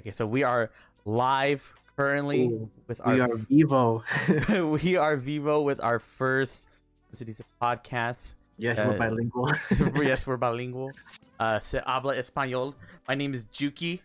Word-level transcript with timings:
Okay, 0.00 0.10
so 0.12 0.26
we 0.26 0.42
are 0.42 0.70
live 1.04 1.72
currently 1.96 2.46
Ooh, 2.46 2.70
with 2.86 3.00
we 3.04 3.20
our 3.20 3.32
are 3.32 3.36
Vivo. 3.36 4.04
we 4.78 4.96
are 4.96 5.16
Vivo 5.16 5.62
with 5.62 5.80
our 5.82 5.98
first 5.98 6.68
it, 7.12 7.40
podcast. 7.60 8.34
yes, 8.56 8.78
Uh, 8.78 8.84
we're 8.88 8.98
bilingual. 8.98 9.52
yes, 10.02 10.26
we're 10.26 10.36
bilingual. 10.46 10.92
Uh, 11.40 11.58
se 11.58 11.80
habla 11.84 12.14
español. 12.16 12.74
My 13.08 13.14
name 13.14 13.34
is 13.34 13.46
Juki, 13.46 14.00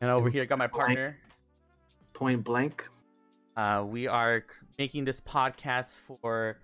and 0.00 0.10
over 0.10 0.28
here 0.28 0.42
I 0.42 0.46
got 0.46 0.58
my 0.58 0.66
partner. 0.66 1.16
Point 2.12 2.44
blank. 2.44 2.88
Uh, 3.56 3.84
we 3.86 4.06
are 4.06 4.44
making 4.78 5.04
this 5.04 5.20
podcast 5.20 5.98
for 6.06 6.58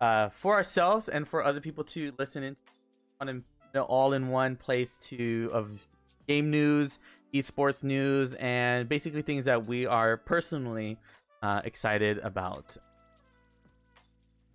uh, 0.00 0.28
for 0.30 0.54
ourselves 0.54 1.08
and 1.08 1.26
for 1.26 1.44
other 1.44 1.60
people 1.60 1.82
to 1.84 2.12
listen 2.18 2.42
into 2.44 2.60
on 3.20 3.28
an 3.28 3.44
all 3.88 4.12
in 4.12 4.28
one 4.28 4.54
place 4.56 4.98
to 4.98 5.50
of 5.52 5.86
game 6.28 6.50
news, 6.50 6.98
esports 7.34 7.84
news, 7.84 8.34
and 8.34 8.88
basically 8.88 9.22
things 9.22 9.44
that 9.44 9.66
we 9.66 9.86
are 9.86 10.16
personally 10.16 10.98
uh, 11.42 11.60
excited 11.64 12.18
about. 12.18 12.76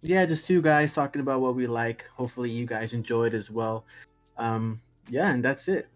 Yeah, 0.01 0.25
just 0.25 0.45
two 0.45 0.61
guys 0.61 0.93
talking 0.93 1.21
about 1.21 1.41
what 1.41 1.55
we 1.55 1.65
like. 1.67 2.05
Hopefully, 2.15 2.49
you 2.49 2.65
guys 2.65 2.93
enjoy 2.93 3.25
it 3.25 3.33
as 3.33 3.49
well. 3.49 3.85
Um, 4.37 4.81
yeah, 5.09 5.31
and 5.31 5.43
that's 5.43 5.67
it. 5.67 5.87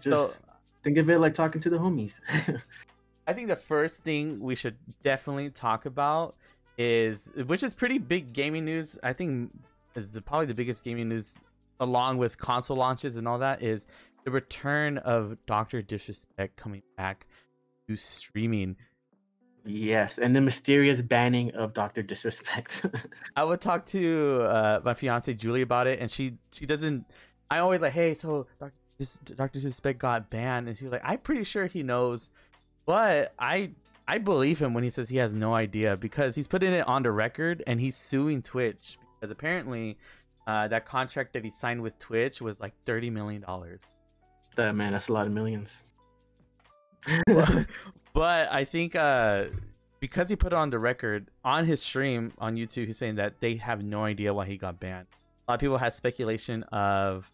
Just 0.00 0.34
So 0.34 0.40
think 0.82 0.98
of 0.98 1.08
it 1.08 1.18
like 1.18 1.34
talking 1.34 1.60
to 1.62 1.70
the 1.70 1.78
homies. 1.78 2.20
I 3.26 3.32
think 3.32 3.48
the 3.48 3.56
first 3.56 4.04
thing 4.04 4.40
we 4.40 4.54
should 4.54 4.76
definitely 5.02 5.48
talk 5.50 5.86
about 5.86 6.34
is, 6.76 7.32
which 7.46 7.62
is 7.62 7.72
pretty 7.72 7.98
big 7.98 8.32
gaming 8.32 8.66
news. 8.66 8.98
I 9.02 9.14
think 9.14 9.50
is 9.94 10.20
probably 10.26 10.46
the 10.46 10.54
biggest 10.54 10.84
gaming 10.84 11.08
news, 11.08 11.40
along 11.80 12.18
with 12.18 12.36
console 12.36 12.76
launches 12.76 13.16
and 13.16 13.26
all 13.26 13.38
that, 13.38 13.62
is 13.62 13.86
the 14.24 14.30
return 14.30 14.98
of 14.98 15.36
Doctor 15.46 15.82
Disrespect 15.82 16.56
coming 16.56 16.82
back 16.96 17.26
to 17.88 17.96
streaming. 17.96 18.76
yes, 19.66 20.18
and 20.18 20.34
the 20.34 20.40
mysterious 20.40 21.02
banning 21.02 21.50
of 21.54 21.74
Doctor 21.74 22.02
Disrespect. 22.02 22.86
I 23.36 23.44
would 23.44 23.60
talk 23.60 23.86
to 23.86 24.42
uh, 24.42 24.80
my 24.84 24.94
fiance 24.94 25.32
Julie 25.34 25.62
about 25.62 25.86
it, 25.86 26.00
and 26.00 26.10
she 26.10 26.38
she 26.52 26.66
doesn't. 26.66 27.04
I 27.50 27.58
always 27.58 27.80
like, 27.80 27.92
hey, 27.92 28.14
so 28.14 28.46
Doctor 28.58 28.74
Dis- 28.98 29.18
Doctor 29.36 29.58
Disrespect 29.58 29.98
got 29.98 30.30
banned, 30.30 30.68
and 30.68 30.76
she's 30.76 30.88
like, 30.88 31.02
I'm 31.04 31.18
pretty 31.18 31.44
sure 31.44 31.66
he 31.66 31.82
knows, 31.82 32.30
but 32.86 33.34
I 33.38 33.72
I 34.08 34.18
believe 34.18 34.58
him 34.60 34.74
when 34.74 34.84
he 34.84 34.90
says 34.90 35.08
he 35.08 35.16
has 35.18 35.32
no 35.34 35.54
idea 35.54 35.96
because 35.96 36.34
he's 36.34 36.46
putting 36.48 36.72
it 36.72 36.86
on 36.86 37.02
the 37.02 37.10
record 37.12 37.62
and 37.66 37.80
he's 37.80 37.96
suing 37.96 38.42
Twitch 38.42 38.98
because 39.20 39.30
apparently 39.30 39.96
uh, 40.46 40.68
that 40.68 40.84
contract 40.84 41.32
that 41.32 41.42
he 41.44 41.50
signed 41.50 41.80
with 41.82 41.98
Twitch 41.98 42.40
was 42.42 42.60
like 42.60 42.74
thirty 42.84 43.08
million 43.10 43.40
dollars. 43.42 43.80
Uh, 44.56 44.72
man, 44.72 44.92
that's 44.92 45.08
a 45.08 45.12
lot 45.12 45.26
of 45.26 45.32
millions. 45.32 45.82
but 48.12 48.52
I 48.52 48.64
think 48.64 48.96
uh, 48.96 49.46
because 50.00 50.28
he 50.28 50.36
put 50.36 50.52
it 50.52 50.56
on 50.56 50.70
the 50.70 50.78
record 50.78 51.30
on 51.44 51.66
his 51.66 51.82
stream 51.82 52.32
on 52.38 52.56
YouTube, 52.56 52.86
he's 52.86 52.98
saying 52.98 53.16
that 53.16 53.40
they 53.40 53.56
have 53.56 53.82
no 53.82 54.04
idea 54.04 54.32
why 54.32 54.46
he 54.46 54.56
got 54.56 54.80
banned. 54.80 55.06
A 55.46 55.52
lot 55.52 55.54
of 55.54 55.60
people 55.60 55.76
had 55.78 55.92
speculation 55.92 56.62
of 56.64 57.30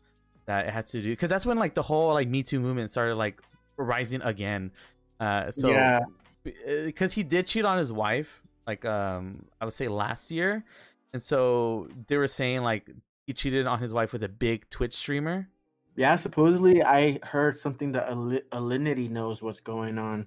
that 0.47 0.67
it 0.67 0.73
had 0.73 0.87
to 0.87 1.01
do 1.01 1.11
because 1.11 1.29
that's 1.29 1.47
when 1.47 1.59
like 1.59 1.75
the 1.75 1.83
whole 1.83 2.12
like 2.15 2.29
Me 2.29 2.43
Too 2.43 2.59
movement 2.61 2.91
started 2.91 3.15
like 3.15 3.41
rising 3.77 4.23
again. 4.23 4.73
Uh, 5.21 5.51
so 5.51 5.71
Yeah. 5.71 6.01
because 6.43 7.12
he 7.12 7.23
did 7.23 7.47
cheat 7.47 7.65
on 7.65 7.79
his 7.79 7.93
wife, 7.93 8.43
like 8.67 8.84
um, 8.84 9.45
I 9.61 9.65
would 9.65 9.75
say 9.75 9.87
last 9.89 10.31
year, 10.31 10.65
and 11.12 11.23
so 11.23 11.89
they 12.09 12.17
were 12.17 12.27
saying 12.27 12.62
like 12.62 12.91
he 13.27 13.33
cheated 13.33 13.67
on 13.67 13.79
his 13.79 13.93
wife 13.93 14.12
with 14.12 14.25
a 14.25 14.29
big 14.29 14.69
Twitch 14.71 14.95
streamer. 14.95 15.49
Yeah, 15.97 16.17
supposedly 16.17 16.83
I 16.83 17.19
heard 17.23 17.59
something 17.59 17.93
that 17.93 18.09
Al- 18.09 18.41
Alinity 18.53 19.11
knows 19.11 19.43
what's 19.43 19.61
going 19.61 19.99
on. 19.99 20.27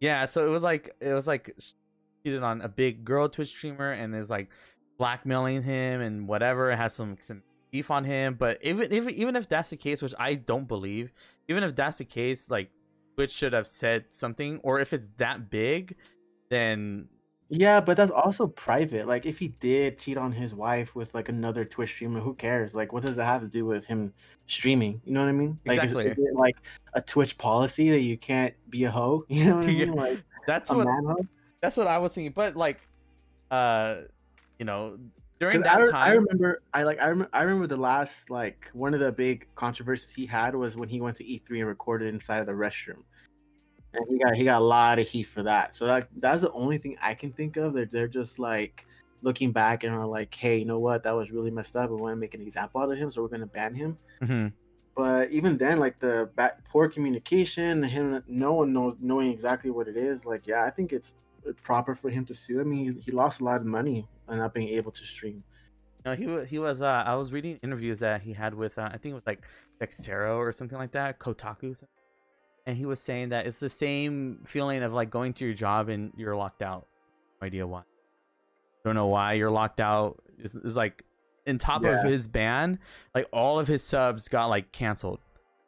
Yeah, 0.00 0.24
so 0.24 0.46
it 0.46 0.50
was 0.50 0.62
like 0.62 0.94
it 1.00 1.12
was 1.12 1.26
like 1.26 1.54
cheated 2.24 2.42
on 2.42 2.60
a 2.60 2.68
big 2.68 3.04
girl 3.04 3.28
Twitch 3.28 3.48
streamer 3.48 3.92
and 3.92 4.14
is 4.14 4.30
like 4.30 4.48
blackmailing 4.98 5.62
him 5.62 6.00
and 6.00 6.26
whatever. 6.26 6.70
It 6.70 6.76
has 6.76 6.92
some 6.94 7.16
some 7.20 7.42
beef 7.70 7.90
on 7.90 8.04
him. 8.04 8.34
But 8.34 8.58
even 8.62 8.92
even 8.92 9.14
even 9.14 9.36
if 9.36 9.48
that's 9.48 9.70
the 9.70 9.76
case, 9.76 10.02
which 10.02 10.14
I 10.18 10.34
don't 10.34 10.68
believe, 10.68 11.12
even 11.48 11.62
if 11.62 11.74
that's 11.74 11.98
the 11.98 12.04
case, 12.04 12.50
like 12.50 12.70
Twitch 13.16 13.32
should 13.32 13.52
have 13.52 13.66
said 13.66 14.06
something. 14.10 14.60
Or 14.62 14.80
if 14.80 14.92
it's 14.92 15.08
that 15.18 15.50
big, 15.50 15.96
then 16.50 17.08
Yeah, 17.54 17.82
but 17.82 17.98
that's 17.98 18.10
also 18.10 18.46
private. 18.46 19.06
Like, 19.06 19.26
if 19.26 19.38
he 19.38 19.48
did 19.48 19.98
cheat 19.98 20.16
on 20.16 20.32
his 20.32 20.54
wife 20.54 20.94
with 20.94 21.12
like 21.12 21.28
another 21.28 21.66
Twitch 21.66 21.90
streamer, 21.90 22.18
who 22.18 22.32
cares? 22.32 22.74
Like, 22.74 22.94
what 22.94 23.02
does 23.02 23.16
that 23.16 23.26
have 23.26 23.42
to 23.42 23.48
do 23.48 23.66
with 23.66 23.84
him 23.84 24.14
streaming? 24.46 25.02
You 25.04 25.12
know 25.12 25.20
what 25.20 25.28
I 25.28 25.32
mean? 25.32 25.60
Like, 25.66 25.84
Exactly. 25.84 26.06
is, 26.06 26.18
it 26.18 26.34
like 26.34 26.56
a 26.94 27.02
Twitch 27.02 27.36
policy 27.36 27.90
that 27.90 28.00
you 28.00 28.16
can't 28.16 28.54
be 28.70 28.84
a 28.84 28.90
hoe? 28.90 29.26
You 29.28 29.44
know 29.44 29.56
what 29.56 29.64
I 29.66 29.70
Yeah. 29.70 29.84
mean? 29.84 29.96
Like 29.96 30.24
that's 30.46 30.72
a 30.72 30.76
what 30.78 31.26
that's 31.60 31.76
what 31.76 31.86
I 31.86 31.98
was 31.98 32.14
thinking. 32.14 32.32
But 32.32 32.56
like, 32.56 32.80
uh, 33.50 33.96
you 34.58 34.64
know, 34.64 34.96
during 35.38 35.60
that 35.60 35.76
I, 35.76 35.80
re- 35.80 35.90
time, 35.90 36.08
I 36.08 36.10
remember, 36.14 36.62
I 36.72 36.84
like, 36.84 37.02
I 37.02 37.06
remember, 37.08 37.30
I 37.34 37.42
remember 37.42 37.66
the 37.66 37.76
last 37.76 38.30
like 38.30 38.70
one 38.72 38.94
of 38.94 39.00
the 39.00 39.12
big 39.12 39.46
controversies 39.56 40.14
he 40.14 40.24
had 40.24 40.54
was 40.54 40.74
when 40.74 40.88
he 40.88 41.02
went 41.02 41.18
to 41.18 41.24
E3 41.24 41.58
and 41.58 41.68
recorded 41.68 42.14
inside 42.14 42.38
of 42.38 42.46
the 42.46 42.52
restroom, 42.52 43.02
and 43.94 44.04
he 44.08 44.18
got 44.18 44.34
he 44.36 44.44
got 44.44 44.60
a 44.60 44.64
lot 44.64 44.98
of 44.98 45.06
heat 45.06 45.24
for 45.24 45.42
that. 45.42 45.74
So 45.74 45.86
that 45.86 46.08
that's 46.18 46.42
the 46.42 46.50
only 46.52 46.78
thing 46.78 46.96
I 47.00 47.14
can 47.14 47.32
think 47.32 47.56
of 47.56 47.74
that 47.74 47.90
they're 47.90 48.08
just 48.08 48.38
like 48.38 48.86
looking 49.22 49.52
back 49.52 49.84
and 49.84 49.94
are 49.94 50.06
like, 50.06 50.34
hey, 50.34 50.58
you 50.58 50.64
know 50.64 50.78
what, 50.78 51.04
that 51.04 51.12
was 51.12 51.30
really 51.30 51.50
messed 51.50 51.76
up. 51.76 51.90
We 51.90 51.96
want 51.96 52.12
to 52.12 52.16
make 52.16 52.34
an 52.34 52.42
example 52.42 52.80
out 52.80 52.90
of 52.90 52.98
him, 52.98 53.10
so 53.10 53.22
we're 53.22 53.28
gonna 53.28 53.46
ban 53.46 53.74
him. 53.74 53.96
Mhm. 54.20 54.52
But 54.94 55.30
even 55.30 55.56
then, 55.56 55.78
like 55.78 55.98
the 55.98 56.30
back, 56.36 56.64
poor 56.68 56.88
communication, 56.88 57.82
him 57.82 58.22
no 58.26 58.52
one 58.54 58.72
knows 58.72 58.96
knowing 59.00 59.30
exactly 59.30 59.70
what 59.70 59.88
it 59.88 59.96
is. 59.96 60.26
Like, 60.26 60.46
yeah, 60.46 60.64
I 60.64 60.70
think 60.70 60.92
it's 60.92 61.14
proper 61.62 61.94
for 61.94 62.10
him 62.10 62.24
to 62.26 62.34
sue. 62.34 62.60
I 62.60 62.64
mean, 62.64 62.94
he, 62.94 63.00
he 63.00 63.12
lost 63.12 63.40
a 63.40 63.44
lot 63.44 63.60
of 63.60 63.66
money 63.66 64.06
on 64.28 64.38
not 64.38 64.52
being 64.54 64.68
able 64.68 64.92
to 64.92 65.04
stream. 65.04 65.42
No, 66.04 66.14
he 66.14 66.44
he 66.46 66.58
was. 66.58 66.82
Uh, 66.82 67.04
I 67.06 67.14
was 67.14 67.32
reading 67.32 67.58
interviews 67.62 68.00
that 68.00 68.22
he 68.22 68.32
had 68.32 68.54
with. 68.54 68.76
Uh, 68.78 68.90
I 68.92 68.98
think 68.98 69.12
it 69.12 69.14
was 69.14 69.26
like 69.26 69.44
Dexerto 69.80 70.36
or 70.36 70.52
something 70.52 70.76
like 70.76 70.92
that, 70.92 71.18
Kotaku, 71.18 71.80
and 72.66 72.76
he 72.76 72.86
was 72.86 73.00
saying 73.00 73.30
that 73.30 73.46
it's 73.46 73.60
the 73.60 73.68
same 73.70 74.40
feeling 74.44 74.82
of 74.82 74.92
like 74.92 75.10
going 75.10 75.32
to 75.34 75.44
your 75.44 75.54
job 75.54 75.88
and 75.88 76.12
you're 76.16 76.36
locked 76.36 76.62
out. 76.62 76.86
No 77.40 77.46
idea 77.46 77.66
why. 77.66 77.82
Don't 78.84 78.94
know 78.94 79.06
why 79.06 79.34
you're 79.34 79.50
locked 79.50 79.80
out. 79.80 80.22
Is 80.38 80.54
is 80.54 80.76
like, 80.76 81.04
in 81.46 81.58
top 81.58 81.82
Yeah. 81.84 82.00
of 82.00 82.04
his 82.04 82.28
ban, 82.28 82.78
like 83.14 83.26
all 83.32 83.58
of 83.58 83.66
his 83.68 83.82
subs 83.82 84.28
got 84.28 84.46
like 84.46 84.72
canceled, 84.72 85.20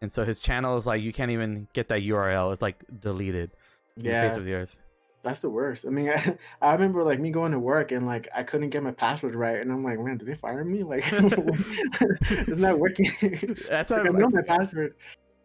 and 0.02 0.10
so 0.12 0.24
his 0.24 0.40
channel 0.40 0.76
is 0.76 0.86
like 0.86 1.02
you 1.02 1.12
can't 1.12 1.30
even 1.30 1.68
get 1.72 1.88
that 1.88 2.02
URL. 2.02 2.52
It's 2.52 2.62
like 2.62 2.84
deleted. 3.00 3.50
Yeah, 3.96 4.22
face 4.28 4.36
of 4.36 4.44
the 4.44 4.54
earth. 4.54 4.76
that's 5.22 5.38
the 5.40 5.48
worst. 5.50 5.86
I 5.86 5.90
mean, 5.90 6.10
I, 6.10 6.36
I 6.62 6.72
remember 6.72 7.02
like 7.04 7.20
me 7.20 7.30
going 7.30 7.52
to 7.52 7.58
work 7.60 7.92
and 7.92 8.04
like 8.06 8.28
I 8.34 8.42
couldn't 8.42 8.70
get 8.70 8.82
my 8.82 8.90
password 8.90 9.34
right, 9.36 9.60
and 9.60 9.70
I'm 9.72 9.84
like, 9.84 9.98
man, 10.00 10.16
did 10.16 10.26
they 10.26 10.34
fire 10.34 10.64
me? 10.64 10.82
Like, 10.84 11.04
it's 11.12 12.58
not 12.58 12.78
working. 12.78 13.10
That's 13.68 13.90
like, 13.90 14.06
I 14.06 14.10
know 14.10 14.28
my 14.28 14.42
password. 14.42 14.94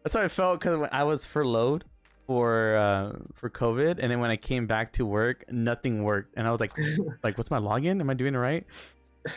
That's 0.03 0.15
how 0.15 0.21
I 0.21 0.27
felt 0.27 0.59
because 0.59 0.87
I 0.91 1.03
was 1.03 1.25
furloughed 1.25 1.83
for 2.25 2.77
uh 2.77 3.13
for 3.33 3.49
COVID, 3.49 3.99
and 3.99 4.11
then 4.11 4.19
when 4.19 4.29
I 4.29 4.37
came 4.37 4.67
back 4.67 4.93
to 4.93 5.05
work, 5.05 5.45
nothing 5.51 6.03
worked, 6.03 6.35
and 6.37 6.47
I 6.47 6.51
was 6.51 6.59
like, 6.59 6.73
like, 7.23 7.37
what's 7.37 7.51
my 7.51 7.59
login? 7.59 7.99
Am 7.99 8.09
I 8.09 8.13
doing 8.13 8.35
it 8.35 8.37
right? 8.37 8.65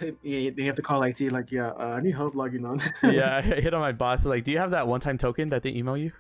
yeah, 0.22 0.50
they 0.56 0.64
have 0.64 0.76
to 0.76 0.82
call 0.82 1.02
IT. 1.02 1.20
Like, 1.32 1.50
yeah, 1.50 1.68
uh, 1.68 1.96
I 1.96 2.00
need 2.00 2.14
help 2.14 2.34
logging 2.34 2.64
on. 2.64 2.80
yeah, 3.02 3.38
I 3.38 3.40
hit 3.42 3.74
on 3.74 3.80
my 3.80 3.92
boss 3.92 4.24
like, 4.24 4.44
do 4.44 4.52
you 4.52 4.58
have 4.58 4.70
that 4.70 4.86
one 4.86 5.00
time 5.00 5.18
token 5.18 5.48
that 5.50 5.62
they 5.62 5.70
email 5.70 5.96
you? 5.96 6.12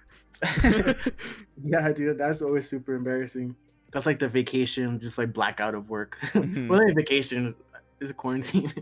yeah, 1.62 1.92
dude, 1.92 2.18
that's 2.18 2.42
always 2.42 2.68
super 2.68 2.94
embarrassing. 2.94 3.54
That's 3.92 4.06
like 4.06 4.18
the 4.18 4.28
vacation, 4.28 4.98
just 4.98 5.18
like 5.18 5.32
blackout 5.32 5.74
of 5.74 5.90
work. 5.90 6.18
Mhm. 6.32 6.68
well, 6.68 6.80
not 6.84 6.96
vacation, 6.96 7.54
is 8.00 8.12
quarantine. 8.12 8.72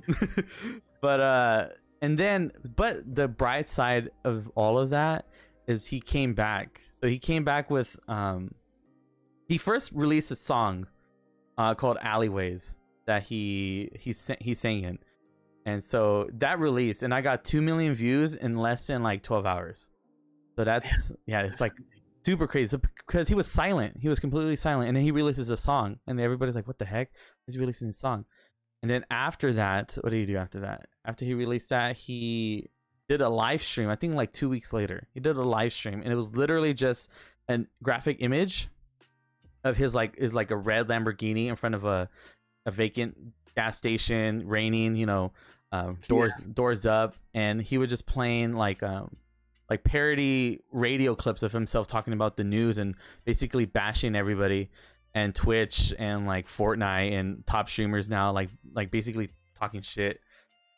but 1.01 1.21
uh, 1.21 1.69
and 2.01 2.17
then 2.17 2.53
but 2.77 3.15
the 3.15 3.29
bright 3.29 3.67
side 3.67 4.11
of 4.25 4.51
all 4.55 4.79
of 4.79 4.91
that 4.91 5.27
is 5.71 5.87
he 5.87 6.01
came 6.01 6.35
back. 6.35 6.83
So 6.91 7.07
he 7.07 7.19
came 7.19 7.45
back 7.45 7.71
with 7.71 7.99
um, 8.09 8.55
he 9.49 9.59
first 9.59 9.93
released 9.93 10.31
a 10.31 10.37
song, 10.37 10.87
uh, 11.57 11.75
called 11.75 11.99
Alleyways 12.01 12.79
that 13.07 13.23
he 13.23 13.91
he 13.99 14.15
he 14.41 14.55
sang 14.55 14.85
in, 14.85 14.99
and 15.65 15.83
so 15.83 16.29
that 16.35 16.59
released 16.59 17.03
and 17.03 17.15
I 17.15 17.21
got 17.21 17.45
two 17.45 17.63
million 17.63 17.95
views 17.95 18.35
in 18.35 18.57
less 18.57 18.87
than 18.87 19.03
like 19.03 19.23
twelve 19.23 19.47
hours. 19.47 19.91
So 20.57 20.65
that's 20.65 21.13
yeah, 21.27 21.43
it's 21.43 21.61
like 21.61 21.73
super 22.25 22.47
crazy 22.47 22.69
so, 22.69 22.79
because 23.07 23.29
he 23.29 23.35
was 23.35 23.47
silent. 23.47 23.97
He 24.01 24.09
was 24.09 24.21
completely 24.21 24.57
silent, 24.57 24.89
and 24.89 24.97
then 24.97 25.05
he 25.05 25.11
releases 25.11 25.51
a 25.51 25.57
song, 25.57 25.99
and 26.07 26.21
everybody's 26.21 26.55
like, 26.55 26.67
"What 26.67 26.79
the 26.79 26.85
heck? 26.85 27.11
He's 27.47 27.59
releasing 27.59 27.89
a 27.89 27.93
song." 27.93 28.27
And 28.83 28.91
then 28.91 29.05
after 29.11 29.53
that, 29.55 29.97
what 30.01 30.11
did 30.11 30.21
he 30.21 30.27
do 30.27 30.37
after 30.39 30.61
that? 30.61 30.87
After 31.05 31.25
he 31.25 31.35
released 31.35 31.69
that, 31.71 31.97
he 31.97 32.71
did 33.11 33.21
a 33.21 33.29
live 33.29 33.61
stream. 33.61 33.89
I 33.89 33.97
think 33.97 34.15
like 34.15 34.33
two 34.33 34.49
weeks 34.49 34.73
later, 34.73 35.09
he 35.13 35.19
did 35.19 35.37
a 35.37 35.43
live 35.43 35.73
stream, 35.73 36.01
and 36.01 36.13
it 36.13 36.15
was 36.15 36.37
literally 36.37 36.73
just 36.73 37.11
a 37.49 37.59
graphic 37.83 38.19
image 38.21 38.69
of 39.65 39.77
his 39.77 39.97
like 39.97 40.15
is 40.17 40.33
like 40.33 40.53
a 40.53 40.57
red 40.57 40.87
Lamborghini 40.87 41.47
in 41.47 41.57
front 41.57 41.75
of 41.75 41.85
a 41.85 42.09
a 42.67 42.71
vacant 42.71 43.17
gas 43.57 43.77
station, 43.77 44.47
raining. 44.47 44.95
You 44.95 45.07
know, 45.07 45.33
um, 45.73 45.99
doors 46.07 46.35
doors 46.55 46.87
up, 46.87 47.17
and 47.35 47.61
he 47.61 47.79
was 47.79 47.91
just 47.91 48.07
playing 48.07 48.53
like 48.53 48.81
um 48.85 49.17
like 49.69 49.83
parody 49.83 50.61
radio 50.71 51.17
clips 51.17 51.43
of 51.43 51.51
himself 51.51 51.89
talking 51.89 52.13
about 52.13 52.37
the 52.37 52.45
news 52.45 52.79
and 52.79 52.95
basically 53.25 53.65
bashing 53.65 54.15
everybody 54.15 54.71
and 55.15 55.35
Twitch 55.35 55.93
and 55.99 56.29
like 56.29 56.47
Fortnite 56.47 57.13
and 57.13 57.45
top 57.45 57.69
streamers 57.69 58.09
now 58.09 58.31
like 58.31 58.51
like 58.73 58.93
basically 58.93 59.31
talking 59.59 59.83
shit 59.83 60.21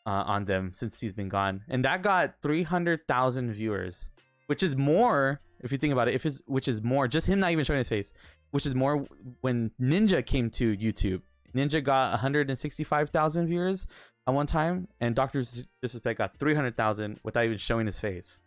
uh, 0.06 0.24
on 0.26 0.44
them 0.44 0.72
since 0.74 1.00
he's 1.00 1.12
been 1.12 1.28
gone. 1.28 1.62
And 1.68 1.84
that 1.84 2.02
got 2.02 2.34
300,000 2.42 3.52
viewers, 3.52 4.10
which 4.46 4.62
is 4.62 4.76
more 4.76 5.40
if 5.62 5.70
you 5.70 5.78
think 5.78 5.92
about 5.92 6.08
it, 6.08 6.14
if 6.14 6.26
it's 6.26 6.42
which 6.46 6.68
is 6.68 6.82
more 6.82 7.08
just 7.08 7.26
him 7.26 7.40
not 7.40 7.52
even 7.52 7.64
showing 7.64 7.78
his 7.78 7.88
face, 7.88 8.12
which 8.50 8.66
is 8.66 8.74
more 8.74 9.06
when 9.40 9.70
Ninja 9.80 10.24
came 10.24 10.50
to 10.50 10.76
YouTube. 10.76 11.22
Ninja 11.54 11.82
got 11.82 12.10
165,000 12.12 13.46
viewers 13.46 13.86
at 14.26 14.34
one 14.34 14.46
time, 14.46 14.88
and 15.00 15.14
Doctor 15.14 15.44
Disrespect 15.82 16.18
got 16.18 16.38
300,000 16.38 17.20
without 17.22 17.44
even 17.44 17.58
showing 17.58 17.86
his 17.86 17.98
face. 17.98 18.40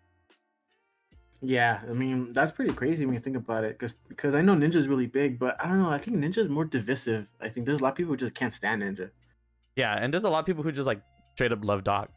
Yeah, 1.42 1.82
I 1.88 1.94
mean 1.94 2.34
that's 2.34 2.52
pretty 2.52 2.74
crazy 2.74 3.06
when 3.06 3.14
you 3.14 3.20
think 3.20 3.36
about 3.36 3.64
it, 3.64 3.78
because 3.78 3.94
because 4.08 4.36
I 4.36 4.42
know 4.42 4.56
Ninja's 4.56 4.88
really 4.88 5.08
big, 5.08 5.38
but 5.38 5.64
I 5.64 5.68
don't 5.68 5.82
know. 5.82 5.90
I 5.90 5.98
think 5.98 6.18
Ninja's 6.18 6.50
more 6.50 6.66
divisive. 6.66 7.28
I 7.40 7.50
think 7.50 7.66
there's 7.66 7.80
a 7.80 7.84
lot 7.84 7.90
of 7.90 7.96
people 7.96 8.14
who 8.14 8.18
just 8.18 8.34
can't 8.34 8.54
stand 8.54 8.82
Ninja. 8.82 9.12
Yeah, 9.76 9.94
and 9.94 10.14
there's 10.14 10.24
a 10.24 10.30
lot 10.30 10.40
of 10.40 10.46
people 10.46 10.64
who 10.64 10.72
just 10.72 10.88
like 10.88 11.02
straight 11.36 11.52
up 11.52 11.64
love 11.64 11.84
Doc. 11.84 12.10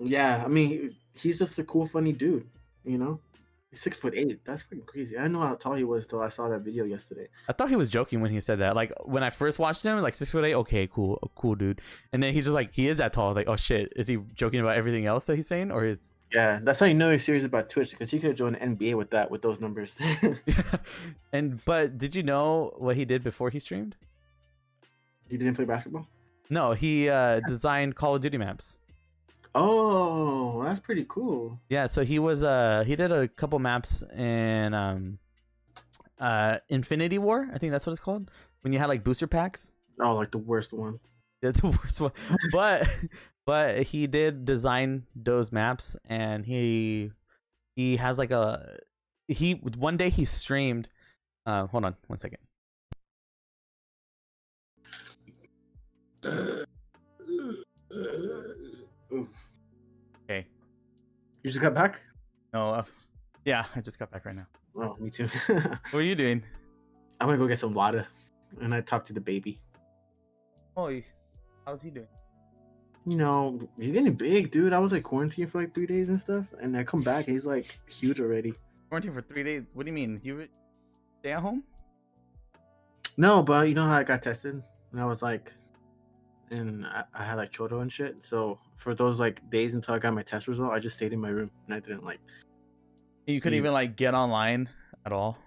Yeah, 0.00 0.42
I 0.44 0.48
mean 0.48 0.94
he's 1.18 1.38
just 1.38 1.58
a 1.58 1.64
cool, 1.64 1.86
funny 1.86 2.12
dude. 2.12 2.46
You 2.84 2.98
know, 2.98 3.20
he's 3.70 3.80
six 3.80 3.96
foot 3.96 4.14
eight. 4.16 4.44
That's 4.44 4.62
pretty 4.64 4.82
crazy. 4.82 5.16
I 5.16 5.22
didn't 5.22 5.34
know 5.34 5.40
how 5.40 5.54
tall 5.54 5.74
he 5.74 5.84
was 5.84 6.06
till 6.06 6.20
I 6.20 6.28
saw 6.28 6.48
that 6.48 6.60
video 6.60 6.84
yesterday. 6.84 7.28
I 7.48 7.52
thought 7.52 7.68
he 7.68 7.76
was 7.76 7.88
joking 7.88 8.20
when 8.20 8.30
he 8.30 8.40
said 8.40 8.58
that. 8.58 8.74
Like 8.74 8.92
when 9.04 9.22
I 9.22 9.30
first 9.30 9.58
watched 9.58 9.84
him, 9.84 9.98
like 10.00 10.14
six 10.14 10.30
foot 10.30 10.44
eight. 10.44 10.54
Okay, 10.54 10.88
cool, 10.88 11.30
cool 11.36 11.54
dude. 11.54 11.80
And 12.12 12.22
then 12.22 12.34
he's 12.34 12.44
just 12.44 12.54
like 12.54 12.74
he 12.74 12.88
is 12.88 12.98
that 12.98 13.12
tall. 13.12 13.32
Like 13.32 13.48
oh 13.48 13.56
shit, 13.56 13.92
is 13.96 14.08
he 14.08 14.18
joking 14.34 14.60
about 14.60 14.76
everything 14.76 15.06
else 15.06 15.26
that 15.26 15.36
he's 15.36 15.46
saying, 15.46 15.70
or 15.70 15.84
is 15.84 16.14
Yeah, 16.34 16.60
that's 16.62 16.78
how 16.80 16.86
you 16.86 16.94
know 16.94 17.10
he's 17.10 17.24
serious 17.24 17.44
about 17.44 17.70
Twitch 17.70 17.92
because 17.92 18.10
he 18.10 18.18
could 18.18 18.28
have 18.28 18.36
joined 18.36 18.56
the 18.56 18.60
NBA 18.60 18.94
with 18.94 19.10
that 19.10 19.30
with 19.30 19.40
those 19.40 19.60
numbers. 19.60 19.94
and 21.32 21.64
but 21.64 21.96
did 21.96 22.14
you 22.14 22.22
know 22.22 22.74
what 22.76 22.96
he 22.96 23.04
did 23.06 23.22
before 23.22 23.50
he 23.50 23.58
streamed? 23.58 23.96
he 25.30 25.36
didn't 25.36 25.54
play 25.54 25.64
basketball. 25.64 26.06
No, 26.50 26.72
he 26.72 27.08
uh 27.08 27.40
designed 27.46 27.94
Call 27.96 28.16
of 28.16 28.22
Duty 28.22 28.38
maps. 28.38 28.78
Oh, 29.54 30.62
that's 30.62 30.80
pretty 30.80 31.04
cool. 31.08 31.60
Yeah, 31.68 31.86
so 31.86 32.04
he 32.04 32.18
was 32.18 32.42
uh 32.42 32.84
he 32.86 32.96
did 32.96 33.12
a 33.12 33.28
couple 33.28 33.58
maps 33.58 34.02
in 34.16 34.74
um 34.74 35.18
uh 36.18 36.58
Infinity 36.68 37.18
War, 37.18 37.48
I 37.52 37.58
think 37.58 37.72
that's 37.72 37.86
what 37.86 37.92
it's 37.92 38.00
called. 38.00 38.30
When 38.62 38.72
you 38.72 38.78
had 38.78 38.88
like 38.88 39.04
booster 39.04 39.26
packs. 39.26 39.72
Oh, 40.00 40.14
like 40.14 40.30
the 40.30 40.38
worst 40.38 40.72
one. 40.72 41.00
That's 41.42 41.60
the 41.62 41.68
worst 41.68 42.00
one. 42.00 42.12
But 42.52 42.88
but 43.46 43.82
he 43.82 44.06
did 44.06 44.44
design 44.44 45.04
those 45.14 45.52
maps 45.52 45.96
and 46.06 46.44
he 46.44 47.12
he 47.76 47.96
has 47.96 48.18
like 48.18 48.30
a 48.30 48.78
he 49.28 49.52
one 49.52 49.96
day 49.96 50.10
he 50.10 50.24
streamed 50.24 50.88
uh 51.46 51.66
hold 51.66 51.84
on 51.84 51.96
one 52.06 52.18
second. 52.18 52.38
Okay. 60.24 60.46
You 61.42 61.50
just 61.50 61.60
got 61.60 61.74
back? 61.74 62.00
No, 62.52 62.70
uh, 62.70 62.84
yeah, 63.44 63.64
I 63.74 63.80
just 63.80 63.98
got 63.98 64.10
back 64.10 64.26
right 64.26 64.36
now. 64.36 64.46
Oh, 64.76 64.96
me 64.98 65.10
too. 65.10 65.28
What 65.46 65.94
are 65.94 66.02
you 66.02 66.14
doing? 66.14 66.42
I'm 67.20 67.26
gonna 67.26 67.38
go 67.38 67.48
get 67.48 67.58
some 67.58 67.74
water, 67.74 68.06
and 68.60 68.74
I 68.74 68.80
talked 68.80 69.06
to 69.08 69.12
the 69.12 69.20
baby. 69.20 69.58
Oh, 70.76 71.00
how's 71.66 71.82
he 71.82 71.90
doing? 71.90 72.06
You 73.06 73.16
know, 73.16 73.58
he's 73.78 73.92
getting 73.92 74.12
big, 74.12 74.50
dude. 74.50 74.72
I 74.72 74.78
was 74.78 74.92
like 74.92 75.02
quarantined 75.02 75.50
for 75.50 75.60
like 75.60 75.74
three 75.74 75.86
days 75.86 76.10
and 76.10 76.20
stuff, 76.20 76.46
and 76.60 76.76
I 76.76 76.84
come 76.84 77.02
back, 77.02 77.26
and 77.26 77.34
he's 77.34 77.46
like 77.46 77.78
huge 77.88 78.20
already. 78.20 78.54
Quarantine 78.88 79.14
for 79.14 79.22
three 79.22 79.42
days. 79.42 79.64
What 79.72 79.84
do 79.84 79.90
you 79.90 79.94
mean? 79.94 80.20
You 80.22 80.36
would 80.36 80.50
stay 81.20 81.32
at 81.32 81.40
home? 81.40 81.64
No, 83.16 83.42
but 83.42 83.68
you 83.68 83.74
know 83.74 83.86
how 83.86 83.96
I 83.96 84.04
got 84.04 84.22
tested, 84.22 84.62
and 84.92 85.00
I 85.00 85.04
was 85.04 85.22
like, 85.22 85.52
and 86.50 86.86
I, 86.86 87.04
I 87.14 87.24
had 87.24 87.36
like 87.36 87.52
chodo 87.52 87.82
and 87.82 87.92
shit. 87.92 88.22
So 88.22 88.58
for 88.76 88.94
those 88.94 89.20
like 89.20 89.48
days 89.50 89.74
until 89.74 89.94
I 89.94 89.98
got 89.98 90.14
my 90.14 90.22
test 90.22 90.48
result, 90.48 90.72
I 90.72 90.78
just 90.78 90.96
stayed 90.96 91.12
in 91.12 91.20
my 91.20 91.28
room, 91.28 91.50
and 91.66 91.74
I 91.74 91.80
didn't 91.80 92.04
like. 92.04 92.20
You 93.26 93.40
couldn't 93.40 93.58
even 93.58 93.72
like 93.72 93.96
get 93.96 94.14
online 94.14 94.68
at 95.04 95.12
all. 95.12 95.38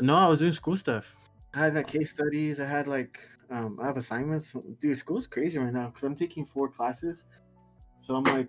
No, 0.00 0.16
I 0.16 0.26
was 0.26 0.40
doing 0.40 0.52
school 0.52 0.76
stuff. 0.76 1.16
I 1.54 1.60
had 1.60 1.74
like 1.74 1.88
case 1.88 2.10
studies. 2.10 2.60
I 2.60 2.66
had 2.66 2.86
like 2.86 3.18
um, 3.50 3.78
I 3.80 3.86
have 3.86 3.96
assignments. 3.96 4.54
Dude, 4.80 4.96
school's 4.96 5.26
crazy 5.26 5.58
right 5.58 5.72
now 5.72 5.86
because 5.86 6.04
I'm 6.04 6.14
taking 6.14 6.44
four 6.44 6.68
classes, 6.68 7.26
so 8.00 8.16
I'm 8.16 8.24
like 8.24 8.48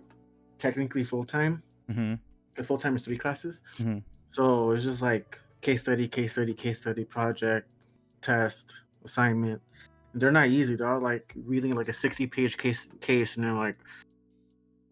technically 0.58 1.04
full 1.04 1.24
time. 1.24 1.62
Mm-hmm. 1.90 2.14
Because 2.52 2.66
full 2.66 2.78
time 2.78 2.96
is 2.96 3.02
three 3.02 3.18
classes. 3.18 3.62
Mhm. 3.78 4.02
So 4.28 4.70
it's 4.72 4.84
just 4.84 5.02
like 5.02 5.40
case 5.60 5.82
study, 5.82 6.08
case 6.08 6.32
study, 6.32 6.54
case 6.54 6.80
study, 6.80 7.04
project, 7.04 7.68
test, 8.20 8.82
assignment. 9.04 9.60
They're 10.14 10.30
not 10.32 10.48
easy. 10.48 10.76
They're 10.76 10.88
all 10.94 11.00
like 11.00 11.32
reading 11.36 11.74
like 11.74 11.88
a 11.88 11.92
60 11.92 12.26
page 12.28 12.56
case 12.56 12.86
case, 13.00 13.34
and 13.36 13.44
they're 13.44 13.52
like, 13.52 13.76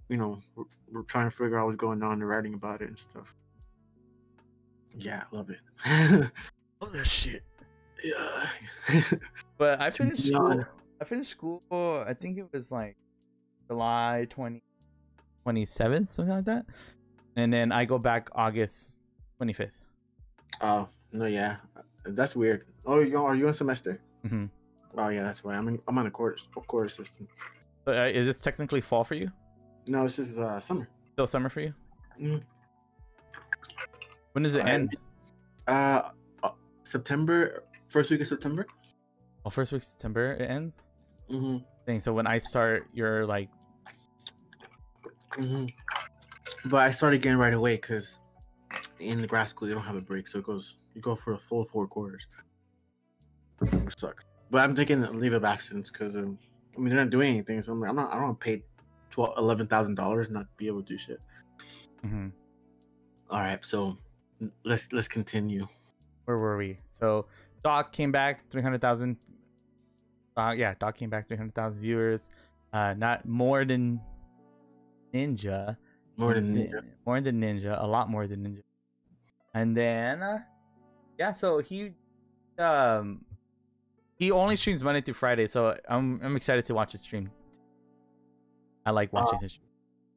you 0.09 0.17
know, 0.17 0.41
we're, 0.57 0.65
we're 0.93 1.03
trying 1.03 1.31
to 1.31 1.31
figure 1.31 1.59
out 1.59 1.67
what's 1.67 1.77
going 1.79 2.03
on 2.03 2.13
and 2.15 2.29
writing 2.29 2.55
about 2.55 2.83
it 2.83 2.89
and 2.89 2.99
stuff. 2.99 3.35
Yeah, 4.97 5.25
I 5.33 5.37
love 5.37 5.51
it. 5.51 5.61
Oh, 6.85 6.87
that 6.87 7.07
shit. 7.07 7.45
yeah. 8.03 8.49
But 9.57 9.81
I 9.81 9.93
finished 9.93 10.27
school. 10.27 10.65
I 11.01 11.05
finished 11.05 11.31
school. 11.31 11.63
I 11.71 12.13
think 12.13 12.39
it 12.39 12.47
was 12.53 12.73
like 12.73 12.97
July 13.69 14.27
20, 14.31 14.61
27th, 15.47 16.09
something 16.09 16.35
like 16.35 16.45
that. 16.47 16.67
And 17.37 17.53
then 17.53 17.71
I 17.71 17.85
go 17.85 18.01
back 18.01 18.31
August 18.35 18.99
25th. 19.41 19.79
oh 20.61 20.89
no, 21.13 21.27
yeah, 21.27 21.59
that's 22.05 22.35
weird. 22.35 22.65
Oh, 22.85 22.99
you 22.99 23.17
are 23.23 23.37
you 23.37 23.47
on 23.47 23.55
semester? 23.55 24.01
Mhm. 24.27 24.51
Oh 24.97 25.09
yeah, 25.09 25.23
that's 25.23 25.43
why 25.43 25.55
I'm 25.55 25.69
in, 25.69 25.81
I'm 25.89 25.99
on 25.99 26.07
a 26.07 26.11
quarter 26.11 26.37
quarter 26.67 26.89
system. 26.89 27.27
But, 27.85 27.97
uh, 27.99 28.03
is 28.19 28.27
this 28.27 28.41
technically 28.41 28.81
fall 28.81 29.05
for 29.05 29.15
you? 29.15 29.31
No, 29.87 30.05
this 30.05 30.19
is 30.19 30.39
uh, 30.39 30.61
summer. 30.61 30.89
Still 31.15 31.27
summer 31.27 31.49
for 31.49 31.61
you? 31.61 31.75
Mm. 32.21 32.43
When 34.33 34.45
does 34.45 34.55
it 34.55 34.65
Uh, 34.65 34.69
end? 34.69 34.97
Uh, 35.67 36.11
uh, 36.43 36.51
September, 36.83 37.65
first 37.89 38.11
week 38.11 38.21
of 38.21 38.27
September. 38.27 38.67
Well, 39.45 39.51
first 39.51 39.73
week 39.73 39.83
of 39.83 39.89
September 39.89 40.33
it 40.33 40.49
ends. 40.51 40.91
Mm-hmm. 41.31 41.65
Thing. 41.87 42.01
So 42.01 42.13
when 42.13 42.27
I 42.27 42.39
start, 42.39 42.87
you're 42.93 43.27
like, 43.27 43.49
hmm 45.35 45.67
But 46.67 46.83
I 46.83 46.91
started 46.91 47.23
getting 47.23 47.39
right 47.39 47.55
away 47.55 47.77
because 47.77 48.21
in 49.01 49.19
the 49.19 49.27
grad 49.27 49.49
school 49.49 49.67
you 49.69 49.75
don't 49.75 49.83
have 49.85 49.97
a 49.97 50.01
break, 50.01 50.29
so 50.29 50.39
it 50.39 50.45
goes 50.45 50.79
you 50.95 51.01
go 51.01 51.17
for 51.17 51.33
a 51.33 51.39
full 51.39 51.65
four 51.65 51.87
quarters. 51.89 52.27
Which 53.59 53.99
sucks. 53.99 54.25
But 54.53 54.63
I'm 54.63 54.75
taking 54.77 55.01
leave 55.19 55.33
of 55.33 55.45
absence 55.45 55.91
because 55.91 56.15
um, 56.15 56.39
I 56.77 56.81
mean 56.81 56.91
they're 56.95 57.03
not 57.03 57.11
doing 57.11 57.31
anything, 57.33 57.63
so 57.63 57.73
I'm 57.73 57.81
like 57.81 57.89
I'm 57.91 57.97
not 57.97 58.13
I 58.13 58.21
don't 58.21 58.39
pay 58.39 58.63
twelve 59.11 59.33
eleven 59.39 59.67
thousand 59.67 59.95
dollars 59.97 60.29
not 60.31 60.43
to 60.43 60.55
be 60.59 60.67
able 60.69 60.83
to 60.83 60.93
do 60.93 60.99
shit. 60.99 61.21
mhm. 62.05 62.31
All 63.31 63.41
right, 63.41 63.65
so 63.65 63.97
let's 64.65 64.93
let's 64.93 65.09
continue. 65.09 65.67
where 66.27 66.37
were 66.37 66.59
we? 66.59 66.79
So 66.85 67.27
Doc 67.65 67.93
came 67.93 68.13
back, 68.13 68.47
three 68.51 68.61
hundred 68.63 68.83
thousand. 68.83 69.17
Uh, 70.37 70.53
yeah, 70.57 70.75
Doc 70.79 70.97
came 70.99 71.09
back, 71.09 71.29
three 71.29 71.37
hundred 71.39 71.55
thousand 71.55 71.81
viewers. 71.81 72.29
Uh, 72.75 72.93
not 72.97 73.25
more 73.27 73.65
than 73.65 74.01
Ninja. 75.15 75.77
More 76.19 76.35
than 76.35 76.55
Ninja. 76.55 76.73
then- 76.73 76.93
more 77.07 77.21
than 77.23 77.41
Ninja, 77.41 77.83
a 77.83 77.87
lot 77.87 78.11
more 78.11 78.27
than 78.27 78.45
Ninja. 78.45 78.63
And 79.55 79.77
then, 79.77 80.23
uh, 80.23 80.39
yeah, 81.19 81.33
so 81.33 81.59
he, 81.59 81.93
um, 82.59 83.25
he 84.23 84.31
only 84.31 84.55
streams 84.55 84.85
Monday 84.85 85.01
through 85.01 85.15
Friday, 85.15 85.49
so 85.49 85.77
I'm 85.89 86.21
I'm 86.23 86.37
excited 86.37 86.65
to 86.67 86.75
watch 86.75 86.93
his 86.93 87.01
stream. 87.01 87.29
I 88.87 88.93
like 88.93 89.13
watching 89.13 89.41
his 89.41 89.53
stream 89.55 89.69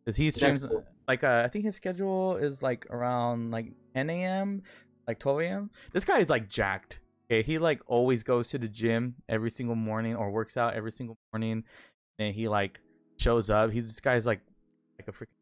because 0.03 0.15
he 0.15 0.29
streams 0.29 0.63
cool. 0.63 0.83
like 1.07 1.24
uh, 1.24 1.41
I 1.43 1.47
think 1.47 1.65
his 1.65 1.75
schedule 1.75 2.35
is 2.35 2.62
like 2.62 2.85
around 2.91 3.50
like 3.50 3.71
10 3.95 4.12
a.m. 4.12 4.62
like 5.07 5.17
12 5.17 5.41
a.m. 5.41 5.71
This 5.91 6.05
guy 6.05 6.19
is 6.19 6.29
like 6.29 6.50
jacked. 6.50 7.00
Okay, 7.31 7.41
he 7.41 7.57
like 7.57 7.81
always 7.88 8.21
goes 8.21 8.50
to 8.50 8.59
the 8.59 8.67
gym 8.69 9.15
every 9.27 9.50
single 9.50 9.75
morning 9.75 10.15
or 10.15 10.29
works 10.29 10.55
out 10.55 10.75
every 10.75 10.91
single 10.91 11.17
morning, 11.33 11.63
and 12.19 12.35
he 12.35 12.47
like 12.47 12.79
shows 13.17 13.50
up. 13.50 13.71
He's 13.71 13.88
this 13.88 14.00
guy's 14.01 14.27
like 14.27 14.41
like 15.00 15.07
a 15.07 15.12
freaking 15.12 15.33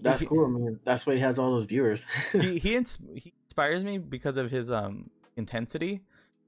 That's 0.00 0.20
he- 0.20 0.26
cool. 0.28 0.46
I 0.46 0.48
mean, 0.48 0.78
that's 0.84 1.06
why 1.06 1.14
he 1.14 1.20
has 1.20 1.40
all 1.40 1.50
those 1.50 1.64
viewers. 1.64 2.04
he 2.30 2.58
he, 2.64 2.76
ins- 2.76 2.98
he 3.16 3.34
inspires 3.46 3.82
me 3.82 3.98
because 3.98 4.36
of 4.36 4.48
his 4.52 4.70
um 4.70 5.10
intensity. 5.36 6.02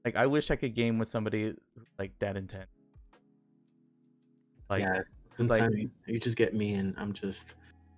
Like 0.05 0.15
I 0.15 0.27
wish 0.27 0.51
I 0.51 0.55
could 0.55 0.75
game 0.75 0.99
with 0.99 1.07
somebody 1.07 1.55
like 1.97 2.17
that 2.19 2.35
intense. 2.35 2.67
Like, 4.69 4.81
yeah, 4.81 5.01
just 5.37 5.49
like 5.49 5.61
sometimes 5.61 5.89
you, 6.07 6.19
just 6.19 6.35
get 6.35 6.53
me, 6.53 6.73
and 6.73 6.93
I'm 6.97 7.13
just. 7.13 7.53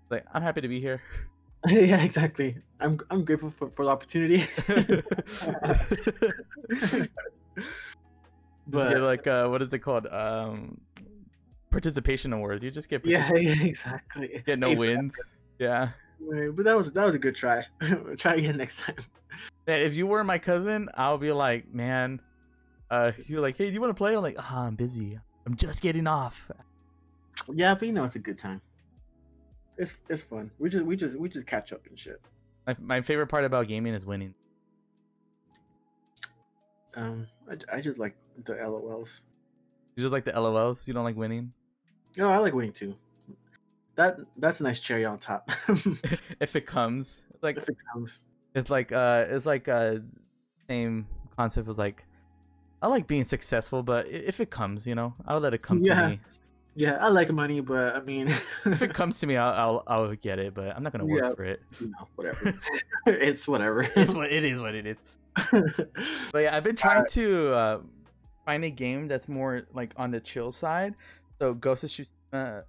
like 0.09 0.25
I'm 0.33 0.41
happy 0.41 0.61
to 0.61 0.67
be 0.67 0.79
here. 0.79 1.01
yeah, 1.67 2.03
exactly. 2.03 2.57
I'm 2.79 2.99
I'm 3.09 3.25
grateful 3.25 3.49
for, 3.49 3.69
for 3.71 3.85
the 3.85 3.91
opportunity. 3.91 4.45
but 8.67 8.91
but 8.91 9.01
like 9.01 9.25
uh 9.25 9.47
what 9.47 9.61
is 9.61 9.73
it 9.73 9.79
called? 9.79 10.05
Um 10.07 10.79
participation 11.71 12.33
awards. 12.33 12.63
You 12.63 12.71
just 12.71 12.89
get 12.89 13.05
yeah, 13.05 13.31
exactly. 13.33 14.43
get 14.45 14.59
no 14.59 14.73
wins. 14.73 15.37
Yeah. 15.57 15.89
But 16.19 16.63
that 16.63 16.75
was 16.75 16.91
that 16.93 17.05
was 17.05 17.15
a 17.15 17.19
good 17.19 17.35
try. 17.35 17.63
try 18.17 18.35
again 18.35 18.57
next 18.57 18.79
time. 18.79 18.95
If 19.67 19.95
you 19.95 20.07
were 20.07 20.23
my 20.23 20.37
cousin, 20.37 20.89
I'll 20.95 21.17
be 21.17 21.31
like, 21.31 21.73
man, 21.73 22.21
uh, 22.89 23.11
you're 23.27 23.41
like, 23.41 23.57
hey, 23.57 23.67
do 23.67 23.73
you 23.73 23.81
want 23.81 23.91
to 23.91 23.97
play? 23.97 24.15
I'm 24.15 24.23
like, 24.23 24.37
ah, 24.39 24.65
I'm 24.65 24.75
busy. 24.75 25.19
I'm 25.45 25.55
just 25.55 25.81
getting 25.81 26.07
off. 26.07 26.49
Yeah, 27.53 27.75
but 27.75 27.85
you 27.85 27.93
know 27.93 28.03
it's 28.03 28.15
a 28.15 28.19
good 28.19 28.37
time. 28.37 28.61
It's 29.77 29.97
it's 30.09 30.23
fun. 30.23 30.51
We 30.57 30.69
just 30.69 30.85
we 30.85 30.95
just 30.95 31.19
we 31.19 31.29
just 31.29 31.47
catch 31.47 31.73
up 31.73 31.85
and 31.87 31.97
shit. 31.97 32.21
My, 32.65 32.75
my 32.79 33.01
favorite 33.01 33.27
part 33.27 33.45
about 33.45 33.67
gaming 33.67 33.93
is 33.93 34.05
winning. 34.05 34.33
Um, 36.95 37.27
I, 37.49 37.77
I 37.77 37.81
just 37.81 37.99
like 37.99 38.15
the 38.45 38.53
LOLs. 38.53 39.21
You 39.95 40.01
just 40.01 40.13
like 40.13 40.23
the 40.23 40.31
LOLs. 40.31 40.87
You 40.87 40.93
don't 40.93 41.03
like 41.03 41.17
winning. 41.17 41.51
No, 42.17 42.29
I 42.29 42.37
like 42.37 42.53
winning 42.53 42.71
too. 42.71 42.95
That 43.95 44.17
that's 44.37 44.59
a 44.59 44.63
nice 44.63 44.79
cherry 44.79 45.05
on 45.05 45.17
top. 45.19 45.49
if 46.39 46.55
it 46.55 46.65
comes, 46.65 47.23
like 47.41 47.57
if 47.57 47.69
it 47.69 47.77
comes, 47.93 48.25
it's 48.53 48.69
like 48.69 48.91
uh, 48.91 49.25
it's 49.29 49.45
like 49.45 49.67
uh, 49.67 49.97
same 50.69 51.07
concept 51.37 51.69
of 51.69 51.77
like, 51.77 52.03
I 52.81 52.87
like 52.87 53.07
being 53.07 53.23
successful, 53.23 53.83
but 53.83 54.07
if 54.07 54.39
it 54.39 54.49
comes, 54.49 54.85
you 54.85 54.95
know, 54.95 55.13
I'll 55.27 55.39
let 55.39 55.53
it 55.53 55.61
come 55.61 55.81
Yeah. 55.83 56.01
to 56.01 56.09
me. 56.09 56.19
yeah, 56.75 56.97
I 56.99 57.07
like 57.07 57.31
money, 57.31 57.61
but 57.61 57.95
I 57.95 58.01
mean, 58.01 58.27
If 58.65 58.81
it 58.81 58.93
comes 58.93 59.19
to 59.21 59.27
me, 59.27 59.37
I'll 59.37 59.83
I'll, 59.87 60.03
I'll 60.07 60.15
get 60.15 60.39
it, 60.39 60.53
but 60.53 60.75
I'm 60.75 60.83
not 60.83 60.91
gonna 60.91 61.05
work 61.05 61.23
Yeah. 61.23 61.33
for 61.35 61.43
it. 61.45 61.61
you 61.79 61.87
know, 61.87 62.07
whatever. 62.15 62.53
it's 63.05 63.47
whatever. 63.47 63.81
It's 63.95 64.13
what 64.13 64.29
it 64.31 64.43
is. 64.43 64.59
What 64.59 64.75
it 64.75 64.85
is. 64.85 64.97
But 66.31 66.39
yeah, 66.43 66.55
I've 66.55 66.63
been 66.63 66.75
trying 66.75 67.05
to 67.11 67.53
uh, 67.53 67.79
find 68.45 68.63
a 68.65 68.69
game 68.69 69.07
that's 69.07 69.29
more 69.29 69.63
like 69.73 69.93
on 69.95 70.11
the 70.11 70.19
chill 70.19 70.51
side. 70.51 70.95
So 71.39 71.53
Ghost 71.53 71.83
of 71.85 71.89
Tsushima 71.89 72.63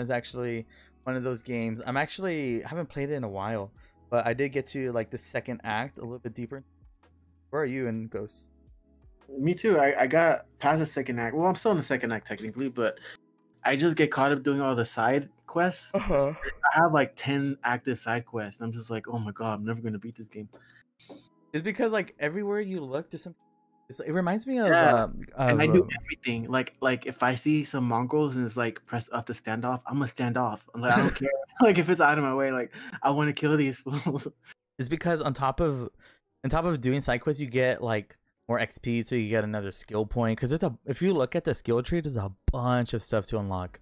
is 0.00 0.10
actually 0.10 0.66
one 1.04 1.16
of 1.16 1.22
those 1.22 1.42
games. 1.42 1.80
I'm 1.86 1.96
actually 1.96 2.62
haven't 2.62 2.88
played 2.88 3.10
it 3.10 3.14
in 3.14 3.24
a 3.24 3.28
while, 3.28 3.70
but 4.10 4.26
I 4.26 4.34
did 4.34 4.50
get 4.50 4.66
to 4.68 4.92
like 4.92 5.10
the 5.10 5.18
second 5.18 5.60
act 5.64 5.98
a 5.98 6.02
little 6.02 6.18
bit 6.18 6.34
deeper. 6.34 6.64
Where 7.50 7.62
are 7.62 7.66
you 7.66 7.86
in 7.86 8.08
Ghost? 8.08 8.50
Me 9.38 9.54
too. 9.54 9.78
I, 9.78 10.02
I 10.02 10.06
got 10.06 10.46
past 10.58 10.80
the 10.80 10.86
second 10.86 11.18
act. 11.18 11.34
Well, 11.34 11.46
I'm 11.46 11.54
still 11.54 11.70
in 11.70 11.76
the 11.76 11.82
second 11.82 12.12
act 12.12 12.26
technically, 12.26 12.68
but 12.68 12.98
I 13.64 13.76
just 13.76 13.96
get 13.96 14.10
caught 14.10 14.32
up 14.32 14.42
doing 14.42 14.60
all 14.60 14.74
the 14.74 14.84
side 14.84 15.28
quests. 15.46 15.90
Uh-huh. 15.94 16.32
I 16.32 16.78
have 16.78 16.92
like 16.92 17.12
ten 17.16 17.56
active 17.64 17.98
side 17.98 18.26
quests. 18.26 18.60
I'm 18.60 18.72
just 18.72 18.90
like, 18.90 19.08
oh 19.08 19.18
my 19.18 19.32
god, 19.32 19.54
I'm 19.54 19.64
never 19.64 19.80
gonna 19.80 19.98
beat 19.98 20.16
this 20.16 20.28
game. 20.28 20.48
It's 21.52 21.62
because 21.62 21.92
like 21.92 22.14
everywhere 22.18 22.60
you 22.60 22.80
look, 22.80 23.10
there's 23.10 23.22
some. 23.22 23.34
It's, 23.88 24.00
it 24.00 24.12
reminds 24.12 24.46
me 24.46 24.58
of. 24.58 24.68
Yeah, 24.68 25.04
um, 25.04 25.18
and 25.36 25.62
I 25.62 25.66
do 25.66 25.84
uh, 25.84 25.88
everything. 26.02 26.50
Like 26.50 26.74
like 26.80 27.06
if 27.06 27.22
I 27.22 27.34
see 27.34 27.64
some 27.64 27.84
Mongols 27.84 28.36
and 28.36 28.44
it's 28.44 28.56
like 28.56 28.84
press 28.86 29.08
up 29.12 29.26
to 29.26 29.34
stand 29.34 29.64
off, 29.64 29.82
I'm 29.86 29.94
gonna 29.94 30.06
stand 30.06 30.36
off. 30.36 30.68
I'm 30.74 30.80
like 30.80 30.92
I 30.92 30.96
don't 30.98 31.14
care. 31.14 31.30
Like 31.60 31.78
if 31.78 31.88
it's 31.88 32.00
out 32.00 32.18
of 32.18 32.24
my 32.24 32.34
way, 32.34 32.50
like 32.50 32.72
I 33.00 33.10
want 33.10 33.28
to 33.28 33.32
kill 33.32 33.56
these 33.56 33.78
fools. 33.80 34.26
It's 34.76 34.88
because 34.88 35.22
on 35.22 35.34
top 35.34 35.60
of 35.60 35.88
on 36.42 36.50
top 36.50 36.64
of 36.64 36.80
doing 36.80 37.00
side 37.00 37.18
quests, 37.18 37.40
you 37.40 37.46
get 37.46 37.80
like 37.80 38.18
more 38.48 38.58
XP, 38.58 39.04
so 39.04 39.14
you 39.14 39.28
get 39.28 39.44
another 39.44 39.70
skill 39.70 40.04
point. 40.04 40.36
Because 40.36 40.50
there's 40.50 40.64
a 40.64 40.76
if 40.84 41.00
you 41.00 41.14
look 41.14 41.36
at 41.36 41.44
the 41.44 41.54
skill 41.54 41.80
tree, 41.80 42.00
there's 42.00 42.16
a 42.16 42.32
bunch 42.50 42.92
of 42.92 43.04
stuff 43.04 43.26
to 43.28 43.38
unlock. 43.38 43.78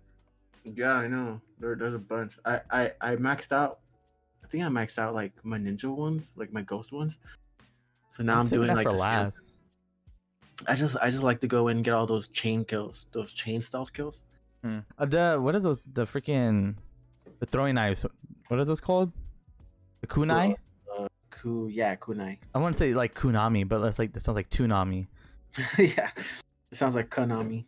yeah, 0.64 0.92
I 0.92 1.08
know. 1.08 1.40
There, 1.58 1.74
there's 1.76 1.94
a 1.94 1.98
bunch. 1.98 2.38
I, 2.44 2.60
I 2.70 2.92
I 3.00 3.16
maxed 3.16 3.52
out. 3.52 3.78
I 4.44 4.48
think 4.48 4.64
I 4.64 4.66
maxed 4.66 4.98
out 4.98 5.14
like 5.14 5.32
my 5.42 5.56
ninja 5.56 5.84
ones, 5.84 6.30
like 6.36 6.52
my 6.52 6.60
ghost 6.60 6.92
ones. 6.92 7.16
So 8.14 8.22
now 8.22 8.40
I'm, 8.40 8.48
doing 8.48 8.68
like 8.68 8.84
the 8.84 8.92
last. 8.92 9.54
I 10.66 10.74
just 10.74 10.96
I 10.96 11.10
just 11.10 11.22
like 11.22 11.40
to 11.40 11.48
go 11.48 11.68
in 11.68 11.78
and 11.78 11.84
get 11.84 11.94
all 11.94 12.06
those 12.06 12.28
chain 12.28 12.64
kills, 12.64 13.06
those 13.12 13.32
chain 13.32 13.60
stealth 13.60 13.92
kills. 13.92 14.22
Hmm. 14.62 14.80
Uh, 14.98 15.06
the 15.06 15.38
what 15.40 15.54
are 15.54 15.60
those? 15.60 15.84
The 15.84 16.04
freaking 16.04 16.76
the 17.40 17.46
throwing 17.46 17.74
knives. 17.74 18.06
What 18.48 18.60
are 18.60 18.64
those 18.64 18.80
called? 18.80 19.12
The 20.00 20.06
kunai. 20.06 20.56
Uh, 20.96 21.08
ku 21.30 21.68
yeah 21.68 21.96
kunai. 21.96 22.38
I 22.54 22.58
want 22.58 22.74
to 22.74 22.78
say 22.78 22.94
like 22.94 23.14
kunami, 23.14 23.68
but 23.68 23.80
that's 23.80 23.98
like 23.98 24.12
that 24.12 24.20
sounds 24.20 24.36
like 24.36 24.50
tunami. 24.50 25.06
yeah, 25.78 26.10
it 26.70 26.76
sounds 26.76 26.94
like 26.94 27.10
Konami. 27.10 27.64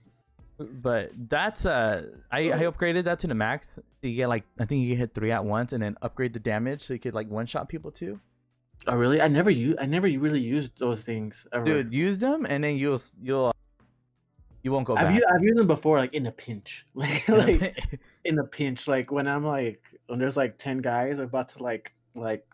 But 0.57 1.11
that's 1.29 1.67
uh, 1.67 2.07
I 2.31 2.53
I 2.53 2.61
upgraded 2.63 3.05
that 3.05 3.19
to 3.21 3.27
the 3.27 3.35
max. 3.35 3.79
You 4.03 4.15
get 4.15 4.29
like 4.29 4.45
I 4.59 4.65
think 4.65 4.83
you 4.83 4.91
can 4.91 4.99
hit 4.99 5.15
three 5.15 5.33
at 5.33 5.45
once, 5.45 5.73
and 5.73 5.83
then 5.83 5.97
upgrade 6.01 6.33
the 6.33 6.41
damage 6.41 6.83
so 6.83 6.93
you 6.93 7.01
could 7.01 7.15
like 7.15 7.29
one 7.29 7.47
shot 7.47 7.69
people 7.69 7.91
too. 7.91 8.21
Oh 8.87 8.97
really? 8.97 9.21
I 9.21 9.29
never 9.29 9.51
use 9.51 9.77
I 9.81 9.87
never 9.87 10.07
really 10.07 10.41
used 10.41 10.79
those 10.79 11.03
things 11.03 11.47
ever. 11.53 11.65
Dude, 11.65 11.93
use 11.93 12.19
them, 12.19 12.47
and 12.49 12.63
then 12.63 12.77
you'll 12.77 13.01
you'll 13.23 13.53
you 14.63 14.73
won't 14.73 14.87
go 14.87 14.97
I've 14.97 15.15
used, 15.15 15.27
I've 15.33 15.43
used 15.43 15.59
them 15.59 15.67
before, 15.67 15.99
like 15.99 16.15
in 16.15 16.27
a 16.27 16.33
pinch, 16.33 16.87
like 16.95 17.29
like 17.29 18.01
in 18.25 18.39
a 18.39 18.45
pinch, 18.45 18.89
like 18.89 19.11
when 19.11 19.27
I'm 19.27 19.45
like 19.45 19.83
when 20.07 20.19
there's 20.19 20.37
like 20.37 20.59
ten 20.59 20.79
guys 20.79 21.19
about 21.19 21.49
to 21.51 21.63
like 21.63 21.95
like 22.15 22.47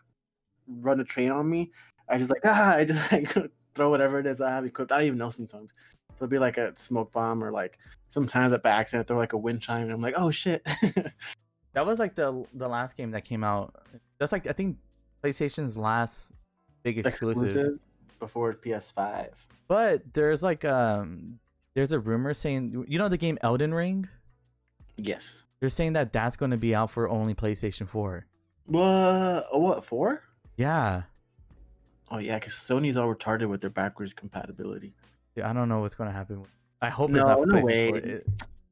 run 0.67 0.99
a 0.99 1.03
train 1.03 1.31
on 1.31 1.49
me, 1.49 1.71
I 2.07 2.17
just 2.17 2.29
like 2.29 2.41
ah, 2.45 2.75
I 2.75 2.85
just 2.85 3.11
like 3.11 3.35
throw 3.75 3.89
whatever 3.89 4.19
it 4.19 4.25
is 4.25 4.41
I 4.41 4.49
have 4.49 4.65
equipped. 4.65 4.91
I 4.91 4.97
don't 4.97 5.07
even 5.07 5.19
know 5.19 5.29
sometimes. 5.29 5.71
So 6.15 6.25
it'll 6.25 6.31
be 6.31 6.39
like 6.39 6.57
a 6.57 6.77
smoke 6.77 7.11
bomb 7.11 7.43
or 7.43 7.51
like 7.51 7.77
sometimes 8.07 8.57
by 8.59 8.69
accident 8.69 9.07
throw 9.07 9.17
like 9.17 9.33
a 9.33 9.37
wind 9.37 9.61
chime 9.61 9.83
and 9.83 9.93
I'm 9.93 10.01
like, 10.01 10.15
oh 10.17 10.29
shit. 10.29 10.65
That 11.73 11.85
was 11.85 11.99
like 11.99 12.15
the 12.15 12.45
the 12.53 12.67
last 12.67 12.97
game 12.97 13.11
that 13.11 13.23
came 13.23 13.43
out. 13.43 13.75
That's 14.17 14.31
like 14.31 14.47
I 14.47 14.51
think 14.51 14.77
PlayStation's 15.23 15.77
last 15.77 16.31
big 16.83 16.97
exclusive. 16.99 17.43
Exclusive 17.45 17.79
before 18.19 18.53
PS5. 18.53 19.29
But 19.67 20.13
there's 20.13 20.43
like 20.43 20.65
um 20.65 21.39
there's 21.73 21.91
a 21.93 21.99
rumor 21.99 22.33
saying 22.33 22.85
you 22.87 22.97
know 22.99 23.07
the 23.07 23.17
game 23.17 23.37
Elden 23.41 23.73
Ring? 23.73 24.07
Yes. 24.97 25.43
They're 25.59 25.69
saying 25.69 25.93
that 25.93 26.11
that's 26.11 26.37
going 26.37 26.51
to 26.51 26.57
be 26.57 26.73
out 26.73 26.89
for 26.91 27.07
only 27.07 27.35
PlayStation 27.35 27.87
4. 27.87 28.25
What? 28.65 29.47
What 29.59 29.85
for? 29.85 30.23
Yeah. 30.57 31.03
Oh 32.09 32.17
yeah, 32.17 32.35
because 32.39 32.53
Sony's 32.53 32.97
all 32.97 33.13
retarded 33.13 33.47
with 33.47 33.61
their 33.61 33.69
backwards 33.69 34.13
compatibility. 34.13 34.93
Yeah, 35.35 35.49
I 35.49 35.53
don't 35.53 35.69
know 35.69 35.79
what's 35.79 35.95
going 35.95 36.09
to 36.09 36.13
happen. 36.13 36.43
I 36.81 36.89
hope 36.89 37.11
it's 37.11 37.17
No, 37.17 37.27
not 37.27 37.39
for 37.39 37.45
no 37.45 37.61
way. 37.63 37.89
4. 37.89 37.97
It- 37.99 38.27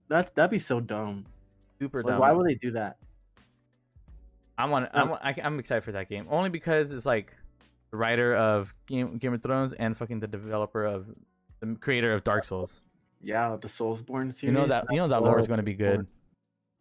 That 0.09 0.35
that'd 0.35 0.51
be 0.51 0.59
so 0.59 0.79
dumb. 0.79 1.25
super 1.79 2.01
Like, 2.03 2.13
dumb. 2.13 2.19
why 2.19 2.31
would 2.31 2.47
they 2.49 2.55
do 2.55 2.71
that? 2.71 2.97
I 4.59 4.65
want 4.65 4.89
I'm 4.93 5.13
I, 5.13 5.33
I'm 5.41 5.57
excited 5.57 5.85
for 5.85 5.93
that 5.93 6.09
game 6.09 6.27
only 6.29 6.49
because 6.49 6.91
it's 6.91 7.05
like 7.05 7.33
the 7.91 7.97
writer 7.97 8.35
of 8.35 8.73
Game 8.87 9.17
Game 9.17 9.33
of 9.33 9.41
Thrones 9.41 9.71
and 9.71 9.97
fucking 9.97 10.19
the 10.19 10.27
developer 10.27 10.85
of 10.85 11.07
the 11.61 11.75
creator 11.75 12.13
of 12.13 12.25
Dark 12.25 12.43
Souls. 12.43 12.83
Yeah, 13.21 13.55
the 13.59 13.69
Soulsborne 13.69 14.33
series. 14.33 14.43
You 14.43 14.51
know 14.51 14.67
that 14.67 14.85
you 14.91 14.97
know 14.97 15.07
that 15.07 15.23
lore 15.23 15.39
is 15.39 15.47
going 15.47 15.59
to 15.59 15.63
be 15.63 15.73
good. 15.73 16.05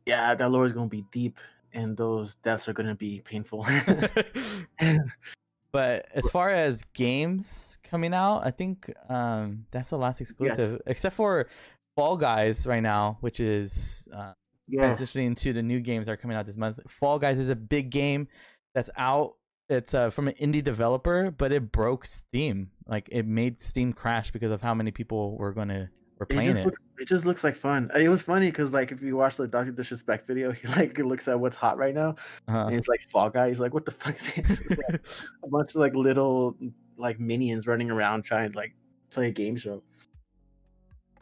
Yeah, 0.06 0.34
that 0.34 0.50
lore 0.50 0.64
is 0.64 0.72
gonna 0.72 0.88
be 0.88 1.04
deep, 1.12 1.38
and 1.72 1.96
those 1.96 2.34
deaths 2.36 2.68
are 2.68 2.72
gonna 2.72 2.96
be 2.96 3.20
painful. 3.20 3.64
but 5.72 6.06
as 6.12 6.28
far 6.30 6.50
as 6.50 6.82
games 6.94 7.78
coming 7.84 8.12
out, 8.12 8.40
I 8.44 8.50
think 8.50 8.92
um, 9.08 9.66
that's 9.70 9.90
the 9.90 9.98
last 9.98 10.20
exclusive, 10.20 10.80
except 10.86 11.14
for 11.14 11.46
Fall 11.94 12.16
Guys 12.16 12.66
right 12.66 12.82
now, 12.82 13.18
which 13.20 13.38
is 13.38 14.08
uh, 14.12 14.32
yes. 14.68 15.00
transitioning 15.00 15.36
to 15.38 15.52
the 15.52 15.62
new 15.62 15.80
games 15.80 16.06
that 16.06 16.12
are 16.12 16.16
coming 16.16 16.36
out 16.36 16.46
this 16.46 16.56
month. 16.56 16.78
Fall 16.90 17.18
Guys 17.18 17.38
is 17.38 17.48
a 17.48 17.56
big 17.56 17.90
game 17.90 18.28
that's 18.74 18.90
out. 18.96 19.34
It's 19.68 19.92
uh, 19.92 20.08
from 20.10 20.28
an 20.28 20.34
indie 20.40 20.64
developer, 20.64 21.30
but 21.30 21.52
it 21.52 21.70
broke 21.72 22.04
Steam. 22.06 22.70
Like 22.86 23.08
it 23.12 23.26
made 23.26 23.60
Steam 23.60 23.92
crash 23.92 24.30
because 24.30 24.50
of 24.50 24.62
how 24.62 24.72
many 24.74 24.90
people 24.90 25.36
were 25.36 25.52
gonna 25.52 25.90
were 26.18 26.24
It 26.30 26.32
playing 26.34 26.56
it. 26.56 26.64
look, 26.64 26.74
it 26.98 27.06
just 27.06 27.26
looks 27.26 27.44
like 27.44 27.54
fun. 27.54 27.90
It 27.94 28.08
was 28.08 28.22
funny 28.22 28.46
because 28.50 28.72
like 28.72 28.92
if 28.92 29.02
you 29.02 29.14
watch 29.16 29.36
the 29.36 29.46
Doctor 29.46 29.72
Disrespect 29.72 30.26
video, 30.26 30.52
he 30.52 30.66
like 30.68 30.96
looks 30.98 31.28
at 31.28 31.38
what's 31.38 31.54
hot 31.56 31.76
right 31.76 31.94
now, 31.94 32.16
Uh-huh. 32.48 32.66
and 32.68 32.76
it's 32.76 32.88
like 32.88 33.02
Fall 33.10 33.28
Guy. 33.30 33.48
He's 33.48 33.60
like, 33.60 33.74
"What 33.74 33.84
the 33.84 33.90
fuck 33.92 34.16
is 34.16 34.32
this?" 34.34 34.70
Like 34.78 35.00
a 35.44 35.48
bunch 35.48 35.70
of 35.74 35.76
like 35.76 35.94
little 35.94 36.56
like 36.96 37.20
minions 37.20 37.66
running 37.66 37.90
around 37.90 38.22
trying 38.22 38.50
to 38.52 38.56
like 38.56 38.74
play 39.10 39.28
a 39.28 39.30
game 39.32 39.56
show. 39.56 39.82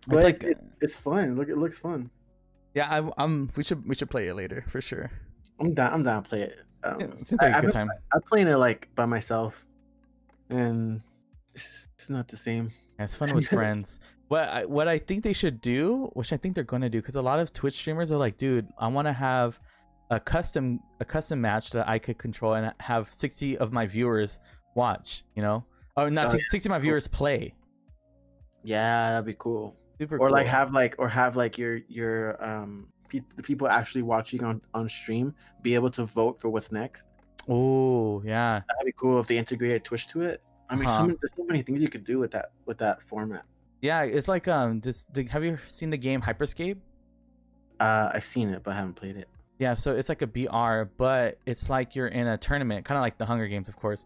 But 0.07 0.17
it's 0.17 0.25
like 0.25 0.45
it, 0.45 0.59
it's 0.81 0.95
fun. 0.95 1.35
Look, 1.35 1.49
it 1.49 1.59
looks 1.59 1.79
fun. 1.79 2.11
Yeah, 2.76 2.87
I, 3.00 3.11
I'm. 3.23 3.49
We 3.56 3.64
should 3.64 3.80
we 3.88 3.95
should 3.97 4.11
play 4.11 4.28
it 4.28 4.35
later 4.35 4.64
for 4.68 4.80
sure. 4.80 5.11
I'm 5.59 5.73
down. 5.75 5.92
I'm 5.95 6.02
down 6.04 6.23
to 6.23 6.28
play 6.28 6.42
it. 6.42 6.59
Um, 6.85 7.00
Yeah, 7.00 7.06
it 7.06 7.26
seems 7.26 7.40
I- 7.42 7.47
like 7.47 7.54
a 7.54 7.56
I've 7.56 7.64
good 7.64 7.73
time. 7.73 7.90
I'm 8.12 8.21
playing 8.30 8.49
it 8.49 8.56
like 8.56 8.88
by 8.95 9.06
myself, 9.06 9.64
and 10.50 11.00
it's, 11.54 11.88
it's 11.97 12.11
not 12.11 12.28
the 12.28 12.37
same. 12.37 12.71
Yeah, 12.99 13.04
it's 13.06 13.14
fun 13.16 13.35
with 13.35 13.49
friends. 13.59 13.99
What 14.28 14.49
I, 14.49 14.64
what 14.66 14.88
I 14.88 14.99
think 14.99 15.23
they 15.25 15.33
should 15.33 15.61
do, 15.61 16.11
which 16.14 16.33
I 16.33 16.37
think 16.37 16.54
they're 16.54 16.64
gonna 16.64 16.90
do, 16.90 17.00
because 17.00 17.16
a 17.16 17.23
lot 17.23 17.38
of 17.40 17.52
Twitch 17.52 17.75
streamers 17.75 18.12
are 18.12 18.18
like, 18.18 18.37
dude, 18.37 18.68
I 18.78 18.88
want 18.88 19.06
to 19.09 19.12
have 19.12 19.59
a 20.11 20.21
custom 20.21 20.80
a 21.00 21.04
custom 21.04 21.40
match 21.40 21.71
that 21.71 21.88
I 21.88 21.99
could 21.99 22.18
control 22.18 22.54
and 22.54 22.73
have 22.80 23.09
sixty 23.12 23.56
of 23.59 23.73
my 23.73 23.87
viewers 23.87 24.38
watch. 24.75 25.25
You 25.35 25.42
know, 25.42 25.64
or 25.97 26.11
not 26.11 26.26
Oh, 26.26 26.30
60, 26.30 26.45
60 26.50 26.68
of 26.68 26.71
my 26.73 26.78
viewers 26.78 27.09
play. 27.09 27.54
Yeah, 28.64 29.11
that'd 29.11 29.25
be 29.26 29.35
cool. 29.38 29.76
Super 29.99 30.19
or 30.19 30.31
like 30.31 30.47
have 30.47 30.73
like 30.73 30.95
or 30.99 31.09
have 31.09 31.37
like 31.37 31.57
your 31.59 31.76
your 31.88 32.43
um 32.45 32.88
pe- 33.09 33.21
the 33.37 33.43
people 33.43 33.69
actually 33.69 34.03
watching 34.03 34.45
on 34.45 34.61
on 34.75 34.88
stream 34.88 35.35
be 35.62 35.75
able 35.75 35.91
to 35.91 36.05
vote 36.05 36.41
for 36.41 36.49
what's 36.50 36.71
next. 36.73 37.05
Oh 37.49 38.23
yeah, 38.25 38.61
That'd 38.69 38.87
be 38.87 38.93
cool 38.97 39.21
if 39.21 39.26
they 39.26 39.38
integrated 39.38 39.85
Twitch 39.85 40.09
to 40.09 40.23
it. 40.23 40.43
I 40.69 40.75
mean, 40.75 40.88
so 40.88 40.95
Uh-huh. 40.95 41.03
many, 41.07 41.19
there's 41.21 41.35
so 41.37 41.45
many 41.45 41.62
things 41.62 41.81
you 41.81 41.88
could 41.88 42.05
do 42.05 42.19
with 42.19 42.33
that 42.33 42.50
with 42.67 42.79
that 42.79 43.00
format. 43.03 43.45
yeah. 43.81 44.03
It's 44.03 44.26
like 44.29 44.49
um, 44.49 44.81
just 44.81 45.12
The, 45.15 45.25
have 45.26 45.45
you 45.45 45.59
seen 45.67 45.91
the 45.91 45.97
game 45.97 46.21
Hyperscape? 46.21 46.79
Uh, 47.79 48.11
I've 48.15 48.25
seen 48.25 48.49
it, 48.50 48.62
but 48.62 48.73
I 48.73 48.76
haven't 48.79 48.95
played 48.95 49.17
it. 49.17 49.29
Yeah, 49.59 49.75
so 49.75 49.95
it's 49.97 50.09
like 50.09 50.23
a 50.23 50.26
BR, 50.26 50.91
but 50.99 51.38
it's 51.47 51.71
like 51.71 51.95
you're 51.95 52.09
in 52.09 52.26
a 52.26 52.37
tournament, 52.37 52.85
kind 52.85 52.99
of 52.99 53.03
like 53.03 53.17
the 53.17 53.25
Hunger 53.26 53.47
Games, 53.49 53.69
of 53.69 53.76
course. 53.76 54.05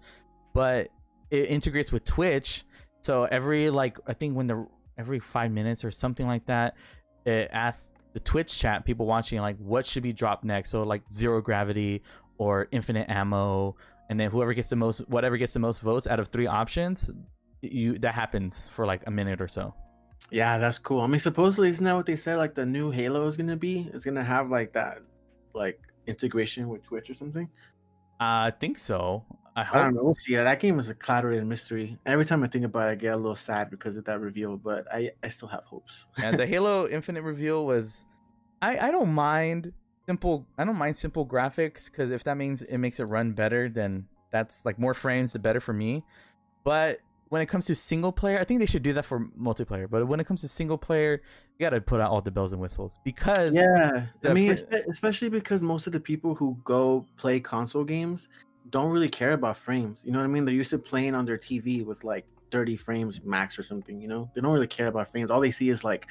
But 0.55 0.89
it 1.31 1.49
integrates 1.51 1.91
with 1.91 2.05
Twitch. 2.05 2.65
So 3.03 3.25
every 3.25 3.71
like 3.71 3.99
I 4.07 4.13
think 4.13 4.37
when 4.37 4.47
the 4.47 4.67
every 5.01 5.19
five 5.19 5.51
minutes 5.51 5.85
or 5.85 5.91
something 5.91 6.27
like 6.27 6.47
that, 6.47 6.77
it 7.25 7.49
asks 7.53 7.91
the 8.13 8.21
Twitch 8.21 8.59
chat 8.59 8.85
people 8.85 9.07
watching 9.07 9.41
like 9.41 9.57
what 9.59 9.87
should 9.87 10.03
be 10.03 10.13
dropped 10.13 10.45
next. 10.45 10.71
So 10.71 10.83
like 10.83 11.03
zero 11.11 11.41
gravity 11.41 12.03
or 12.39 12.69
infinite 12.71 13.09
ammo, 13.09 13.77
and 14.09 14.21
then 14.21 14.31
whoever 14.31 14.53
gets 14.55 14.69
the 14.69 14.77
most, 14.77 14.99
whatever 15.09 15.37
gets 15.37 15.53
the 15.55 15.59
most 15.59 15.81
votes 15.81 16.07
out 16.07 16.21
of 16.21 16.29
three 16.29 16.47
options, 16.47 17.11
you 17.63 17.99
that 17.99 18.15
happens 18.15 18.69
for 18.69 18.87
like 18.87 19.03
a 19.07 19.11
minute 19.11 19.41
or 19.41 19.49
so. 19.49 19.75
Yeah, 20.31 20.59
that's 20.59 20.79
cool. 20.79 21.01
I 21.01 21.07
mean, 21.07 21.19
supposedly 21.21 21.71
isn't 21.71 21.85
that 21.85 21.95
what 21.95 22.07
they 22.07 22.17
said? 22.17 22.37
Like 22.37 22.55
the 22.55 22.67
new 22.67 22.91
Halo 22.91 23.27
is 23.27 23.37
gonna 23.37 23.57
be? 23.57 23.89
It's 23.93 24.05
gonna 24.05 24.25
have 24.25 24.51
like 24.51 24.73
that, 24.75 24.99
like 25.55 25.81
integration 26.07 26.69
with 26.69 26.83
Twitch 26.83 27.09
or 27.09 27.15
something. 27.15 27.49
Uh, 28.21 28.49
I 28.49 28.53
think 28.59 28.79
so. 28.79 29.25
I 29.57 29.67
I 29.73 29.83
don't 29.83 29.95
know. 29.95 30.15
See. 30.19 30.33
Yeah, 30.33 30.45
that 30.45 30.61
game 30.61 30.79
is 30.79 30.89
a 30.89 30.95
cloud 30.95 31.25
in 31.27 31.49
mystery. 31.49 31.99
Every 32.07 32.25
time 32.25 32.43
I 32.43 32.47
think 32.47 32.65
about 32.65 32.89
it, 32.89 32.93
I 32.93 32.95
get 32.95 33.15
a 33.15 33.17
little 33.17 33.37
sad 33.37 33.71
because 33.71 33.97
of 33.97 34.05
that 34.05 34.21
reveal. 34.21 34.57
But 34.57 34.87
I, 34.93 35.11
I 35.23 35.29
still 35.29 35.49
have 35.49 35.65
hopes. 35.65 36.07
and 36.23 36.39
the 36.39 36.47
Halo 36.47 36.89
Infinite 36.89 37.23
reveal 37.23 37.67
was, 37.67 38.05
I 38.63 38.79
I 38.79 38.91
don't 38.91 39.13
mind 39.13 39.73
simple. 40.07 40.47
I 40.57 40.65
don't 40.65 40.77
mind 40.77 40.97
simple 40.97 41.27
graphics 41.27 41.91
because 41.91 42.11
if 42.11 42.25
that 42.25 42.37
means 42.37 42.63
it 42.63 42.79
makes 42.79 43.01
it 43.01 43.05
run 43.05 43.33
better, 43.33 43.69
then 43.69 44.07
that's 44.31 44.65
like 44.65 44.79
more 44.79 44.95
frames, 44.95 45.33
the 45.33 45.39
better 45.39 45.61
for 45.61 45.73
me. 45.73 46.05
But 46.65 47.01
when 47.31 47.43
it 47.43 47.47
comes 47.47 47.67
to 47.67 47.75
single 47.77 48.13
player, 48.13 48.39
I 48.39 48.45
think 48.45 48.61
they 48.61 48.67
should 48.67 48.83
do 48.83 48.93
that 48.95 49.05
for 49.05 49.21
multiplayer. 49.41 49.89
But 49.89 50.07
when 50.09 50.21
it 50.21 50.27
comes 50.27 50.41
to 50.43 50.49
single 50.49 50.77
player, 50.77 51.23
you 51.59 51.65
got 51.65 51.71
to 51.71 51.81
put 51.81 52.01
out 52.01 52.11
all 52.11 52.21
the 52.21 52.31
bells 52.31 52.53
and 52.53 52.61
whistles 52.61 52.99
because 53.05 53.55
yeah, 53.55 54.07
I 54.25 54.33
mean, 54.33 54.53
espe- 54.53 54.87
especially 54.89 55.29
because 55.29 55.63
most 55.63 55.87
of 55.87 55.93
the 55.93 56.01
people 56.01 56.35
who 56.35 56.59
go 56.65 57.07
play 57.17 57.41
console 57.41 57.85
games 57.85 58.29
don't 58.71 58.91
really 58.91 59.09
care 59.09 59.33
about 59.33 59.57
frames. 59.57 60.03
You 60.05 60.13
know 60.13 60.19
what 60.19 60.25
I 60.25 60.29
mean? 60.29 60.45
They're 60.45 60.55
used 60.55 60.71
to 60.71 60.79
playing 60.79 61.15
on 61.15 61.25
their 61.25 61.39
TV 61.39 61.85
with 61.85 62.05
like 62.05 62.27
30 62.51 62.77
frames 62.77 63.23
max 63.25 63.59
or 63.59 63.63
something. 63.63 64.01
You 64.01 64.09
know, 64.09 64.31
they 64.35 64.41
don't 64.41 64.53
really 64.53 64.67
care 64.67 64.87
about 64.89 65.11
frames. 65.11 65.31
All 65.31 65.41
they 65.41 65.51
see 65.51 65.71
is 65.71 65.85
like 65.85 66.07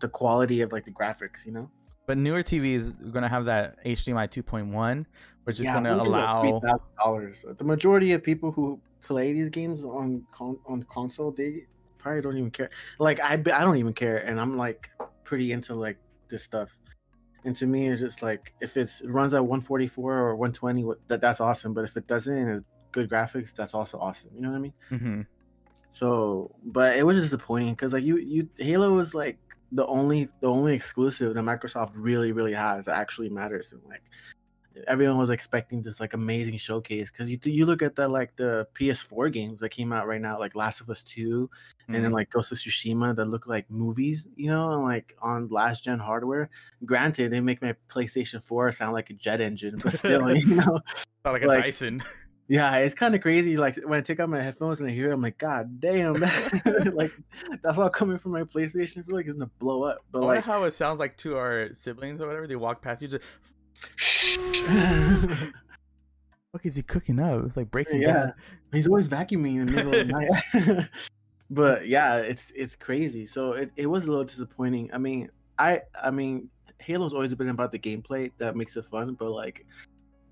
the 0.00 0.08
quality 0.08 0.60
of 0.60 0.72
like 0.72 0.84
the 0.84 0.90
graphics. 0.92 1.44
You 1.44 1.52
know, 1.52 1.70
But 2.06 2.18
newer 2.18 2.42
TVs 2.42 3.00
are 3.06 3.10
gonna 3.10 3.28
have 3.28 3.44
that 3.46 3.76
HDMI 3.84 4.28
2.1, 4.28 5.06
which 5.44 5.58
is 5.58 5.64
Yeah, 5.64 5.74
gonna 5.74 5.90
those 5.96 6.06
are 6.06 6.10
like 6.10 6.28
allow. 6.28 6.80
dollars. 6.98 7.44
The 7.56 7.64
majority 7.64 8.12
of 8.12 8.22
people 8.22 8.52
who 8.52 8.80
play 9.00 9.32
these 9.32 9.48
games 9.48 9.84
on 9.84 10.24
con- 10.30 10.58
on 10.66 10.82
console, 10.84 11.30
they 11.32 11.66
probably 11.98 12.20
don't 12.22 12.36
even 12.36 12.50
care. 12.50 12.70
Like 12.98 13.20
I, 13.20 13.32
I 13.34 13.64
don't 13.64 13.76
even 13.76 13.92
care, 13.94 14.18
and 14.18 14.40
I'm 14.40 14.56
like 14.56 14.90
pretty 15.24 15.52
into 15.52 15.74
like 15.74 15.98
this 16.28 16.42
stuff. 16.44 16.76
And 17.44 17.54
to 17.56 17.66
me, 17.66 17.88
it's 17.88 18.00
just 18.00 18.22
like 18.22 18.52
if 18.60 18.76
it's, 18.76 19.00
it 19.00 19.10
runs 19.10 19.34
at 19.34 19.44
144 19.44 20.12
or 20.12 20.36
120, 20.36 20.84
that 21.06 21.20
that's 21.20 21.40
awesome. 21.40 21.72
But 21.72 21.84
if 21.84 21.96
it 21.96 22.06
doesn't, 22.06 22.36
and 22.36 22.64
good 22.92 23.08
graphics, 23.08 23.54
that's 23.54 23.74
also 23.74 23.98
awesome. 23.98 24.30
You 24.34 24.42
know 24.42 24.50
what 24.50 24.56
I 24.56 24.60
mean? 24.60 24.74
Mhm. 24.90 25.26
So, 25.90 26.54
but 26.64 26.96
it 26.96 27.06
was 27.06 27.20
disappointing 27.20 27.72
because 27.72 27.92
like 27.92 28.04
you, 28.04 28.18
you 28.18 28.48
Halo 28.58 28.92
was 28.92 29.14
like 29.14 29.38
the 29.72 29.86
only 29.86 30.28
the 30.40 30.48
only 30.48 30.74
exclusive 30.74 31.34
that 31.34 31.40
Microsoft 31.40 31.92
really 31.94 32.32
really 32.32 32.54
has 32.54 32.86
that 32.86 32.96
actually 32.96 33.28
matters. 33.28 33.72
And 33.72 33.80
like 33.88 34.02
everyone 34.86 35.18
was 35.18 35.30
expecting 35.30 35.82
this 35.82 35.98
like 36.00 36.12
amazing 36.14 36.56
showcase 36.58 37.10
because 37.10 37.30
you 37.30 37.38
you 37.44 37.66
look 37.66 37.82
at 37.82 37.96
the 37.96 38.06
like 38.08 38.36
the 38.36 38.66
PS4 38.78 39.32
games 39.32 39.60
that 39.60 39.70
came 39.70 39.92
out 39.92 40.06
right 40.06 40.20
now, 40.20 40.38
like 40.38 40.54
Last 40.54 40.80
of 40.80 40.88
Us 40.90 41.02
Two, 41.02 41.50
and 41.88 42.02
then 42.04 42.10
Mhm. 42.10 42.14
like 42.14 42.30
Ghost 42.30 42.52
of 42.52 42.58
Tsushima 42.58 43.16
that 43.16 43.24
look 43.26 43.46
like 43.46 43.70
movies, 43.70 44.28
you 44.36 44.50
know, 44.50 44.72
and 44.72 44.82
like 44.82 45.16
on 45.20 45.48
last 45.48 45.84
gen 45.84 45.98
hardware. 45.98 46.50
Granted, 46.84 47.30
they 47.32 47.40
make 47.40 47.60
my 47.62 47.74
PlayStation 47.88 48.42
4 48.42 48.72
sound 48.72 48.92
like 48.92 49.10
a 49.10 49.14
jet 49.14 49.40
engine, 49.40 49.78
but 49.82 49.92
still, 49.92 50.30
you 50.36 50.54
know. 50.56 50.80
Not 51.24 51.32
like 51.32 51.42
a 51.44 51.48
like- 51.48 51.62
Dyson. 51.64 52.02
Yeah, 52.50 52.76
it's 52.78 52.94
kind 52.94 53.14
of 53.14 53.20
crazy. 53.20 53.58
Like 53.58 53.76
when 53.84 53.98
I 53.98 54.00
take 54.00 54.20
out 54.20 54.30
my 54.30 54.40
headphones 54.40 54.80
and 54.80 54.88
I 54.88 54.92
hear, 54.92 55.10
it, 55.10 55.12
I'm 55.12 55.20
like, 55.20 55.36
God 55.36 55.80
damn, 55.80 56.18
that, 56.20 56.92
like 56.96 57.12
that's 57.62 57.76
all 57.76 57.90
coming 57.90 58.16
from 58.16 58.32
my 58.32 58.44
PlayStation. 58.44 59.00
I 59.00 59.02
feel 59.02 59.16
like 59.16 59.26
it's 59.26 59.34
gonna 59.34 59.50
blow 59.58 59.82
up. 59.82 59.98
I 59.98 60.00
But 60.12 60.20
wonder 60.22 60.36
like, 60.36 60.44
how 60.44 60.64
it 60.64 60.70
sounds 60.72 60.98
like 60.98 61.18
to 61.18 61.36
our 61.36 61.74
siblings 61.74 62.22
or 62.22 62.26
whatever. 62.26 62.46
They 62.46 62.56
walk 62.56 62.80
past 62.80 63.02
you, 63.02 63.08
just 63.08 63.22
fuck 66.52 66.64
is 66.64 66.76
he 66.76 66.82
cooking 66.82 67.18
up? 67.20 67.44
It's 67.44 67.56
like 67.56 67.70
Breaking 67.70 68.00
Yeah. 68.02 68.26
Bad. 68.26 68.34
he's 68.72 68.86
always 68.86 69.08
vacuuming 69.08 69.56
in 69.60 69.66
the 69.66 69.72
middle 69.72 69.92
of 69.92 70.06
the 70.06 70.12
night. 70.74 70.88
but 71.50 71.86
yeah, 71.86 72.16
it's 72.16 72.50
it's 72.52 72.76
crazy. 72.76 73.26
So 73.26 73.52
it, 73.52 73.70
it 73.76 73.86
was 73.86 74.06
a 74.06 74.10
little 74.10 74.24
disappointing. 74.24 74.90
I 74.92 74.98
mean, 74.98 75.30
I 75.58 75.82
I 76.00 76.10
mean, 76.10 76.50
Halo's 76.80 77.12
always 77.14 77.34
been 77.34 77.48
about 77.48 77.72
the 77.72 77.78
gameplay 77.78 78.30
that 78.38 78.56
makes 78.56 78.76
it 78.76 78.84
fun, 78.84 79.14
but 79.14 79.30
like 79.30 79.66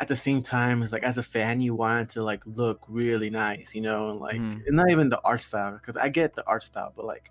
at 0.01 0.09
the 0.09 0.17
same 0.17 0.43
time, 0.43 0.83
it's 0.83 0.93
like 0.93 1.05
as 1.05 1.17
a 1.17 1.23
fan, 1.23 1.59
you 1.61 1.75
want 1.75 2.03
it 2.11 2.13
to 2.15 2.23
like 2.23 2.43
look 2.45 2.85
really 2.89 3.31
nice, 3.31 3.75
you 3.75 3.81
know, 3.81 4.11
and 4.11 4.21
like 4.21 4.37
Mhm. 4.41 4.63
and 4.67 4.77
not 4.77 4.91
even 4.91 5.09
the 5.09 5.21
art 5.23 5.41
style 5.41 5.73
because 5.73 5.97
I 5.97 6.09
get 6.11 6.35
the 6.35 6.45
art 6.47 6.65
style, 6.65 6.93
but 6.95 7.07
like 7.07 7.31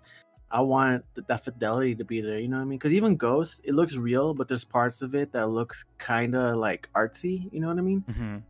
I 0.50 0.60
want 0.60 1.04
th- 1.14 1.26
that 1.26 1.44
fidelity 1.44 1.94
to 1.96 2.04
be 2.04 2.20
there, 2.20 2.38
you 2.38 2.48
know 2.48 2.56
what 2.56 2.62
I 2.62 2.66
mean? 2.66 2.78
Because 2.78 2.92
even 2.92 3.16
Ghost, 3.16 3.60
it 3.64 3.74
looks 3.74 3.94
real, 3.96 4.32
but 4.34 4.46
there's 4.48 4.64
parts 4.64 5.02
of 5.02 5.14
it 5.14 5.32
that 5.32 5.48
looks 5.48 5.84
kind 5.98 6.34
of 6.34 6.56
like 6.56 6.88
artsy, 6.94 7.52
you 7.52 7.60
know 7.60 7.68
what 7.68 7.78
I 7.78 7.82
mean? 7.82 8.04
Mhm. 8.08 8.42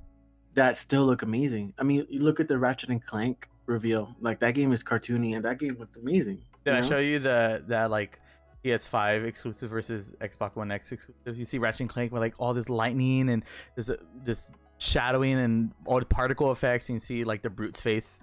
that 0.54 0.76
still 0.78 1.04
look 1.04 1.20
amazing. 1.22 1.74
I 1.78 1.82
mean, 1.82 2.06
you 2.08 2.20
look 2.20 2.40
at 2.40 2.48
the 2.48 2.56
Ratchet 2.58 2.88
and 2.88 3.04
Clank 3.04 3.46
reveal, 3.66 4.14
like 4.20 4.38
that 4.40 4.54
game 4.54 4.72
is 4.72 4.82
cartoony 4.82 5.36
and 5.36 5.44
that 5.44 5.58
game 5.58 5.76
looked 5.78 5.98
amazing. 5.98 6.40
Did 6.64 6.72
I 6.74 6.80
know? 6.80 6.86
show 6.88 6.98
you 6.98 7.18
the 7.18 7.62
that 7.68 7.90
like 7.90 8.18
PS5 8.64 9.24
exclusive 9.26 9.68
versus 9.70 10.14
Xbox 10.20 10.56
One 10.56 10.70
X 10.72 10.92
exclusive? 10.92 11.38
You 11.38 11.44
see 11.44 11.58
Ratchet 11.58 11.82
and 11.82 11.90
Clank 11.90 12.10
with 12.10 12.22
like 12.22 12.34
all 12.38 12.54
this 12.54 12.68
lightning 12.70 13.28
and 13.28 13.44
this 13.74 13.90
uh, 13.90 13.96
this 14.24 14.50
shadowing 14.78 15.38
and 15.38 15.72
all 15.84 15.98
the 16.00 16.06
particle 16.06 16.50
effects, 16.52 16.88
and 16.88 16.96
you 16.96 17.00
see 17.00 17.24
like 17.24 17.42
the 17.42 17.50
brute's 17.50 17.82
face. 17.82 18.22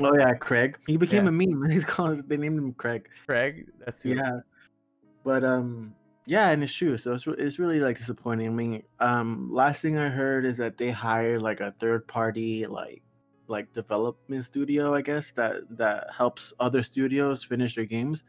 Oh 0.00 0.14
yeah, 0.16 0.34
Craig. 0.34 0.78
He 0.86 0.96
became 0.96 1.24
Yeah. 1.24 1.28
a 1.30 1.32
meme. 1.32 1.70
He's 1.70 1.84
called. 1.84 2.28
They 2.28 2.36
named 2.36 2.58
him 2.58 2.72
Craig. 2.74 3.08
Craig, 3.26 3.66
that's 3.78 4.02
who- 4.02 4.10
Yeah, 4.14 4.40
but 5.22 5.44
um, 5.44 5.94
yeah, 6.26 6.50
and 6.50 6.62
it's 6.62 6.74
true. 6.74 6.96
So 6.98 7.12
it's 7.12 7.26
it's 7.26 7.58
really 7.58 7.80
like 7.80 7.96
disappointing. 7.98 8.48
I 8.48 8.50
mean, 8.50 8.82
um, 9.00 9.52
last 9.52 9.80
thing 9.82 9.98
I 9.98 10.08
heard 10.08 10.44
is 10.44 10.56
that 10.58 10.76
they 10.76 10.90
hired 10.90 11.42
like 11.42 11.60
a 11.60 11.72
third 11.78 12.06
party 12.08 12.66
like 12.66 13.02
like 13.48 13.72
development 13.72 14.44
studio, 14.44 14.94
I 14.94 15.02
guess 15.02 15.30
that 15.32 15.62
that 15.76 16.08
helps 16.16 16.52
other 16.58 16.82
studios 16.82 17.44
finish 17.44 17.74
their 17.74 17.84
games, 17.84 18.24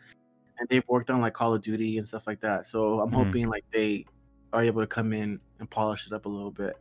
and 0.59 0.67
they've 0.69 0.87
worked 0.89 1.09
on 1.09 1.21
like 1.21 1.33
Call 1.33 1.53
of 1.53 1.61
Duty 1.61 1.97
and 1.97 2.07
stuff 2.07 2.27
like 2.27 2.41
that. 2.41 2.65
So 2.65 2.99
I'm 2.99 3.09
Mhm. 3.11 3.13
hoping 3.25 3.47
like 3.47 3.63
they 3.71 4.05
are 4.51 4.63
able 4.63 4.81
to 4.81 4.87
come 4.87 5.13
in 5.13 5.39
and 5.59 5.69
polish 5.69 6.05
it 6.07 6.13
up 6.13 6.25
a 6.25 6.29
little 6.29 6.51
bit. 6.51 6.75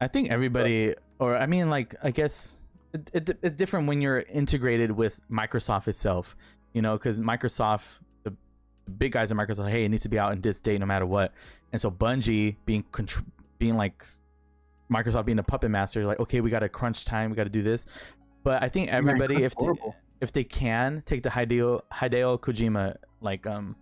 I 0.00 0.08
think 0.08 0.30
everybody, 0.30 0.94
or 1.18 1.36
I 1.36 1.46
mean, 1.46 1.70
like 1.70 1.94
I 2.02 2.10
guess 2.10 2.63
it, 2.94 3.10
it, 3.12 3.38
it's 3.42 3.56
different 3.56 3.88
when 3.88 4.00
you're 4.00 4.20
integrated 4.20 4.92
with 4.92 5.20
Microsoft 5.30 5.88
itself. 5.88 6.36
You 6.72 6.82
know, 6.82 6.94
because 6.94 7.18
Microsoft, 7.18 7.84
the, 8.22 8.34
big 8.98 9.12
guys 9.12 9.30
at 9.30 9.38
Microsoft, 9.38 9.68
hey, 9.68 9.84
it 9.84 9.88
needs 9.88 10.02
to 10.04 10.08
be 10.08 10.18
out 10.18 10.32
in 10.32 10.40
this 10.40 10.60
date 10.60 10.80
no 10.80 10.86
matter 10.86 11.06
what. 11.06 11.32
And 11.72 11.80
so 11.80 11.90
Bungie 11.90 12.56
being 12.64 12.84
contr- 12.92 13.24
being 13.58 13.76
like 13.76 14.04
Microsoft 14.90 15.26
being 15.26 15.38
a 15.38 15.42
puppet 15.42 15.70
master, 15.70 16.04
like 16.06 16.20
okay, 16.20 16.40
we 16.40 16.50
got 16.50 16.60
to 16.60 16.68
crunch 16.68 17.04
time, 17.04 17.30
we 17.30 17.36
got 17.36 17.44
to 17.44 17.50
do 17.50 17.62
this. 17.62 17.86
But 18.42 18.62
I 18.62 18.68
think 18.68 18.92
everybody, 18.92 19.42
if 19.42 19.54
they, 19.56 19.68
if 20.20 20.32
they 20.32 20.44
can 20.44 21.02
take 21.06 21.22
the 21.22 21.30
Hideo 21.30 21.80
Hideo 21.92 22.38
Kojima 22.38 22.96
like 23.20 23.46
um 23.46 23.76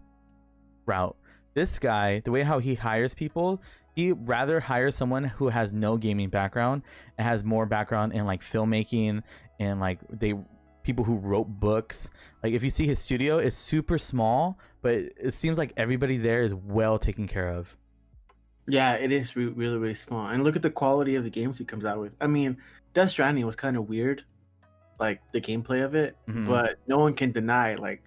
route. 0.86 1.16
This 1.54 1.78
guy, 1.78 2.20
the 2.20 2.30
way 2.30 2.42
how 2.42 2.58
he 2.58 2.74
hires 2.74 3.14
people, 3.14 3.60
he 3.94 4.12
rather 4.12 4.60
hire 4.60 4.90
someone 4.90 5.24
who 5.24 5.48
has 5.48 5.72
no 5.72 5.96
gaming 5.96 6.28
background 6.30 6.82
and 7.18 7.26
has 7.26 7.44
more 7.44 7.66
background 7.66 8.12
in 8.14 8.26
like 8.26 8.40
filmmaking 8.42 9.22
and 9.60 9.80
like 9.80 9.98
they 10.10 10.34
people 10.82 11.04
who 11.04 11.16
wrote 11.16 11.44
books. 11.44 12.10
Like 12.42 12.54
if 12.54 12.64
you 12.64 12.70
see 12.70 12.86
his 12.86 12.98
studio, 12.98 13.38
it's 13.38 13.56
super 13.56 13.98
small, 13.98 14.58
but 14.80 14.94
it 14.96 15.32
seems 15.34 15.58
like 15.58 15.72
everybody 15.76 16.16
there 16.16 16.42
is 16.42 16.54
well 16.54 16.98
taken 16.98 17.28
care 17.28 17.48
of. 17.48 17.76
Yeah, 18.66 18.94
it 18.94 19.12
is 19.12 19.36
re- 19.36 19.46
really 19.46 19.76
really 19.76 19.94
small. 19.94 20.26
And 20.26 20.42
look 20.44 20.56
at 20.56 20.62
the 20.62 20.70
quality 20.70 21.14
of 21.16 21.24
the 21.24 21.30
games 21.30 21.58
he 21.58 21.64
comes 21.64 21.84
out 21.84 21.98
with. 21.98 22.16
I 22.20 22.26
mean, 22.26 22.56
Death 22.94 23.10
Stranding 23.10 23.44
was 23.46 23.56
kind 23.56 23.76
of 23.76 23.88
weird, 23.88 24.24
like 24.98 25.20
the 25.32 25.40
gameplay 25.40 25.84
of 25.84 25.94
it, 25.94 26.16
Mhm. 26.28 26.46
but 26.46 26.78
no 26.86 26.98
one 26.98 27.14
can 27.14 27.32
deny 27.32 27.74
like 27.74 28.02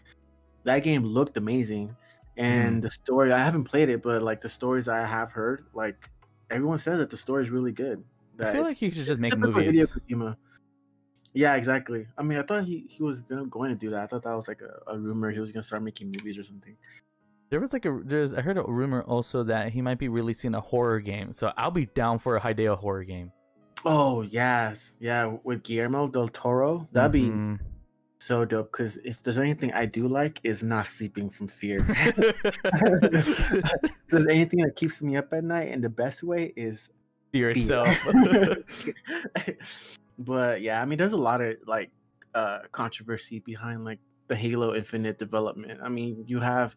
that 0.63 0.79
game 0.79 1.03
looked 1.03 1.37
amazing, 1.37 1.95
and 2.37 2.81
the 2.81 2.91
story. 2.91 3.31
I 3.31 3.39
haven't 3.39 3.65
played 3.65 3.89
it, 3.89 4.01
but 4.01 4.21
like 4.21 4.41
the 4.41 4.49
stories 4.49 4.87
I 4.87 5.05
have 5.05 5.31
heard, 5.31 5.65
like 5.73 6.09
everyone 6.49 6.77
says 6.77 6.97
that 6.99 7.09
the 7.09 7.17
story 7.17 7.43
is 7.43 7.49
really 7.49 7.71
good. 7.71 8.03
I 8.39 8.51
feel 8.51 8.63
like 8.63 8.77
he 8.77 8.91
should 8.91 9.05
just 9.05 9.19
make 9.21 9.37
movies. 9.37 9.93
Yeah, 11.33 11.55
exactly. 11.55 12.07
I 12.17 12.23
mean, 12.23 12.39
I 12.39 12.43
thought 12.43 12.63
he, 12.63 12.85
he 12.89 13.03
was 13.03 13.21
gonna, 13.21 13.45
going 13.45 13.69
to 13.69 13.75
do 13.75 13.89
that. 13.89 14.03
I 14.03 14.07
thought 14.07 14.23
that 14.23 14.33
was 14.33 14.47
like 14.47 14.61
a, 14.61 14.91
a 14.91 14.97
rumor. 14.97 15.31
He 15.31 15.39
was 15.39 15.51
gonna 15.51 15.63
start 15.63 15.83
making 15.83 16.07
movies 16.07 16.37
or 16.37 16.43
something. 16.43 16.77
There 17.49 17.59
was 17.59 17.73
like 17.73 17.85
a 17.85 18.01
there's 18.03 18.33
I 18.33 18.41
heard 18.41 18.57
a 18.57 18.63
rumor 18.63 19.03
also 19.03 19.43
that 19.43 19.69
he 19.69 19.81
might 19.81 19.99
be 19.99 20.07
releasing 20.07 20.55
a 20.55 20.61
horror 20.61 20.99
game. 20.99 21.33
So 21.33 21.51
I'll 21.57 21.71
be 21.71 21.87
down 21.87 22.19
for 22.19 22.37
a 22.37 22.41
Hideo 22.41 22.77
horror 22.77 23.03
game. 23.03 23.31
Oh 23.83 24.21
yes, 24.21 24.95
yeah, 24.99 25.35
with 25.43 25.61
Guillermo 25.63 26.07
del 26.07 26.29
Toro, 26.29 26.87
that'd 26.91 27.11
be 27.11 27.29
Mhm. 27.29 27.59
So 28.25 28.43
dope 28.43 28.71
because 28.71 28.97
if 28.97 29.21
there's 29.21 29.37
anything 29.37 29.71
I 29.73 29.85
do 29.85 30.07
like 30.07 30.39
is 30.43 30.63
not 30.63 30.87
sleeping 30.87 31.29
from 31.29 31.47
fear. 31.47 31.79
there's 34.09 34.25
anything 34.27 34.61
that 34.61 34.73
keeps 34.75 34.99
me 35.03 35.15
up 35.15 35.31
at 35.31 35.43
night 35.43 35.69
and 35.69 35.83
the 35.83 35.89
best 35.89 36.23
way 36.23 36.51
is 36.55 36.89
Fear 37.31 37.53
fear. 37.53 37.61
itself. 37.61 37.95
but 40.17 40.61
yeah, 40.61 40.81
I 40.81 40.85
mean, 40.85 40.97
there's 40.97 41.13
a 41.13 41.17
lot 41.17 41.41
of 41.41 41.55
like 41.67 41.91
uh 42.33 42.61
controversy 42.71 43.41
behind 43.41 43.85
like 43.85 43.99
the 44.27 44.35
Halo 44.35 44.73
Infinite 44.73 45.19
development. 45.19 45.79
I 45.83 45.89
mean, 45.89 46.23
you 46.25 46.39
have 46.39 46.75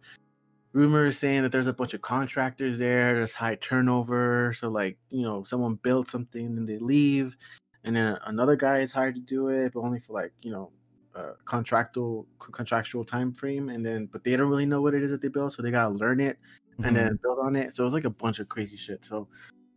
rumors 0.75 1.17
saying 1.17 1.45
that 1.45 1.53
there's 1.53 1.67
a 1.67 1.73
bunch 1.73 1.95
of 1.95 2.03
contractors 2.03 2.77
there. 2.77 3.15
There's 3.15 3.33
high 3.33 3.55
turnover, 3.55 4.53
so 4.53 4.69
like 4.69 4.99
you 5.11 5.23
know, 5.23 5.45
someone 5.45 5.77
built 5.77 6.09
something 6.09 6.45
and 6.45 6.69
they 6.69 6.79
leave, 6.79 7.39
and 7.85 7.97
then 7.97 8.19
another 8.27 8.55
guy 8.55 8.81
is 8.81 8.93
hired 8.93 9.15
to 9.15 9.21
do 9.23 9.49
it, 9.49 9.73
but 9.73 9.81
only 9.81 10.01
for 10.01 10.13
like 10.13 10.33
you 10.43 10.51
know, 10.51 10.73
uh, 11.19 11.33
contractual 11.45 12.27
contractual 12.39 13.05
time 13.05 13.33
frame, 13.33 13.69
and 13.71 13.85
then 13.85 14.07
but 14.13 14.23
they 14.25 14.37
don't 14.37 14.49
really 14.49 14.67
know 14.67 14.81
what 14.81 14.95
it 14.95 15.03
is 15.03 15.11
that 15.11 15.21
they 15.21 15.29
build, 15.29 15.53
so 15.53 15.63
they 15.63 15.71
gotta 15.71 15.93
learn 15.95 16.21
it 16.21 16.39
Mhm. 16.79 16.87
and 16.87 16.97
then 16.97 17.19
build 17.23 17.39
on 17.41 17.57
it. 17.57 17.75
So 17.75 17.85
it's 17.87 17.93
like 17.95 18.05
a 18.05 18.11
bunch 18.11 18.39
of 18.39 18.49
crazy 18.49 18.77
shit. 18.77 19.05
So 19.05 19.29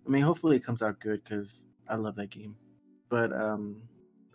I 0.05 0.09
mean, 0.09 0.21
hopefully 0.21 0.55
it 0.57 0.63
comes 0.63 0.81
out 0.81 0.99
good 0.99 1.23
because 1.23 1.63
I 1.87 1.95
love 1.95 2.15
that 2.15 2.29
game. 2.29 2.55
But 3.09 3.33
um, 3.33 3.81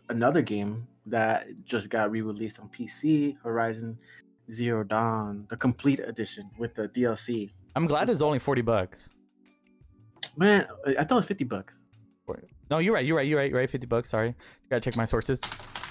another 0.08 0.42
game 0.42 0.86
that 1.06 1.46
just 1.64 1.88
got 1.90 2.10
re-released 2.10 2.58
on 2.60 2.68
PC, 2.68 3.36
Horizon 3.42 3.98
Zero 4.52 4.84
Dawn, 4.84 5.46
the 5.48 5.56
complete 5.56 6.00
edition 6.00 6.50
with 6.58 6.74
the 6.74 6.88
DLC. 6.88 7.52
I'm 7.74 7.86
glad 7.86 8.08
it's 8.10 8.22
only 8.22 8.38
40 8.38 8.62
bucks. 8.62 9.14
Man, 10.36 10.66
I 10.86 11.04
thought 11.04 11.12
it 11.12 11.14
was 11.14 11.26
fifty 11.26 11.44
bucks. 11.44 11.82
No, 12.68 12.78
you're 12.78 12.92
right. 12.94 13.06
You're 13.06 13.16
right. 13.16 13.26
You're 13.28 13.38
right. 13.38 13.48
You're 13.50 13.60
right. 13.60 13.70
50 13.70 13.86
bucks. 13.86 14.10
Sorry. 14.10 14.34
Gotta 14.68 14.80
check 14.80 14.96
my 14.96 15.04
sources. 15.04 15.40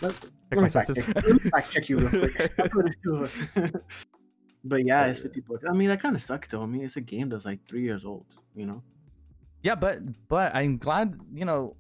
Let, 0.02 0.14
let 0.52 0.62
me 0.64 0.70
fact 0.70 0.94
check, 0.96 1.08
let 1.16 1.26
me 1.44 1.50
fact 1.52 1.72
check 1.72 1.90
you 1.90 1.98
real 2.00 2.10
quick. 2.10 2.42
I 2.42 2.48
thought 2.48 2.66
it 2.66 2.76
was 2.76 2.96
two 3.04 3.16
of 3.16 3.22
us. 3.24 3.72
but 4.64 4.86
yeah, 4.86 5.08
it's 5.08 5.20
fifty 5.20 5.42
bucks. 5.42 5.64
I 5.70 5.74
mean, 5.74 5.90
that 5.90 6.02
kind 6.02 6.16
of 6.16 6.22
sucks 6.22 6.48
though. 6.48 6.62
I 6.64 6.66
mean, 6.66 6.84
it's 6.84 6.98
a 6.98 7.02
game 7.02 7.30
that's 7.30 7.46
like 7.46 7.60
three 7.68 7.84
years 7.84 8.06
old. 8.06 8.26
You 8.56 8.66
know. 8.66 8.84
Yeah, 9.64 9.76
but 9.76 10.00
but 10.28 10.54
I'm 10.56 10.78
glad 10.78 11.20
you 11.34 11.46
know. 11.46 11.76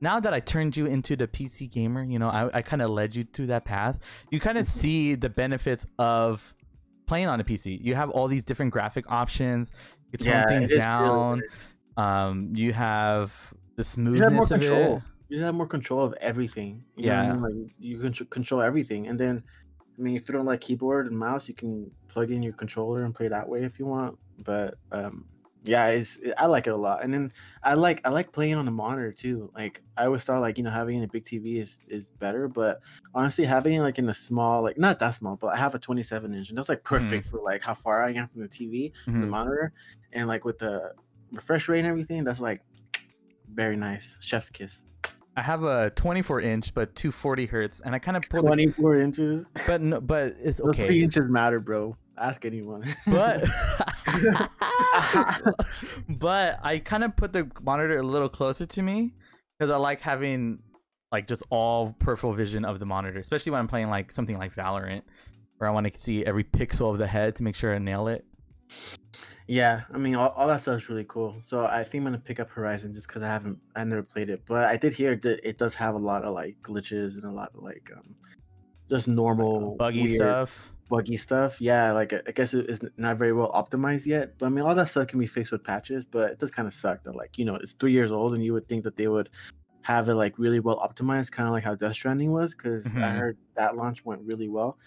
Now 0.00 0.20
that 0.20 0.32
I 0.32 0.38
turned 0.38 0.76
you 0.76 0.86
into 0.86 1.16
the 1.16 1.26
PC 1.26 1.68
gamer, 1.72 2.04
you 2.04 2.20
know, 2.20 2.28
I, 2.28 2.58
I 2.58 2.62
kind 2.62 2.82
of 2.82 2.90
led 2.90 3.16
you 3.16 3.24
to 3.24 3.46
that 3.46 3.64
path. 3.64 4.26
You 4.30 4.38
kind 4.38 4.56
of 4.56 4.64
Mhm. 4.64 4.68
see 4.70 5.14
the 5.16 5.28
benefits 5.28 5.86
of 5.98 6.54
playing 7.06 7.26
on 7.26 7.40
a 7.40 7.44
PC. 7.44 7.80
You 7.82 7.96
have 7.96 8.08
all 8.10 8.28
these 8.28 8.44
different 8.44 8.72
graphic 8.72 9.10
options. 9.10 9.72
You 10.12 10.18
can 10.18 10.32
tone 10.32 10.42
it 10.44 10.48
things 10.48 10.64
is 10.66 10.70
really 10.70 10.82
down. 10.82 11.42
um, 11.96 12.52
you 12.54 12.72
have 12.74 13.52
the 13.74 13.82
You 13.82 13.82
have 13.82 13.84
smoothness 13.84 14.50
of 14.52 14.60
control. 14.60 14.96
it. 14.98 15.02
You 15.28 15.36
just 15.36 15.44
have 15.44 15.54
more 15.54 15.66
control 15.66 16.04
of 16.04 16.14
everything. 16.14 16.84
You 16.96 17.04
know 17.04 17.12
I 17.12 17.16
Yeah. 17.16 17.22
mean? 17.22 17.40
Like 17.40 17.74
you 17.78 17.98
can 17.98 18.12
control 18.26 18.62
everything, 18.62 19.06
and 19.08 19.20
then 19.20 19.44
I 19.98 20.02
mean, 20.02 20.16
if 20.16 20.28
you 20.28 20.32
don't 20.34 20.46
like 20.46 20.60
keyboard 20.62 21.06
and 21.06 21.18
mouse, 21.18 21.48
you 21.48 21.54
can 21.54 21.94
plug 22.08 22.30
in 22.30 22.42
your 22.42 22.54
controller 22.54 23.02
and 23.04 23.14
play 23.14 23.28
that 23.28 23.48
way 23.48 23.64
if 23.64 23.78
you 23.78 23.86
want. 23.86 24.18
But 24.38 24.76
um, 24.92 25.28
yeah, 25.64 25.88
it's 25.88 26.18
I 26.38 26.46
like 26.46 26.66
it 26.66 26.70
a 26.72 26.76
lot. 26.76 27.02
And 27.04 27.12
then 27.12 27.32
I 27.62 27.74
like 27.74 28.06
I 28.06 28.10
like 28.10 28.32
playing 28.32 28.54
on 28.54 28.64
the 28.64 28.70
monitor 28.70 29.12
too. 29.12 29.50
Like 29.54 29.82
I 29.98 30.06
always 30.06 30.24
thought 30.24 30.40
like 30.40 30.56
you 30.58 30.64
know 30.64 30.70
having 30.70 31.02
a 31.04 31.08
big 31.08 31.24
TV 31.26 31.58
is 31.60 31.78
is 31.88 32.10
better, 32.10 32.48
but 32.48 32.80
honestly 33.14 33.44
having 33.44 33.74
it 33.74 33.82
like 33.82 33.98
in 33.98 34.08
a 34.08 34.14
small 34.14 34.62
like 34.62 34.78
not 34.78 34.98
that 35.00 35.10
small, 35.16 35.36
but 35.36 35.48
I 35.48 35.56
have 35.58 35.74
a 35.74 35.78
27 35.80 36.34
inch 36.34 36.48
and 36.50 36.56
that's 36.58 36.68
like 36.70 36.84
perfect 36.84 37.26
for 37.26 37.40
like 37.44 37.62
how 37.62 37.74
far 37.74 38.02
I 38.04 38.12
am 38.12 38.28
from 38.28 38.40
the 38.42 38.48
TV, 38.48 38.94
from 39.14 39.22
the 39.22 39.28
monitor, 39.28 39.72
and 40.12 40.26
like 40.28 40.44
with 40.46 40.58
the 40.58 40.94
refresh 41.32 41.68
rate 41.68 41.80
and 41.80 41.88
everything, 41.88 42.24
that's 42.24 42.40
like 42.40 42.62
very 43.48 43.76
nice. 43.76 44.16
Chef's 44.20 44.50
kiss. 44.50 44.84
I 45.38 45.42
have 45.42 45.62
a 45.62 45.90
24 45.90 46.40
inch, 46.40 46.74
but 46.74 46.96
240 46.96 47.46
hertz, 47.46 47.80
and 47.80 47.94
I 47.94 48.00
kind 48.00 48.16
of 48.16 48.24
pulled. 48.28 48.44
it- 48.46 48.48
24 48.48 48.96
inches. 48.96 49.52
but 49.68 49.80
no, 49.80 50.00
but 50.00 50.32
it's 50.42 50.60
Those 50.60 50.74
three 50.74 50.84
okay. 50.86 51.00
inches 51.00 51.30
matter, 51.30 51.60
bro. 51.60 51.96
Ask 52.20 52.44
anyone. 52.44 52.82
But 53.06 53.44
but 56.08 56.58
I 56.64 56.80
kind 56.84 57.04
of 57.04 57.14
put 57.14 57.32
the 57.32 57.48
monitor 57.62 57.98
a 57.98 58.02
little 58.02 58.28
closer 58.28 58.66
to 58.66 58.82
me 58.82 59.14
because 59.56 59.70
I 59.70 59.76
like 59.76 60.00
having 60.00 60.58
like 61.12 61.28
just 61.28 61.44
all 61.50 61.94
peripheral 62.00 62.32
vision 62.32 62.64
of 62.64 62.80
the 62.80 62.86
monitor, 62.86 63.20
especially 63.20 63.52
when 63.52 63.60
I'm 63.60 63.68
playing 63.68 63.90
like 63.90 64.10
something 64.10 64.36
like 64.38 64.56
Valorant, 64.56 65.02
where 65.58 65.70
I 65.70 65.72
want 65.72 65.86
to 65.92 66.00
see 66.00 66.26
every 66.26 66.42
pixel 66.42 66.90
of 66.90 66.98
the 66.98 67.06
head 67.06 67.36
to 67.36 67.44
make 67.44 67.54
sure 67.54 67.72
I 67.72 67.78
nail 67.78 68.08
it. 68.08 68.24
Yeah, 69.46 69.84
I 69.92 69.98
mean, 69.98 70.14
all, 70.16 70.30
all 70.30 70.48
that 70.48 70.60
stuff 70.62 70.78
is 70.78 70.88
really 70.88 71.04
cool. 71.08 71.40
So 71.44 71.66
I 71.66 71.84
think 71.84 72.02
I'm 72.02 72.06
gonna 72.06 72.18
pick 72.18 72.40
up 72.40 72.50
Horizon 72.50 72.94
just 72.94 73.08
because 73.08 73.22
I 73.22 73.28
haven't, 73.28 73.60
I 73.74 73.84
never 73.84 74.02
played 74.02 74.30
it, 74.30 74.42
but 74.46 74.64
I 74.66 74.76
did 74.76 74.92
hear 74.94 75.16
that 75.16 75.48
it 75.48 75.58
does 75.58 75.74
have 75.76 75.94
a 75.94 75.98
lot 75.98 76.24
of 76.24 76.34
like 76.34 76.58
glitches 76.62 77.14
and 77.14 77.24
a 77.24 77.32
lot 77.32 77.50
of 77.54 77.62
like 77.62 77.90
um, 77.96 78.16
just 78.90 79.08
normal 79.08 79.78
Buggy 79.78 80.08
stuff. 80.08 80.72
buggy 80.90 81.16
stuff. 81.16 81.60
Yeah, 81.60 81.92
like 81.92 82.12
I 82.12 82.22
I 82.26 82.32
guess 82.32 82.54
it 82.54 82.68
is 82.70 82.80
not 82.96 83.18
very 83.18 83.32
well 83.32 83.52
optimized 83.52 84.06
yet. 84.06 84.38
But 84.38 84.46
I 84.46 84.48
mean, 84.50 84.64
all 84.64 84.74
that 84.74 84.88
stuff 84.88 85.08
can 85.08 85.18
be 85.20 85.26
fixed 85.26 85.52
with 85.52 85.64
patches. 85.64 86.06
But 86.06 86.32
it 86.32 86.38
does 86.38 86.50
kind 86.50 86.68
of 86.68 86.74
suck 86.74 87.02
that 87.04 87.16
like 87.16 87.38
you 87.38 87.44
know 87.44 87.56
it's 87.56 87.74
three 87.74 87.92
years 87.92 88.12
old 88.12 88.34
and 88.34 88.44
you 88.44 88.52
would 88.54 88.68
think 88.68 88.84
that 88.84 88.96
they 88.96 89.08
would 89.08 89.30
have 89.82 90.08
it 90.08 90.14
like 90.14 90.38
really 90.38 90.60
well 90.60 90.78
optimized, 90.80 91.32
kind 91.32 91.48
of 91.48 91.52
like 91.54 91.64
how 91.64 91.74
Death 91.74 91.94
Stranding 91.94 92.32
was, 92.32 92.54
because 92.54 92.96
I 93.02 93.10
Mhm. 93.10 93.18
heard 93.18 93.38
that 93.56 93.76
launch 93.76 94.04
went 94.04 94.22
really 94.22 94.48
well. 94.48 94.78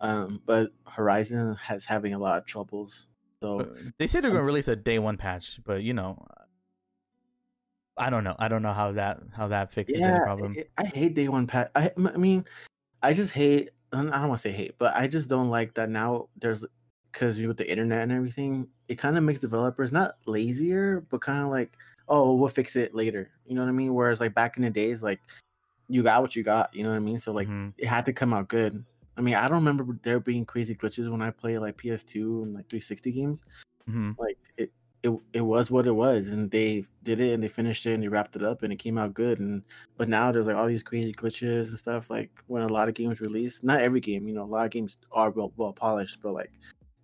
Um, 0.00 0.42
but 0.46 0.72
Horizon 0.88 1.54
has 1.56 1.84
having 1.86 2.14
a 2.14 2.18
lot 2.18 2.38
of 2.38 2.46
troubles. 2.46 3.06
So 3.42 3.74
They 3.98 4.06
say 4.06 4.20
they're 4.20 4.30
gonna 4.30 4.44
release 4.44 4.68
a 4.68 4.76
day 4.76 4.98
one 4.98 5.16
patch, 5.16 5.60
but 5.64 5.82
you 5.82 5.94
know, 5.94 6.26
I 7.96 8.10
don't 8.10 8.24
know. 8.24 8.36
I 8.38 8.48
don't 8.48 8.62
know 8.62 8.72
how 8.72 8.92
that 8.92 9.20
how 9.32 9.48
that 9.48 9.72
fixes 9.72 10.02
any 10.02 10.20
problem. 10.20 10.54
it- 10.56 10.70
I 10.78 10.84
hate 10.86 11.14
day 11.14 11.28
one 11.28 11.46
patch. 11.46 11.70
I, 11.74 11.90
I 11.96 12.16
mean, 12.16 12.44
I 13.02 13.14
just 13.14 13.32
hate. 13.32 13.70
I 13.92 14.02
don't 14.02 14.10
want 14.28 14.34
to 14.34 14.48
say 14.48 14.52
hate, 14.52 14.76
but 14.78 14.94
I 14.96 15.08
just 15.08 15.28
don't 15.28 15.50
like 15.50 15.74
that 15.74 15.90
now. 15.90 16.28
There's 16.36 16.64
because 17.12 17.40
with 17.40 17.56
the 17.56 17.68
internet 17.68 18.02
and 18.02 18.12
everything, 18.12 18.68
it 18.88 18.96
kind 18.96 19.18
of 19.18 19.24
makes 19.24 19.40
developers 19.40 19.90
not 19.92 20.16
lazier, 20.26 21.00
but 21.10 21.20
kind 21.20 21.42
of 21.44 21.50
like, 21.50 21.76
oh, 22.08 22.34
we'll 22.34 22.48
fix 22.48 22.76
it 22.76 22.94
later. 22.94 23.30
You 23.46 23.54
know 23.56 23.62
what 23.62 23.68
I 23.68 23.72
mean? 23.72 23.94
Whereas 23.94 24.20
like 24.20 24.34
back 24.34 24.56
in 24.56 24.62
the 24.62 24.70
days, 24.70 25.02
like 25.02 25.20
you 25.88 26.02
got 26.04 26.22
what 26.22 26.36
you 26.36 26.42
got. 26.44 26.74
You 26.74 26.84
know 26.84 26.90
what 26.90 26.96
I 26.96 27.00
mean? 27.00 27.18
So 27.18 27.32
like 27.32 27.48
Mhm. 27.48 27.74
it 27.78 27.86
had 27.86 28.06
to 28.06 28.12
come 28.12 28.32
out 28.32 28.48
good. 28.48 28.84
I 29.20 29.22
mean, 29.22 29.34
I 29.34 29.48
don't 29.48 29.58
remember 29.58 29.98
there 30.02 30.18
being 30.18 30.46
crazy 30.46 30.74
glitches 30.74 31.10
when 31.10 31.20
I 31.20 31.30
play 31.30 31.58
like 31.58 31.76
PS2 31.76 32.42
and 32.42 32.54
like 32.54 32.70
360 32.70 33.12
games 33.12 33.42
Mhm. 33.86 34.16
like 34.18 34.38
it, 34.56 34.72
it 35.02 35.12
it 35.34 35.40
was 35.40 35.70
what 35.70 35.86
it 35.86 35.92
was 35.92 36.28
and 36.28 36.50
they 36.50 36.84
did 37.02 37.20
it 37.20 37.32
and 37.34 37.42
they 37.42 37.48
finished 37.48 37.84
it 37.84 37.92
and 37.92 38.02
they 38.02 38.08
wrapped 38.08 38.34
it 38.34 38.42
up 38.42 38.62
and 38.62 38.72
it 38.72 38.76
came 38.76 38.96
out 38.96 39.12
good 39.12 39.40
and 39.40 39.62
but 39.98 40.08
now 40.08 40.32
there's 40.32 40.46
like 40.46 40.56
all 40.56 40.66
these 40.66 40.82
crazy 40.82 41.12
glitches 41.12 41.68
and 41.68 41.78
stuff 41.78 42.08
like 42.08 42.30
when 42.46 42.62
a 42.62 42.68
lot 42.68 42.88
of 42.88 42.94
games 42.94 43.20
release 43.20 43.62
not 43.62 43.80
every 43.80 44.00
game 44.00 44.26
you 44.26 44.34
know 44.34 44.44
a 44.44 44.44
lot 44.44 44.64
of 44.64 44.70
games 44.70 44.96
are 45.12 45.30
well, 45.30 45.52
well 45.56 45.72
polished 45.72 46.18
but 46.22 46.32
like 46.32 46.52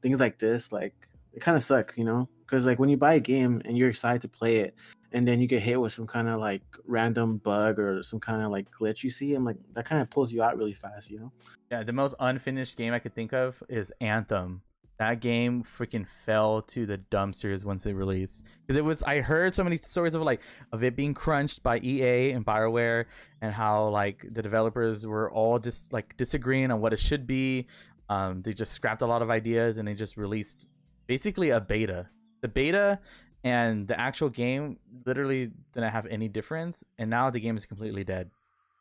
things 0.00 0.20
like 0.20 0.38
this 0.38 0.72
like 0.72 0.94
it 1.35 1.40
kind 1.40 1.57
of 1.57 1.62
sucks 1.62 1.98
you 1.98 2.05
know 2.05 2.29
because 2.40 2.64
like 2.64 2.79
when 2.79 2.88
you 2.88 2.96
buy 2.96 3.14
a 3.14 3.20
game 3.20 3.61
and 3.64 3.76
you're 3.76 3.90
excited 3.90 4.22
to 4.22 4.29
play 4.29 4.57
it 4.57 4.74
and 5.12 5.27
then 5.27 5.40
you 5.40 5.47
get 5.47 5.62
hit 5.62 5.81
with 5.81 5.92
some 5.92 6.07
kind 6.07 6.29
of 6.29 6.40
like 6.40 6.62
random 6.87 7.38
bug 7.38 7.79
or 7.79 8.03
some 8.03 8.21
kind 8.21 8.42
of 8.42 8.51
like 8.51 8.71
glitch 8.71 9.03
you 9.03 9.11
see 9.11 9.35
and 9.35 9.45
like 9.45 9.57
that 9.75 9.85
kind 9.85 10.01
of 10.03 10.11
pulls 10.11 10.33
you 10.33 10.42
out 10.42 10.57
really 10.57 10.75
fast 10.75 11.11
you 11.11 11.19
know 11.19 11.33
Yeah, 11.71 11.83
the 11.83 11.92
most 11.92 12.14
unfinished 12.21 12.77
game 12.77 12.92
I 12.92 12.99
could 12.99 13.14
think 13.14 13.33
of 13.33 13.62
is 13.69 13.92
Anthem. 14.01 14.62
That 14.99 15.21
game 15.21 15.62
freaking 15.62 16.09
fell 16.09 16.62
to 16.62 16.87
the 16.87 16.97
dumpsters 16.97 17.64
once 17.66 17.85
it 17.85 17.92
released. 17.92 18.47
Because 18.62 18.79
it 18.79 18.85
was, 18.85 19.03
I 19.03 19.21
heard 19.21 19.55
so 19.55 19.62
many 19.62 19.77
stories 19.77 20.14
of 20.14 20.23
like 20.23 20.40
of 20.73 20.83
it 20.83 20.97
being 20.97 21.12
crunched 21.12 21.62
by 21.62 21.79
EA 21.81 22.31
and 22.31 22.47
Bioware, 22.47 23.05
and 23.42 23.53
how 23.53 23.88
like 23.88 24.25
the 24.31 24.40
developers 24.40 25.07
were 25.07 25.31
all 25.31 25.59
just 25.59 25.92
like 25.92 26.16
disagreeing 26.16 26.71
on 26.71 26.81
what 26.81 26.95
it 26.95 27.01
should 27.01 27.27
be. 27.27 27.66
Um, 28.09 28.40
they 28.40 28.55
just 28.55 28.73
scrapped 28.73 29.03
a 29.03 29.07
lot 29.07 29.21
of 29.21 29.29
ideas 29.31 29.77
and 29.77 29.87
they 29.87 29.95
just 29.95 30.16
released 30.16 30.66
basically 31.07 31.51
a 31.51 31.61
beta. 31.61 32.09
The 32.40 32.49
beta 32.49 33.01
and 33.47 33.87
the 33.87 33.99
actual 33.99 34.29
game 34.29 34.79
literally 35.07 35.51
didn't 35.73 35.93
have 35.93 36.07
any 36.07 36.29
difference, 36.29 36.85
and 36.99 37.09
now 37.11 37.31
the 37.31 37.41
game 37.41 37.57
is 37.57 37.67
completely 37.67 38.05
dead. 38.05 38.31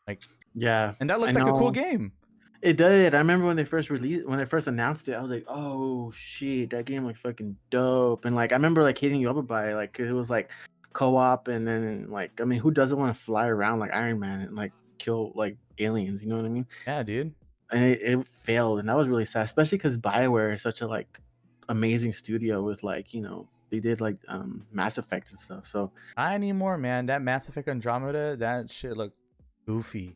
Like 0.07 0.21
yeah 0.53 0.93
And 0.99 1.09
that 1.09 1.15
I 1.15 1.17
looked 1.17 1.35
like 1.35 1.47
a 1.47 1.59
cool 1.59 1.71
game. 1.71 2.13
It 2.61 2.77
did. 2.77 3.13
I 3.13 3.19
remember 3.19 3.45
when 3.45 3.57
they 3.57 3.65
first 3.65 3.89
released, 3.91 4.25
when 4.27 4.39
they 4.39 4.45
first 4.45 4.65
announced 4.65 5.07
it, 5.07 5.13
I 5.13 5.21
was 5.21 5.29
like, 5.29 5.45
"Oh 5.47 6.09
shit, 6.11 6.71
that 6.71 6.85
game 6.85 7.05
looks 7.05 7.19
fucking 7.19 7.57
dope!" 7.69 8.25
And 8.25 8.35
like, 8.35 8.51
I 8.53 8.55
remember 8.55 8.81
like 8.81 8.97
hitting 8.97 9.21
you 9.21 9.29
up 9.29 9.37
about 9.37 9.69
it, 9.69 9.75
like 9.75 9.93
'cause 9.93 10.09
it 10.09 10.13
was 10.13 10.29
like 10.31 10.49
co-op, 10.93 11.47
and 11.47 11.67
then 11.67 12.09
like, 12.09 12.41
I 12.41 12.45
mean, 12.45 12.59
who 12.59 12.71
doesn't 12.71 12.97
want 12.97 13.13
to 13.13 13.19
fly 13.19 13.45
around 13.47 13.79
like 13.79 13.93
Iron 13.93 14.19
Man 14.19 14.41
and 14.41 14.55
like 14.55 14.73
kill 14.97 15.31
like 15.35 15.57
aliens? 15.77 16.23
You 16.23 16.29
know 16.29 16.37
what 16.37 16.45
I 16.45 16.49
mean? 16.49 16.65
Yeah, 16.87 17.03
dude. 17.03 17.35
And 17.71 17.83
it, 17.85 17.99
it 18.01 18.27
failed, 18.27 18.79
and 18.79 18.89
that 18.89 18.97
was 18.97 19.07
really 19.07 19.25
sad, 19.25 19.45
especially 19.45 19.77
because 19.77 19.97
Bioware 19.97 20.55
is 20.55 20.61
such 20.63 20.81
a 20.81 20.87
like 20.87 21.19
amazing 21.69 22.13
studio 22.13 22.63
with 22.63 22.81
like 22.83 23.13
you 23.13 23.21
know 23.21 23.47
they 23.69 23.79
did 23.79 24.01
like 24.01 24.17
um 24.27 24.65
Mass 24.71 24.97
Effect 24.97 25.31
and 25.31 25.39
stuff. 25.39 25.65
So 25.65 25.91
Not 26.17 26.33
anymore, 26.33 26.77
man. 26.77 27.07
That 27.07 27.21
Mass 27.21 27.49
Effect 27.49 27.67
Andromeda, 27.67 28.35
that 28.37 28.69
shit 28.69 28.95
looked 28.95 29.17
goofy. 29.65 30.15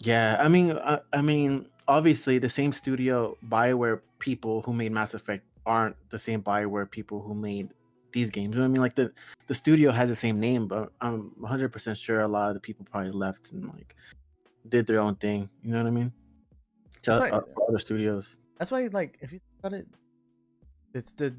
Yeah, 0.00 0.36
I 0.38 0.48
mean, 0.48 0.72
uh, 0.72 1.00
I 1.12 1.22
mean, 1.22 1.66
obviously, 1.88 2.38
the 2.38 2.48
same 2.48 2.72
studio 2.72 3.36
Bioware 3.48 4.00
people 4.18 4.62
who 4.62 4.72
made 4.72 4.92
Mass 4.92 5.14
Effect 5.14 5.44
aren't 5.66 5.96
the 6.10 6.18
same 6.18 6.42
Bioware 6.42 6.90
people 6.90 7.20
who 7.20 7.34
made 7.34 7.70
these 8.12 8.30
games. 8.30 8.54
You 8.54 8.60
know 8.60 8.66
what 8.66 8.70
I 8.70 8.72
mean? 8.72 8.82
Like 8.82 8.94
the 8.94 9.12
the 9.48 9.54
studio 9.54 9.90
has 9.90 10.08
the 10.08 10.16
same 10.16 10.38
name, 10.38 10.68
but 10.68 10.92
I'm 11.00 11.32
100 11.38 11.72
percent 11.72 11.98
sure 11.98 12.20
a 12.20 12.28
lot 12.28 12.48
of 12.48 12.54
the 12.54 12.60
people 12.60 12.86
probably 12.90 13.10
left 13.10 13.52
and 13.52 13.66
like 13.66 13.94
did 14.68 14.86
their 14.86 15.00
own 15.00 15.16
thing. 15.16 15.48
You 15.62 15.72
know 15.72 15.78
what 15.78 15.88
I 15.88 15.90
mean? 15.90 16.12
to 17.02 17.34
uh, 17.34 17.40
other 17.68 17.78
studios. 17.78 18.36
That's 18.58 18.70
why, 18.70 18.88
like, 18.92 19.18
if 19.20 19.32
you 19.32 19.40
about 19.60 19.78
it, 19.78 19.86
it's 20.94 21.12
the 21.12 21.34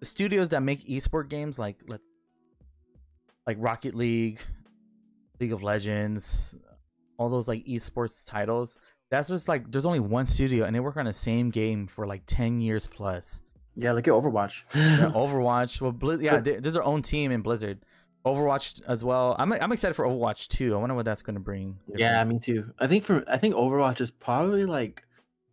the 0.00 0.06
studios 0.06 0.50
that 0.50 0.62
make 0.62 0.86
esport 0.86 1.28
games, 1.28 1.58
like 1.58 1.82
let's 1.88 2.06
like 3.46 3.56
Rocket 3.60 3.94
League, 3.94 4.40
League 5.40 5.52
of 5.52 5.62
Legends, 5.62 6.56
all 7.18 7.28
those 7.28 7.48
like 7.48 7.64
esports 7.64 8.28
titles. 8.28 8.78
That's 9.10 9.28
just 9.28 9.48
like 9.48 9.70
there's 9.70 9.86
only 9.86 10.00
one 10.00 10.26
studio, 10.26 10.64
and 10.64 10.74
they 10.74 10.80
work 10.80 10.96
on 10.96 11.06
the 11.06 11.12
same 11.12 11.50
game 11.50 11.86
for 11.86 12.06
like 12.06 12.22
ten 12.26 12.60
years 12.60 12.86
plus. 12.86 13.42
Yeah, 13.76 13.92
look 13.92 14.08
at 14.08 14.14
Overwatch. 14.14 14.62
Yeah, 14.74 15.10
Overwatch, 15.14 15.80
well, 15.80 15.92
Blizz, 15.92 16.22
yeah, 16.22 16.40
they, 16.40 16.56
there's 16.56 16.74
their 16.74 16.82
own 16.82 17.02
team 17.02 17.30
in 17.30 17.42
Blizzard. 17.42 17.84
Overwatch 18.24 18.82
as 18.88 19.04
well. 19.04 19.36
I'm 19.38 19.52
I'm 19.52 19.70
excited 19.70 19.94
for 19.94 20.04
Overwatch 20.04 20.48
too. 20.48 20.74
I 20.74 20.78
wonder 20.78 20.96
what 20.96 21.04
that's 21.04 21.22
gonna 21.22 21.40
bring. 21.40 21.78
Yeah, 21.94 22.22
me 22.24 22.40
too. 22.40 22.72
I 22.78 22.88
think 22.88 23.04
for 23.04 23.22
I 23.28 23.36
think 23.36 23.54
Overwatch 23.54 24.00
is 24.00 24.10
probably 24.10 24.66
like 24.66 25.04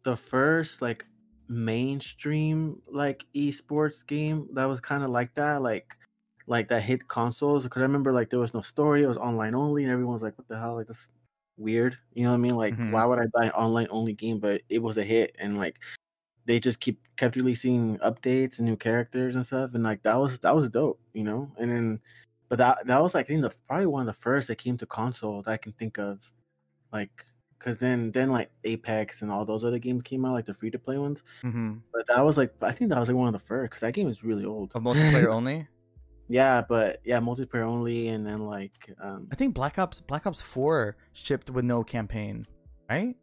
the 0.03 0.17
first 0.17 0.81
like 0.81 1.05
mainstream 1.47 2.81
like 2.87 3.25
esports 3.35 4.05
game 4.05 4.49
that 4.53 4.65
was 4.65 4.79
kind 4.81 5.03
of 5.03 5.09
like 5.11 5.33
that, 5.35 5.61
like 5.61 5.97
like 6.47 6.67
that 6.69 6.81
hit 6.83 7.07
consoles. 7.07 7.63
Because 7.63 7.81
I 7.81 7.85
remember 7.85 8.11
like 8.13 8.29
there 8.29 8.39
was 8.39 8.53
no 8.53 8.61
story, 8.61 9.03
it 9.03 9.07
was 9.07 9.17
online 9.17 9.55
only, 9.55 9.83
and 9.83 9.91
everyone 9.91 10.13
was 10.15 10.23
like, 10.23 10.37
"What 10.37 10.47
the 10.47 10.59
hell? 10.59 10.75
Like 10.75 10.87
this 10.87 11.09
weird." 11.57 11.97
You 12.13 12.23
know 12.23 12.31
what 12.31 12.35
I 12.37 12.39
mean? 12.39 12.55
Like, 12.55 12.77
Mhm. 12.77 12.89
why 12.89 13.05
would 13.05 13.19
I 13.19 13.27
buy 13.33 13.45
an 13.45 13.51
online 13.51 13.87
only 13.91 14.13
game? 14.13 14.39
But 14.39 14.61
it 14.69 14.79
was 14.81 14.97
a 14.97 15.03
hit, 15.03 15.35
and 15.39 15.57
like 15.57 15.79
they 16.45 16.59
just 16.59 16.79
keep 16.79 17.01
kept 17.17 17.35
releasing 17.35 17.97
updates 17.99 18.59
and 18.59 18.67
new 18.67 18.77
characters 18.77 19.35
and 19.35 19.45
stuff, 19.45 19.71
and 19.73 19.83
like 19.83 20.03
that 20.03 20.15
was 20.19 20.39
that 20.39 20.55
was 20.55 20.69
dope, 20.69 20.99
you 21.13 21.23
know. 21.23 21.53
And 21.57 21.71
then, 21.71 22.01
but 22.49 22.57
that 22.59 22.87
that 22.87 23.01
was 23.01 23.13
like 23.15 23.25
I 23.25 23.29
think 23.29 23.41
the 23.43 23.51
probably 23.67 23.87
one 23.87 24.01
of 24.01 24.07
the 24.07 24.13
first 24.21 24.47
that 24.49 24.57
came 24.57 24.77
to 24.77 24.85
console 24.85 25.41
that 25.43 25.51
I 25.51 25.57
can 25.57 25.73
think 25.73 25.97
of, 25.99 26.31
like 26.93 27.25
because 27.63 27.79
then 27.79 28.11
then 28.11 28.29
like 28.29 28.49
Apex 28.65 29.21
and 29.21 29.31
all 29.31 29.45
those 29.45 29.63
other 29.63 29.79
games 29.79 30.03
came 30.03 30.25
out, 30.25 30.33
like 30.33 30.45
the 30.45 30.53
free 30.53 30.69
to 30.71 30.79
play 30.79 30.97
ones. 30.97 31.23
Mm-hmm. 31.43 31.75
But 31.93 32.07
that 32.07 32.23
was 32.25 32.37
like 32.37 32.53
I 32.61 32.71
think 32.71 32.89
that 32.91 32.99
was 32.99 33.07
like 33.07 33.17
one 33.17 33.27
of 33.27 33.33
the 33.33 33.39
first 33.39 33.71
because 33.71 33.81
that 33.81 33.93
game 33.93 34.09
is 34.09 34.23
really 34.23 34.45
old. 34.45 34.71
A 34.75 34.79
multiplayer 34.79 35.27
only. 35.33 35.67
Yeah, 36.27 36.61
but 36.67 36.99
yeah, 37.03 37.19
multiplayer 37.19 37.63
only, 37.63 38.09
and 38.09 38.25
then 38.25 38.45
like 38.45 38.93
um 39.01 39.27
I 39.31 39.35
think 39.35 39.53
Black 39.53 39.79
Ops 39.79 40.01
Black 40.01 40.27
Ops 40.27 40.41
Four 40.41 40.97
shipped 41.13 41.49
with 41.49 41.63
no 41.63 41.83
campaign, 41.83 42.45
right? 42.89 43.15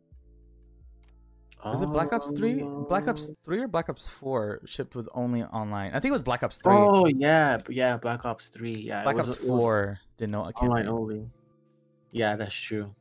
Was 1.65 1.83
it 1.83 1.87
Black 1.89 2.15
Ops 2.15 2.33
Three? 2.33 2.63
Black 2.89 3.07
Ops 3.07 3.33
Three 3.45 3.61
or 3.61 3.69
Black 3.69 3.91
Ops 3.91 4.09
Four 4.09 4.63
shipped 4.65 4.97
with 4.97 5.09
only 5.13 5.45
online? 5.45 5.93
I 5.93 6.01
think 6.01 6.11
it 6.11 6.15
was 6.15 6.23
Black 6.23 6.43
Ops 6.43 6.59
Three. 6.63 6.73
Oh 6.75 7.07
yeah, 7.07 7.59
yeah, 7.69 7.99
Black 7.99 8.25
Ops 8.25 8.49
Three. 8.49 8.73
Yeah, 8.73 9.01
it 9.01 9.05
Black 9.05 9.17
was- 9.17 9.37
Ops 9.37 9.47
Four 9.47 10.01
did 10.17 10.31
no 10.31 10.45
online 10.45 10.89
only. 10.89 11.29
Yeah, 12.13 12.37
that's 12.37 12.55
true. 12.55 12.95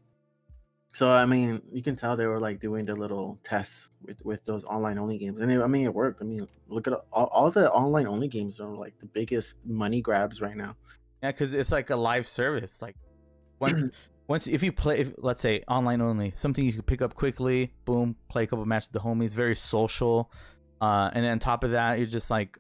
So 1.00 1.10
I 1.10 1.26
mean, 1.26 1.62
you 1.72 1.82
can 1.82 1.96
tell 1.96 2.18
they 2.18 2.26
were 2.26 2.42
like 2.42 2.60
doing 2.60 2.84
the 2.84 2.94
little 2.94 3.40
tests 3.42 3.92
with 4.06 4.20
with 4.26 4.44
those 4.44 4.66
online 4.66 4.98
only 4.98 5.18
games, 5.18 5.40
and 5.40 5.50
it, 5.50 5.62
I 5.62 5.68
mean, 5.68 5.86
it 5.86 5.94
worked. 5.94 6.22
I 6.22 6.26
mean, 6.26 6.46
look 6.68 6.88
at 6.88 6.94
all, 7.14 7.28
all 7.32 7.50
the 7.50 7.72
online 7.72 8.06
only 8.06 8.28
games 8.28 8.60
are 8.60 8.76
like 8.76 9.00
the 9.00 9.06
biggest 9.06 9.60
money 9.66 10.02
grabs 10.02 10.42
right 10.42 10.58
now. 10.58 10.76
Yeah, 11.24 11.32
because 11.32 11.54
it's 11.54 11.72
like 11.72 11.90
a 11.90 11.96
live 11.96 12.28
service. 12.28 12.82
Like 12.82 12.98
once, 13.62 13.86
once 14.28 14.48
if 14.48 14.62
you 14.62 14.74
play, 14.74 15.00
if, 15.00 15.14
let's 15.20 15.40
say 15.40 15.64
online 15.70 16.02
only, 16.02 16.32
something 16.32 16.66
you 16.66 16.74
can 16.74 16.82
pick 16.82 17.02
up 17.02 17.16
quickly. 17.16 17.72
Boom, 17.86 18.18
play 18.28 18.44
a 18.44 18.48
couple 18.48 18.66
matches 18.66 18.90
with 18.92 19.02
the 19.02 19.08
homies. 19.08 19.34
Very 19.34 19.56
social. 19.56 20.30
Uh, 20.82 21.12
and 21.14 21.24
then 21.24 21.32
on 21.32 21.40
top 21.40 21.64
of 21.64 21.72
that, 21.72 21.98
you're 21.98 22.08
just 22.08 22.30
like, 22.30 22.58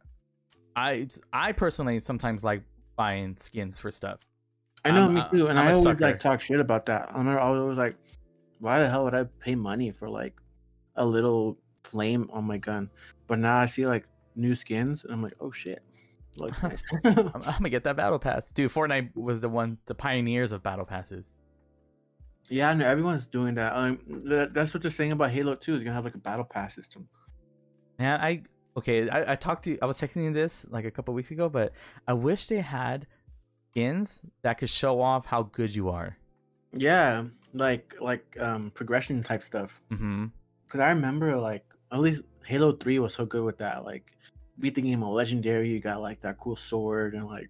I, 0.78 0.92
it's, 0.94 1.20
I 1.34 1.52
personally 1.52 2.00
sometimes 2.00 2.46
like 2.46 2.64
buying 2.96 3.36
skins 3.36 3.80
for 3.80 3.92
stuff. 3.92 4.20
I 4.86 4.92
know, 4.92 5.08
I'm 5.08 5.14
me 5.14 5.24
too, 5.30 5.48
and 5.48 5.60
I'm 5.60 5.68
I 5.68 5.72
always 5.72 5.84
sucker. 5.84 6.06
like 6.06 6.22
talk 6.22 6.40
shit 6.40 6.62
about 6.62 6.86
that. 6.86 7.10
I 7.14 7.18
remember 7.18 7.42
I 7.42 7.50
was 7.50 7.60
always 7.60 7.78
like, 7.78 7.98
why 8.60 8.80
the 8.80 8.90
hell 8.90 9.04
would 9.06 9.16
I 9.16 9.24
pay 9.40 9.56
money 9.56 9.92
for 9.92 10.10
like 10.10 10.36
a 10.96 11.06
little 11.06 11.58
flame 11.84 12.30
on 12.32 12.46
my 12.46 12.58
gun? 12.58 12.90
But 13.28 13.40
now 13.40 13.58
I 13.58 13.66
see 13.66 13.86
like 13.86 14.06
new 14.36 14.56
skins, 14.56 15.04
and 15.04 15.14
I'm 15.14 15.24
like, 15.24 15.36
oh 15.40 15.52
shit, 15.52 15.82
looks 16.38 16.62
nice. 16.64 16.84
I'm, 17.04 17.18
I'm 17.18 17.42
gonna 17.42 17.70
get 17.70 17.84
that 17.84 17.96
battle 17.96 18.20
pass, 18.20 18.52
dude. 18.52 18.72
Fortnite 18.72 19.16
was 19.16 19.42
the 19.42 19.50
one, 19.50 19.78
the 19.86 19.96
pioneers 19.96 20.52
of 20.52 20.64
battle 20.64 20.86
passes. 20.86 21.36
Yeah, 22.50 22.74
no, 22.74 22.86
everyone's 22.86 23.28
doing 23.28 23.56
that. 23.56 23.76
Um, 23.76 24.00
that, 24.26 24.54
that's 24.54 24.74
what 24.74 24.82
they're 24.82 24.92
saying 24.92 25.12
about 25.12 25.30
Halo 25.32 25.56
2 25.56 25.76
is 25.76 25.84
gonna 25.84 25.94
have 25.94 26.04
like 26.04 26.16
a 26.16 26.20
battle 26.20 26.46
pass 26.46 26.76
system. 26.76 27.08
Man, 28.00 28.20
I 28.20 28.44
okay. 28.78 29.10
I, 29.10 29.34
I 29.34 29.36
talked 29.36 29.66
to 29.66 29.72
you 29.72 29.80
I 29.82 29.86
was 29.86 30.00
texting 30.00 30.24
you 30.24 30.34
this 30.34 30.66
like 30.70 30.86
a 30.86 30.92
couple 30.92 31.14
weeks 31.14 31.32
ago, 31.32 31.50
but 31.50 31.74
I 32.08 32.14
wish 32.14 32.48
they 32.48 32.62
had 32.62 33.08
skins 33.72 34.22
that 34.42 34.58
could 34.58 34.70
show 34.70 35.02
off 35.02 35.26
how 35.26 35.44
good 35.44 35.76
you 35.76 35.90
are. 35.90 36.18
Yeah, 36.74 37.26
like 37.54 37.96
like 38.00 38.38
um 38.40 38.72
progression 38.72 39.24
type 39.24 39.44
stuff. 39.44 39.82
Mm-hmm. 39.92 40.26
Cause 40.68 40.82
I 40.82 40.90
remember 40.90 41.36
like 41.38 41.66
at 41.92 42.00
least 42.00 42.24
Halo 42.46 42.74
3 42.74 43.00
was 43.00 43.14
so 43.14 43.26
good 43.26 43.44
with 43.44 43.58
that. 43.58 43.86
Like 43.86 44.12
beat 44.60 44.76
the 44.76 44.82
game 44.82 45.04
of 45.04 45.10
legendary, 45.14 45.70
you 45.70 45.80
got 45.80 46.02
like 46.02 46.22
that 46.22 46.38
cool 46.38 46.56
sword 46.56 47.14
and 47.16 47.26
like 47.26 47.50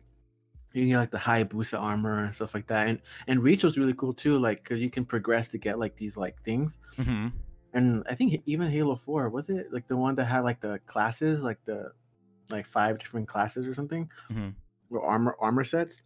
you 0.73 0.85
get 0.85 0.99
like 0.99 1.11
the 1.11 1.17
high 1.17 1.43
boost 1.43 1.73
armor 1.73 2.23
and 2.23 2.33
stuff 2.33 2.53
like 2.53 2.67
that. 2.67 2.87
And 2.87 2.99
and 3.27 3.43
Reach 3.43 3.63
was 3.63 3.77
really 3.77 3.93
cool 3.93 4.13
too, 4.13 4.37
like 4.39 4.63
because 4.63 4.81
you 4.81 4.89
can 4.89 5.05
progress 5.05 5.47
to 5.49 5.57
get 5.57 5.79
like 5.79 5.95
these 5.95 6.15
like 6.15 6.41
things. 6.43 6.77
Mm-hmm. 6.97 7.27
And 7.73 8.03
I 8.09 8.15
think 8.15 8.41
even 8.45 8.69
Halo 8.71 8.95
4 8.95 9.29
was 9.29 9.49
it 9.49 9.71
like 9.71 9.87
the 9.87 9.97
one 9.97 10.15
that 10.15 10.25
had 10.25 10.41
like 10.41 10.59
the 10.59 10.79
classes, 10.85 11.41
like 11.41 11.63
the 11.65 11.91
like 12.49 12.65
five 12.65 12.97
different 12.99 13.27
classes 13.27 13.67
or 13.67 13.73
something, 13.75 14.09
Mhm. 14.31 14.53
or 14.89 15.03
armor 15.03 15.35
armor 15.39 15.63
sets, 15.63 16.01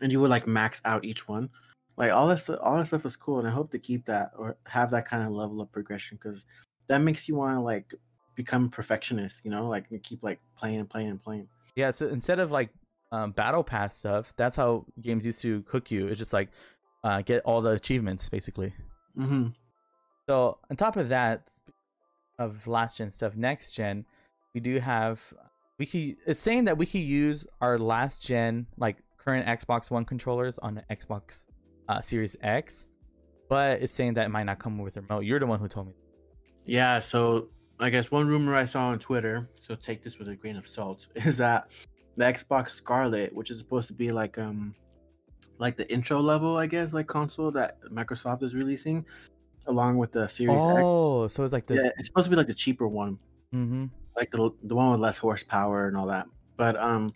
and 0.00 0.12
you 0.12 0.20
would 0.20 0.30
like 0.30 0.46
max 0.46 0.80
out 0.84 1.04
each 1.04 1.26
one. 1.26 1.50
Like 1.96 2.10
all 2.10 2.26
that 2.28 2.38
stuff, 2.38 2.58
all 2.62 2.76
that 2.76 2.86
stuff 2.86 3.04
is 3.04 3.16
cool, 3.16 3.38
and 3.38 3.46
I 3.46 3.50
hope 3.50 3.70
to 3.72 3.78
keep 3.78 4.06
that 4.06 4.32
or 4.36 4.56
have 4.66 4.90
that 4.92 5.06
kind 5.06 5.22
of 5.24 5.32
level 5.32 5.60
of 5.60 5.70
progression 5.70 6.18
because 6.20 6.46
that 6.88 6.98
makes 6.98 7.28
you 7.28 7.36
want 7.36 7.56
to 7.56 7.60
like 7.60 7.94
become 8.34 8.66
a 8.66 8.68
perfectionist, 8.68 9.42
you 9.44 9.50
know, 9.50 9.68
like 9.68 9.86
you 9.90 9.98
keep 9.98 10.22
like 10.22 10.40
playing 10.56 10.80
and 10.80 10.88
playing 10.88 11.08
and 11.08 11.22
playing. 11.22 11.48
Yeah, 11.76 11.90
so 11.90 12.08
instead 12.08 12.38
of 12.38 12.50
like 12.50 12.70
um, 13.10 13.32
battle 13.32 13.62
pass 13.62 13.96
stuff, 13.96 14.32
that's 14.36 14.56
how 14.56 14.86
games 15.00 15.26
used 15.26 15.42
to 15.42 15.62
cook 15.62 15.90
you. 15.90 16.08
It's 16.08 16.18
just 16.18 16.32
like 16.32 16.48
uh, 17.04 17.22
get 17.22 17.42
all 17.44 17.60
the 17.60 17.70
achievements 17.70 18.28
basically. 18.28 18.74
Mm-hmm. 19.18 19.48
So 20.28 20.58
on 20.70 20.76
top 20.76 20.96
of 20.96 21.10
that, 21.10 21.52
of 22.38 22.66
last 22.66 22.98
gen 22.98 23.10
stuff, 23.10 23.36
next 23.36 23.72
gen, 23.72 24.06
we 24.54 24.60
do 24.60 24.78
have 24.78 25.32
we 25.78 25.86
could. 25.86 26.16
It's 26.26 26.40
saying 26.40 26.64
that 26.64 26.78
we 26.78 26.86
could 26.86 27.00
use 27.00 27.46
our 27.60 27.78
last 27.78 28.26
gen 28.26 28.66
like 28.76 28.98
current 29.18 29.46
Xbox 29.46 29.90
One 29.90 30.04
controllers 30.04 30.58
on 30.58 30.74
the 30.74 30.84
Xbox 30.94 31.46
uh, 31.92 32.00
Series 32.00 32.36
X, 32.42 32.88
but 33.48 33.82
it's 33.82 33.92
saying 33.92 34.14
that 34.14 34.26
it 34.26 34.30
might 34.30 34.44
not 34.44 34.58
come 34.58 34.78
with 34.78 34.96
a 34.96 35.02
remote. 35.02 35.24
You're 35.24 35.40
the 35.40 35.46
one 35.46 35.58
who 35.58 35.68
told 35.68 35.88
me. 35.88 35.94
Yeah, 36.64 36.98
so 37.00 37.48
I 37.80 37.90
guess 37.90 38.10
one 38.10 38.26
rumor 38.26 38.54
I 38.54 38.64
saw 38.64 38.86
on 38.86 38.98
Twitter, 38.98 39.48
so 39.60 39.74
take 39.74 40.02
this 40.02 40.18
with 40.18 40.28
a 40.28 40.36
grain 40.36 40.56
of 40.56 40.66
salt, 40.66 41.08
is 41.14 41.36
that 41.38 41.70
the 42.16 42.24
Xbox 42.24 42.70
Scarlett, 42.70 43.34
which 43.34 43.50
is 43.50 43.58
supposed 43.58 43.88
to 43.88 43.94
be 43.94 44.10
like 44.10 44.38
um 44.38 44.74
like 45.58 45.76
the 45.76 45.90
intro 45.92 46.20
level, 46.20 46.56
I 46.56 46.66
guess, 46.66 46.92
like 46.92 47.06
console 47.06 47.50
that 47.52 47.82
Microsoft 47.90 48.42
is 48.42 48.54
releasing, 48.54 49.04
along 49.66 49.98
with 49.98 50.12
the 50.12 50.28
Series 50.28 50.56
X. 50.56 50.80
Oh, 50.82 51.28
so 51.28 51.44
it's 51.44 51.52
like 51.52 51.66
the 51.66 51.76
Yeah, 51.76 51.90
it's 51.98 52.08
supposed 52.08 52.26
to 52.26 52.30
be 52.30 52.36
like 52.36 52.46
the 52.46 52.54
cheaper 52.54 52.88
one, 52.88 53.18
mm-hmm. 53.54 53.86
like 54.16 54.30
the 54.30 54.50
the 54.64 54.74
one 54.74 54.92
with 54.92 55.00
less 55.00 55.18
horsepower 55.18 55.88
and 55.88 55.96
all 55.96 56.06
that. 56.06 56.26
But 56.56 56.76
um 56.76 57.12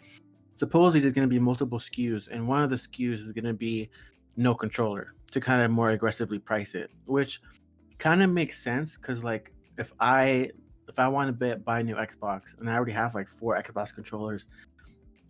supposedly 0.55 1.01
there's 1.01 1.12
gonna 1.12 1.27
be 1.27 1.39
multiple 1.39 1.79
SKUs, 1.79 2.29
and 2.29 2.47
one 2.49 2.62
of 2.62 2.71
the 2.71 2.77
SKUs 2.77 3.21
is 3.21 3.33
gonna 3.33 3.55
be 3.55 3.91
no 4.37 4.55
controller 4.55 5.14
to 5.33 5.40
kind 5.40 5.62
of 5.62 5.70
more 5.70 5.90
aggressively 5.90 6.38
price 6.38 6.75
it, 6.75 6.90
which 7.07 7.40
kind 7.99 8.22
of 8.22 8.31
makes 8.31 8.62
sense 8.62 8.96
because 8.96 9.25
like 9.25 9.53
if 9.79 9.92
I 10.01 10.51
if 10.88 10.99
I 10.99 11.09
want 11.09 11.38
to 11.38 11.57
buy 11.57 11.81
a 11.81 11.83
new 11.83 11.96
Xbox 11.96 12.59
and 12.59 12.70
I 12.70 12.75
already 12.75 12.92
have 12.92 13.14
like 13.14 13.29
four 13.29 13.61
Xbox 13.61 13.94
controllers, 13.94 14.46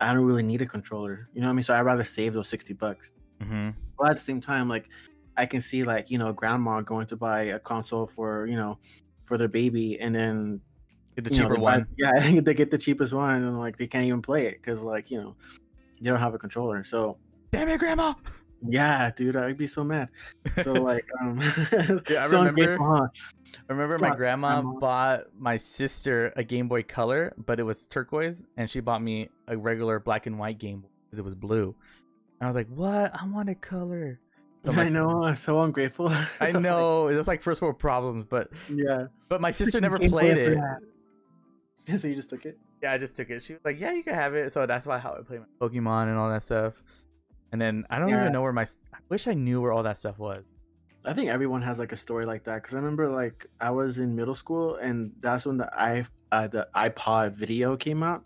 I 0.00 0.12
don't 0.12 0.24
really 0.24 0.42
need 0.42 0.62
a 0.62 0.66
controller. 0.66 1.28
You 1.32 1.40
know 1.40 1.46
what 1.46 1.52
I 1.52 1.54
mean? 1.54 1.62
So 1.62 1.74
I'd 1.74 1.80
rather 1.80 2.04
save 2.04 2.34
those 2.34 2.48
sixty 2.48 2.74
bucks. 2.74 3.12
Mm-hmm. 3.42 3.70
But 3.98 4.10
at 4.10 4.16
the 4.16 4.22
same 4.22 4.40
time, 4.40 4.68
like 4.68 4.88
I 5.36 5.46
can 5.46 5.60
see 5.62 5.82
like 5.84 6.10
you 6.10 6.18
know 6.18 6.32
grandma 6.32 6.80
going 6.80 7.06
to 7.06 7.16
buy 7.16 7.42
a 7.44 7.58
console 7.58 8.06
for 8.06 8.46
you 8.46 8.56
know 8.56 8.78
for 9.24 9.38
their 9.38 9.48
baby 9.48 9.98
and 10.00 10.14
then 10.14 10.60
Get 11.16 11.24
the 11.24 11.30
you 11.34 11.38
know, 11.42 11.48
cheaper 11.48 11.56
buy- 11.56 11.62
one. 11.78 11.86
yeah, 11.96 12.12
I 12.14 12.20
think 12.22 12.44
they 12.44 12.52
get 12.54 12.70
the 12.70 12.78
cheapest 12.78 13.14
one 13.14 13.42
and 13.42 13.58
like 13.58 13.78
they 13.78 13.86
can't 13.86 14.04
even 14.04 14.20
play 14.20 14.46
it 14.46 14.54
because 14.60 14.82
like 14.82 15.10
you 15.10 15.18
know 15.20 15.34
they 16.00 16.10
don't 16.10 16.20
have 16.20 16.34
a 16.34 16.38
controller. 16.38 16.84
So 16.84 17.16
Damn 17.52 17.68
it, 17.68 17.78
Grandma! 17.78 18.12
Yeah, 18.70 19.10
dude, 19.14 19.36
I'd 19.36 19.56
be 19.56 19.66
so 19.66 19.84
mad. 19.84 20.08
So 20.62 20.72
like 20.82 21.08
um, 21.20 21.40
Yeah, 22.08 22.24
I 22.24 22.26
remember-? 22.26 23.10
I 23.68 23.72
remember 23.72 23.98
my 23.98 24.14
grandma 24.14 24.60
grandma. 24.60 24.78
bought 24.78 25.24
my 25.38 25.56
sister 25.56 26.32
a 26.36 26.44
Game 26.44 26.68
Boy 26.68 26.82
Color, 26.82 27.34
but 27.36 27.58
it 27.58 27.62
was 27.62 27.86
turquoise, 27.86 28.42
and 28.56 28.68
she 28.68 28.80
bought 28.80 29.02
me 29.02 29.28
a 29.48 29.56
regular 29.56 29.98
black 29.98 30.26
and 30.26 30.38
white 30.38 30.58
Game 30.58 30.80
Boy 30.80 30.88
because 31.06 31.18
it 31.18 31.24
was 31.24 31.34
blue. 31.34 31.74
And 32.40 32.46
I 32.46 32.50
was 32.50 32.56
like, 32.56 32.68
"What? 32.68 33.12
I 33.20 33.26
want 33.28 33.48
a 33.48 33.54
color." 33.54 34.20
So 34.64 34.72
my 34.72 34.88
know, 34.88 35.22
I'm 35.22 35.36
so 35.36 35.62
ungrateful. 35.62 36.12
I 36.40 36.52
know. 36.52 37.06
It's 37.06 37.28
like 37.28 37.40
first 37.40 37.62
world 37.62 37.78
problems, 37.78 38.24
but 38.24 38.50
yeah. 38.72 39.06
but 39.28 39.40
my 39.40 39.52
sister 39.52 39.80
never 39.80 39.98
Game 39.98 40.10
played 40.10 40.36
it. 40.36 40.58
so 42.00 42.08
you 42.08 42.14
just 42.14 42.30
took 42.30 42.44
it. 42.44 42.58
Yeah, 42.82 42.92
I 42.92 42.98
just 42.98 43.16
took 43.16 43.30
it. 43.30 43.42
She 43.42 43.54
was 43.54 43.62
like, 43.64 43.80
"Yeah, 43.80 43.92
you 43.92 44.02
can 44.02 44.14
have 44.14 44.34
it." 44.34 44.52
So 44.52 44.66
that's 44.66 44.86
why 44.86 44.98
how 44.98 45.14
I 45.18 45.22
play 45.22 45.38
my 45.38 45.44
Pokemon 45.60 46.08
and 46.08 46.18
all 46.18 46.28
that 46.28 46.42
stuff. 46.42 46.82
And 47.52 47.60
then 47.60 47.84
I 47.90 47.98
don't 47.98 48.10
Yeah. 48.10 48.20
even 48.20 48.32
know 48.32 48.42
where 48.42 48.52
my. 48.52 48.62
I 48.92 48.98
wish 49.08 49.26
I 49.26 49.34
knew 49.34 49.60
where 49.60 49.72
all 49.72 49.82
that 49.84 49.96
stuff 49.96 50.18
was. 50.18 50.44
I 51.04 51.12
think 51.12 51.30
everyone 51.30 51.62
has 51.62 51.78
like 51.78 51.92
a 51.92 51.96
story 51.96 52.24
like 52.24 52.44
that 52.44 52.56
because 52.62 52.74
I 52.74 52.78
remember 52.78 53.08
like 53.08 53.46
I 53.60 53.70
was 53.70 53.98
in 53.98 54.16
middle 54.16 54.34
school 54.34 54.76
and 54.76 55.12
that's 55.20 55.46
when 55.46 55.56
the 55.58 55.70
i 55.72 56.04
uh, 56.32 56.48
the 56.48 56.68
iPod 56.74 57.32
video 57.34 57.76
came 57.76 58.02
out. 58.02 58.24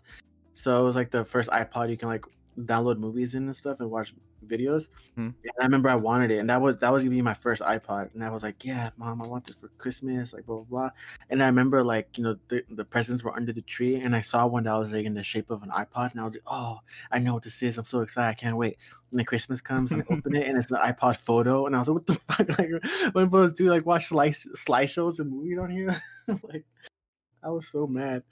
So 0.53 0.81
it 0.81 0.83
was 0.85 0.95
like 0.95 1.11
the 1.11 1.23
first 1.23 1.49
iPod 1.51 1.89
you 1.89 1.97
can 1.97 2.09
like 2.09 2.25
download 2.57 2.97
movies 2.97 3.35
in 3.35 3.43
and 3.45 3.55
stuff 3.55 3.79
and 3.79 3.89
watch 3.91 4.13
videos. 4.45 4.87
Hmm. 5.15 5.29
And 5.43 5.51
I 5.59 5.63
remember 5.63 5.89
I 5.89 5.95
wanted 5.95 6.31
it, 6.31 6.37
and 6.37 6.49
that 6.49 6.61
was 6.61 6.77
that 6.77 6.91
was 6.91 7.03
gonna 7.03 7.15
be 7.15 7.21
my 7.21 7.33
first 7.33 7.61
iPod. 7.61 8.13
And 8.13 8.23
I 8.23 8.29
was 8.29 8.43
like, 8.43 8.63
"Yeah, 8.63 8.91
mom, 8.97 9.21
I 9.23 9.27
want 9.27 9.45
this 9.45 9.55
for 9.55 9.69
Christmas." 9.77 10.33
Like 10.33 10.45
blah 10.45 10.57
blah 10.57 10.65
blah. 10.65 10.89
And 11.29 11.41
I 11.41 11.47
remember 11.47 11.83
like 11.83 12.17
you 12.17 12.23
know 12.23 12.37
the, 12.47 12.63
the 12.69 12.85
presents 12.85 13.23
were 13.23 13.35
under 13.35 13.53
the 13.53 13.61
tree, 13.61 13.95
and 13.95 14.15
I 14.15 14.21
saw 14.21 14.47
one 14.47 14.63
that 14.63 14.73
was 14.73 14.89
like 14.89 15.05
in 15.05 15.13
the 15.13 15.23
shape 15.23 15.49
of 15.49 15.63
an 15.63 15.69
iPod, 15.69 16.11
and 16.11 16.21
I 16.21 16.25
was 16.25 16.33
like, 16.33 16.43
"Oh, 16.47 16.79
I 17.11 17.19
know 17.19 17.33
what 17.33 17.43
this 17.43 17.61
is. 17.63 17.77
I'm 17.77 17.85
so 17.85 18.01
excited. 18.01 18.29
I 18.29 18.33
can't 18.33 18.57
wait." 18.57 18.77
And 19.11 19.19
then 19.19 19.25
Christmas 19.25 19.61
comes, 19.61 19.91
and 19.91 20.01
I 20.01 20.05
open 20.13 20.35
it, 20.35 20.47
and 20.47 20.57
it's 20.57 20.71
an 20.71 20.77
iPod 20.77 21.17
photo, 21.17 21.65
and 21.65 21.75
I 21.75 21.79
was 21.79 21.87
like, 21.87 21.95
"What 21.95 22.05
the 22.05 22.13
fuck?" 22.33 22.59
Like, 22.59 23.13
when 23.13 23.25
supposed 23.25 23.57
to 23.57 23.69
like 23.69 23.85
watch 23.85 24.05
slide 24.05 24.33
slideshows 24.33 25.19
and 25.19 25.31
movies 25.31 25.57
on 25.57 25.69
here? 25.69 26.01
like, 26.27 26.65
I 27.43 27.49
was 27.49 27.67
so 27.67 27.87
mad. 27.87 28.23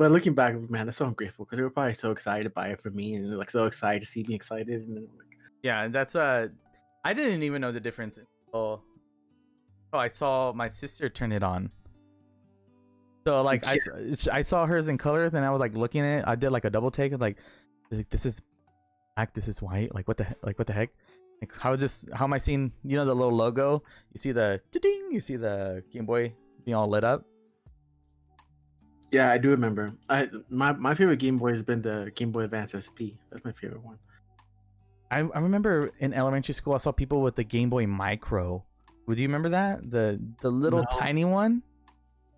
But 0.00 0.12
looking 0.12 0.32
back, 0.32 0.54
man, 0.70 0.86
I'm 0.86 0.92
so 0.92 1.04
ungrateful 1.04 1.44
because 1.44 1.58
they 1.58 1.62
were 1.62 1.68
probably 1.68 1.92
so 1.92 2.10
excited 2.10 2.44
to 2.44 2.50
buy 2.50 2.68
it 2.68 2.80
for 2.80 2.88
me 2.88 3.16
and 3.16 3.36
like 3.36 3.50
so 3.50 3.66
excited 3.66 4.00
to 4.00 4.06
see 4.06 4.24
me 4.26 4.34
excited. 4.34 4.70
And 4.70 4.96
then 4.96 5.08
like, 5.18 5.36
Yeah, 5.62 5.88
that's 5.88 6.16
uh 6.16 6.48
I 7.04 7.12
didn't 7.12 7.42
even 7.42 7.60
know 7.60 7.70
the 7.70 7.80
difference 7.80 8.16
until 8.16 8.82
oh 9.92 9.98
I 9.98 10.08
saw 10.08 10.54
my 10.54 10.68
sister 10.68 11.10
turn 11.10 11.32
it 11.32 11.42
on. 11.42 11.70
So 13.26 13.42
like 13.42 13.66
I 13.66 13.76
I 14.32 14.40
saw 14.40 14.64
hers 14.64 14.88
in 14.88 14.96
colors 14.96 15.34
and 15.34 15.44
I 15.44 15.50
was 15.50 15.60
like 15.60 15.74
looking 15.74 16.00
at 16.00 16.20
it. 16.20 16.24
I 16.26 16.34
did 16.34 16.48
like 16.48 16.64
a 16.64 16.70
double 16.70 16.90
take 16.90 17.12
of 17.12 17.20
like, 17.20 17.36
like 17.90 18.08
this 18.08 18.24
is 18.24 18.40
black, 19.16 19.34
this 19.34 19.48
is 19.48 19.60
white. 19.60 19.94
Like 19.94 20.08
what 20.08 20.16
the 20.16 20.34
like 20.42 20.58
what 20.58 20.66
the 20.66 20.72
heck? 20.72 20.94
Like 21.42 21.54
how 21.54 21.74
is 21.74 21.80
this? 21.80 22.06
How 22.14 22.24
am 22.24 22.32
I 22.32 22.38
seeing? 22.38 22.72
You 22.84 22.96
know 22.96 23.04
the 23.04 23.14
little 23.14 23.36
logo. 23.36 23.82
You 24.14 24.18
see 24.18 24.32
the 24.32 24.62
ding. 24.72 25.08
You 25.10 25.20
see 25.20 25.36
the 25.36 25.84
Game 25.92 26.06
Boy 26.06 26.32
being 26.64 26.74
all 26.74 26.88
lit 26.88 27.04
up. 27.04 27.26
Yeah, 29.12 29.30
I 29.30 29.38
do 29.38 29.50
remember. 29.50 29.92
I 30.08 30.28
my, 30.48 30.72
my 30.72 30.94
favorite 30.94 31.18
Game 31.18 31.38
Boy 31.38 31.50
has 31.50 31.62
been 31.62 31.82
the 31.82 32.12
Game 32.14 32.30
Boy 32.32 32.42
Advance 32.42 32.72
SP. 32.74 33.16
That's 33.30 33.44
my 33.44 33.52
favorite 33.52 33.82
one. 33.82 33.98
I, 35.10 35.18
I 35.20 35.40
remember 35.40 35.90
in 35.98 36.14
elementary 36.14 36.54
school 36.54 36.74
I 36.74 36.78
saw 36.78 36.92
people 36.92 37.20
with 37.20 37.34
the 37.36 37.44
Game 37.44 37.70
Boy 37.70 37.86
Micro. 37.86 38.64
Would 39.06 39.18
you 39.18 39.26
remember 39.26 39.48
that? 39.50 39.90
The 39.90 40.20
the 40.40 40.50
little 40.50 40.80
No. 40.80 40.86
tiny 40.98 41.24
one. 41.24 41.62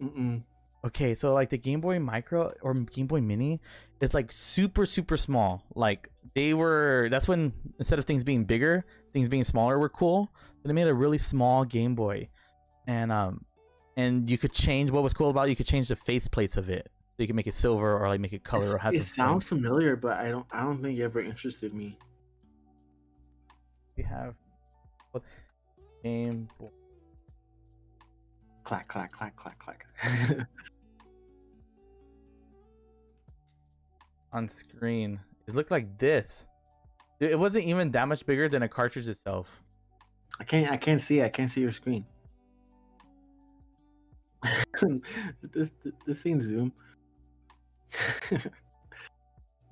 Mm-mm. 0.02 0.42
Okay, 0.84 1.14
so 1.14 1.32
like 1.32 1.50
the 1.50 1.58
Game 1.58 1.80
Boy 1.80 1.98
Micro 2.00 2.52
or 2.62 2.74
Game 2.74 3.06
Boy 3.06 3.20
Mini 3.20 3.60
is 4.00 4.14
like 4.14 4.32
super 4.32 4.86
super 4.86 5.16
small. 5.16 5.62
Like 5.74 6.08
they 6.34 6.54
were 6.54 7.08
that's 7.10 7.28
when 7.28 7.52
instead 7.78 7.98
of 7.98 8.04
things 8.04 8.24
being 8.24 8.44
bigger, 8.44 8.84
things 9.12 9.28
being 9.28 9.44
smaller 9.44 9.78
were 9.78 9.88
cool. 9.90 10.32
So 10.62 10.68
they 10.68 10.72
made 10.72 10.88
a 10.88 10.94
really 10.94 11.18
small 11.18 11.64
Game 11.64 11.94
Boy. 11.94 12.28
And 12.88 13.12
um 13.12 13.44
and 13.96 14.28
you 14.28 14.38
could 14.38 14.52
change 14.52 14.90
what 14.90 15.02
was 15.02 15.12
cool 15.14 15.30
about 15.30 15.46
it, 15.46 15.50
you 15.50 15.56
could 15.56 15.66
change 15.66 15.88
the 15.88 15.96
face 15.96 16.28
plates 16.28 16.56
of 16.56 16.68
it. 16.70 16.88
So 17.16 17.22
you 17.22 17.26
could 17.26 17.36
make 17.36 17.46
it 17.46 17.54
silver 17.54 17.98
or 17.98 18.08
like 18.08 18.20
make 18.20 18.32
it 18.32 18.42
color 18.42 18.64
or 18.66 18.76
It's- 18.76 18.82
have 18.82 18.94
it 18.94 19.02
sounds 19.04 19.46
flames. 19.46 19.62
familiar, 19.62 19.96
but 19.96 20.16
I 20.18 20.30
don't 20.30 20.46
I 20.50 20.62
don't 20.62 20.80
think 20.82 20.98
it 20.98 21.02
ever 21.02 21.20
interested 21.20 21.74
me. 21.74 21.98
we 23.96 24.02
have 24.04 24.34
Game 26.02 26.48
Boy 26.58 26.68
Clack 28.64 28.88
clack 28.88 29.12
clack 29.12 29.36
clack 29.36 29.58
clack. 29.58 29.86
on 34.32 34.48
screen. 34.48 35.20
It 35.46 35.54
looked 35.54 35.70
like 35.70 35.98
this. 35.98 36.46
It 37.20 37.38
wasn't 37.38 37.64
even 37.66 37.90
that 37.92 38.08
much 38.08 38.24
bigger 38.26 38.48
than 38.48 38.62
a 38.62 38.68
cartridge 38.68 39.08
itself. 39.08 39.60
I 40.40 40.44
can't 40.44 40.70
I 40.72 40.76
can't 40.76 41.00
see 41.00 41.22
I 41.22 41.28
can't 41.28 41.50
see 41.50 41.60
your 41.60 41.72
screen. 41.72 42.04
this 45.52 45.72
this 46.06 46.26
ain't 46.26 46.42
Zoom. 46.42 46.72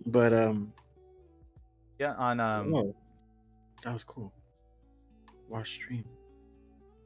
but 0.07 0.33
um 0.33 0.73
Yeah, 1.99 2.15
on 2.15 2.41
um 2.41 2.75
oh, 2.75 2.95
that 3.85 3.93
was 3.93 4.05
cool. 4.05 4.33
Watch 5.49 5.71
stream. 5.71 6.05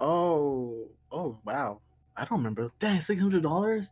Oh 0.00 0.88
oh 1.12 1.38
wow. 1.44 1.80
I 2.16 2.24
don't 2.24 2.38
remember. 2.38 2.70
Dang, 2.78 3.00
six 3.00 3.20
hundred 3.20 3.42
dollars? 3.42 3.90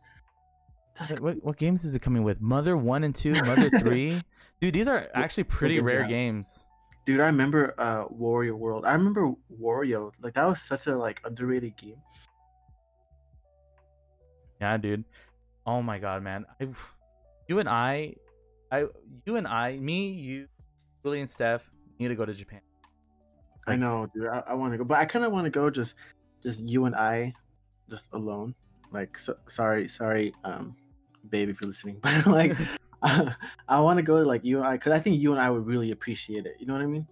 What, 1.19 1.43
what, 1.43 1.57
games 1.57 1.85
is 1.85 1.95
it 1.95 2.03
coming 2.03 2.23
with? 2.23 2.39
Mother 2.39 2.77
one 2.77 3.03
and 3.03 3.15
two, 3.15 3.33
Mother 3.33 3.69
three. 3.79 4.21
Dude, 4.61 4.75
these 4.75 4.87
are 4.87 5.07
actually 5.15 5.45
pretty 5.45 5.79
rare 5.79 6.05
games. 6.05 6.67
dude, 7.05 7.19
I 7.19 7.25
remember 7.25 7.73
uh 7.79 8.05
Wario 8.07 8.53
World. 8.53 8.85
I 8.85 8.93
remember 8.93 9.33
Wario. 9.59 10.11
Like 10.21 10.35
that 10.35 10.47
was 10.47 10.61
such 10.61 10.87
a 10.87 10.95
like 10.95 11.19
underrated 11.25 11.75
game. 11.77 11.97
Yeah, 14.63 14.77
dude. 14.77 15.03
Oh 15.65 15.81
my 15.81 15.99
god, 15.99 16.23
man. 16.23 16.45
I, 16.61 16.69
you 17.49 17.59
and 17.59 17.67
I, 17.67 18.15
I, 18.71 18.85
you 19.25 19.35
and 19.35 19.45
I, 19.45 19.75
me, 19.75 20.07
you, 20.11 20.47
Willie 21.03 21.19
and 21.19 21.29
Steph 21.29 21.69
need 21.99 22.07
to 22.07 22.15
go 22.15 22.25
to 22.25 22.33
Japan. 22.33 22.61
I 23.67 23.75
know, 23.75 24.07
dude. 24.15 24.27
I, 24.27 24.41
I 24.47 24.53
want 24.53 24.71
to 24.73 24.77
go, 24.77 24.85
but 24.85 24.99
I 24.99 25.05
kind 25.05 25.25
of 25.25 25.33
want 25.33 25.43
to 25.43 25.49
go 25.49 25.69
just, 25.69 25.95
just 26.41 26.61
you 26.61 26.85
and 26.85 26.95
I, 26.95 27.33
just 27.89 28.05
alone. 28.13 28.55
Like, 28.93 29.17
so, 29.17 29.35
sorry, 29.47 29.89
sorry, 29.89 30.33
um, 30.45 30.77
babe, 31.29 31.49
if 31.49 31.59
you're 31.59 31.67
listening, 31.67 31.97
but 32.01 32.25
like, 32.25 32.55
I, 33.03 33.35
I 33.67 33.81
want 33.81 33.97
to 33.97 34.03
go 34.03 34.15
like 34.21 34.45
you 34.45 34.59
and 34.59 34.67
I, 34.67 34.77
because 34.77 34.93
I 34.93 34.99
think 34.99 35.19
you 35.19 35.33
and 35.33 35.41
I 35.41 35.49
would 35.49 35.65
really 35.65 35.91
appreciate 35.91 36.45
it. 36.45 36.55
You 36.57 36.67
know 36.67 36.73
what 36.73 36.81
I 36.81 36.85
mean? 36.85 37.05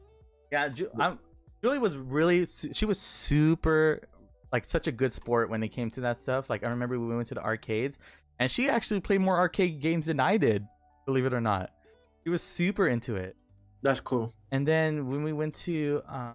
Yeah, 0.54 0.70
Ju- 0.70 0.92
I'm, 0.98 1.20
Julie 1.62 1.80
was 1.80 1.98
really, 1.98 2.46
su- 2.46 2.72
she 2.72 2.86
was 2.86 2.98
super, 2.98 4.08
like, 4.52 4.66
such 4.66 4.88
a 4.88 4.92
good 4.92 5.14
sport 5.14 5.50
when 5.50 5.64
it 5.64 5.70
came 5.70 5.90
to 5.92 6.02
that 6.02 6.18
stuff. 6.18 6.50
Like, 6.50 6.64
I 6.64 6.70
remember 6.70 7.00
we 7.00 7.16
went 7.16 7.28
to 7.28 7.36
the 7.36 7.44
arcades, 7.44 8.00
and 8.40 8.50
she 8.50 8.70
actually 8.70 9.00
played 9.00 9.22
more 9.22 9.38
arcade 9.38 9.80
games 9.80 10.08
than 10.08 10.20
I 10.20 10.38
did, 10.38 10.66
believe 11.06 11.26
it 11.26 11.34
or 11.34 11.42
not. 11.42 11.72
She 12.24 12.30
was 12.30 12.42
super 12.44 12.88
into 12.88 13.16
it. 13.16 13.36
That's 13.82 14.00
cool. 14.00 14.34
And 14.52 14.68
then 14.68 15.08
when 15.08 15.24
we 15.24 15.34
went 15.34 15.56
to, 15.56 16.02
uh, 16.08 16.34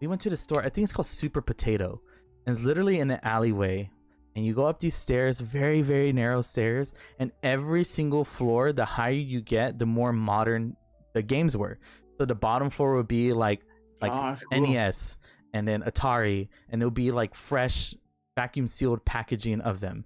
we 0.00 0.06
went 0.06 0.20
to 0.22 0.30
the 0.30 0.36
store. 0.36 0.60
I 0.60 0.68
think 0.68 0.84
it's 0.84 0.92
called 0.92 1.06
Super 1.06 1.40
Potato, 1.40 2.00
and 2.46 2.56
it's 2.56 2.64
literally 2.64 3.00
in 3.00 3.10
an 3.10 3.20
alleyway. 3.22 3.90
And 4.34 4.46
you 4.46 4.54
go 4.54 4.66
up 4.66 4.78
these 4.78 4.94
stairs, 4.94 5.40
very 5.40 5.82
very 5.82 6.12
narrow 6.12 6.42
stairs, 6.42 6.94
and 7.18 7.32
every 7.42 7.84
single 7.84 8.24
floor, 8.24 8.72
the 8.72 8.84
higher 8.84 9.12
you 9.12 9.40
get, 9.40 9.78
the 9.78 9.86
more 9.86 10.12
modern 10.12 10.76
the 11.12 11.22
games 11.22 11.56
were. 11.56 11.78
So 12.18 12.24
the 12.24 12.34
bottom 12.34 12.70
floor 12.70 12.96
would 12.96 13.08
be 13.08 13.32
like 13.32 13.62
like 14.00 14.12
oh, 14.12 14.34
cool. 14.50 14.60
NES, 14.60 15.18
and 15.52 15.66
then 15.68 15.82
Atari, 15.82 16.48
and 16.68 16.80
it'll 16.82 16.90
be 16.90 17.10
like 17.10 17.34
fresh 17.34 17.94
vacuum 18.36 18.66
sealed 18.66 19.04
packaging 19.04 19.60
of 19.60 19.80
them, 19.80 20.04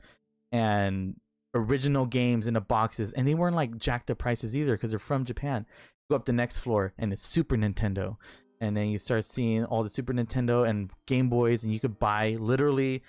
and 0.52 1.16
original 1.54 2.06
games 2.06 2.46
in 2.46 2.54
the 2.54 2.61
boxes, 2.61 3.12
and 3.12 3.26
they 3.26 3.35
weren't 3.35 3.56
like 3.56 3.76
jacked 3.78 4.11
up 4.11 4.18
prices 4.18 4.54
either 4.54 4.72
because 4.72 4.90
they're 4.90 4.98
from 4.98 5.24
Japan. 5.24 5.66
Go 6.11 6.16
up 6.16 6.24
the 6.24 6.32
next 6.32 6.61
floor, 6.61 6.92
and 6.98 7.12
it's 7.12 7.26
Super 7.26 7.56
Nintendo, 7.56 8.16
and 8.61 8.76
then 8.76 8.88
you 8.88 8.98
start 8.98 9.24
seeing 9.24 9.64
all 9.64 9.82
the 9.82 9.88
Super 9.88 10.12
Nintendo 10.12 10.68
and 10.68 10.90
Game 11.06 11.28
Boys, 11.28 11.64
and 11.64 11.72
you 11.72 11.80
could 11.80 11.98
buy 11.98 12.37
literally 12.38 13.02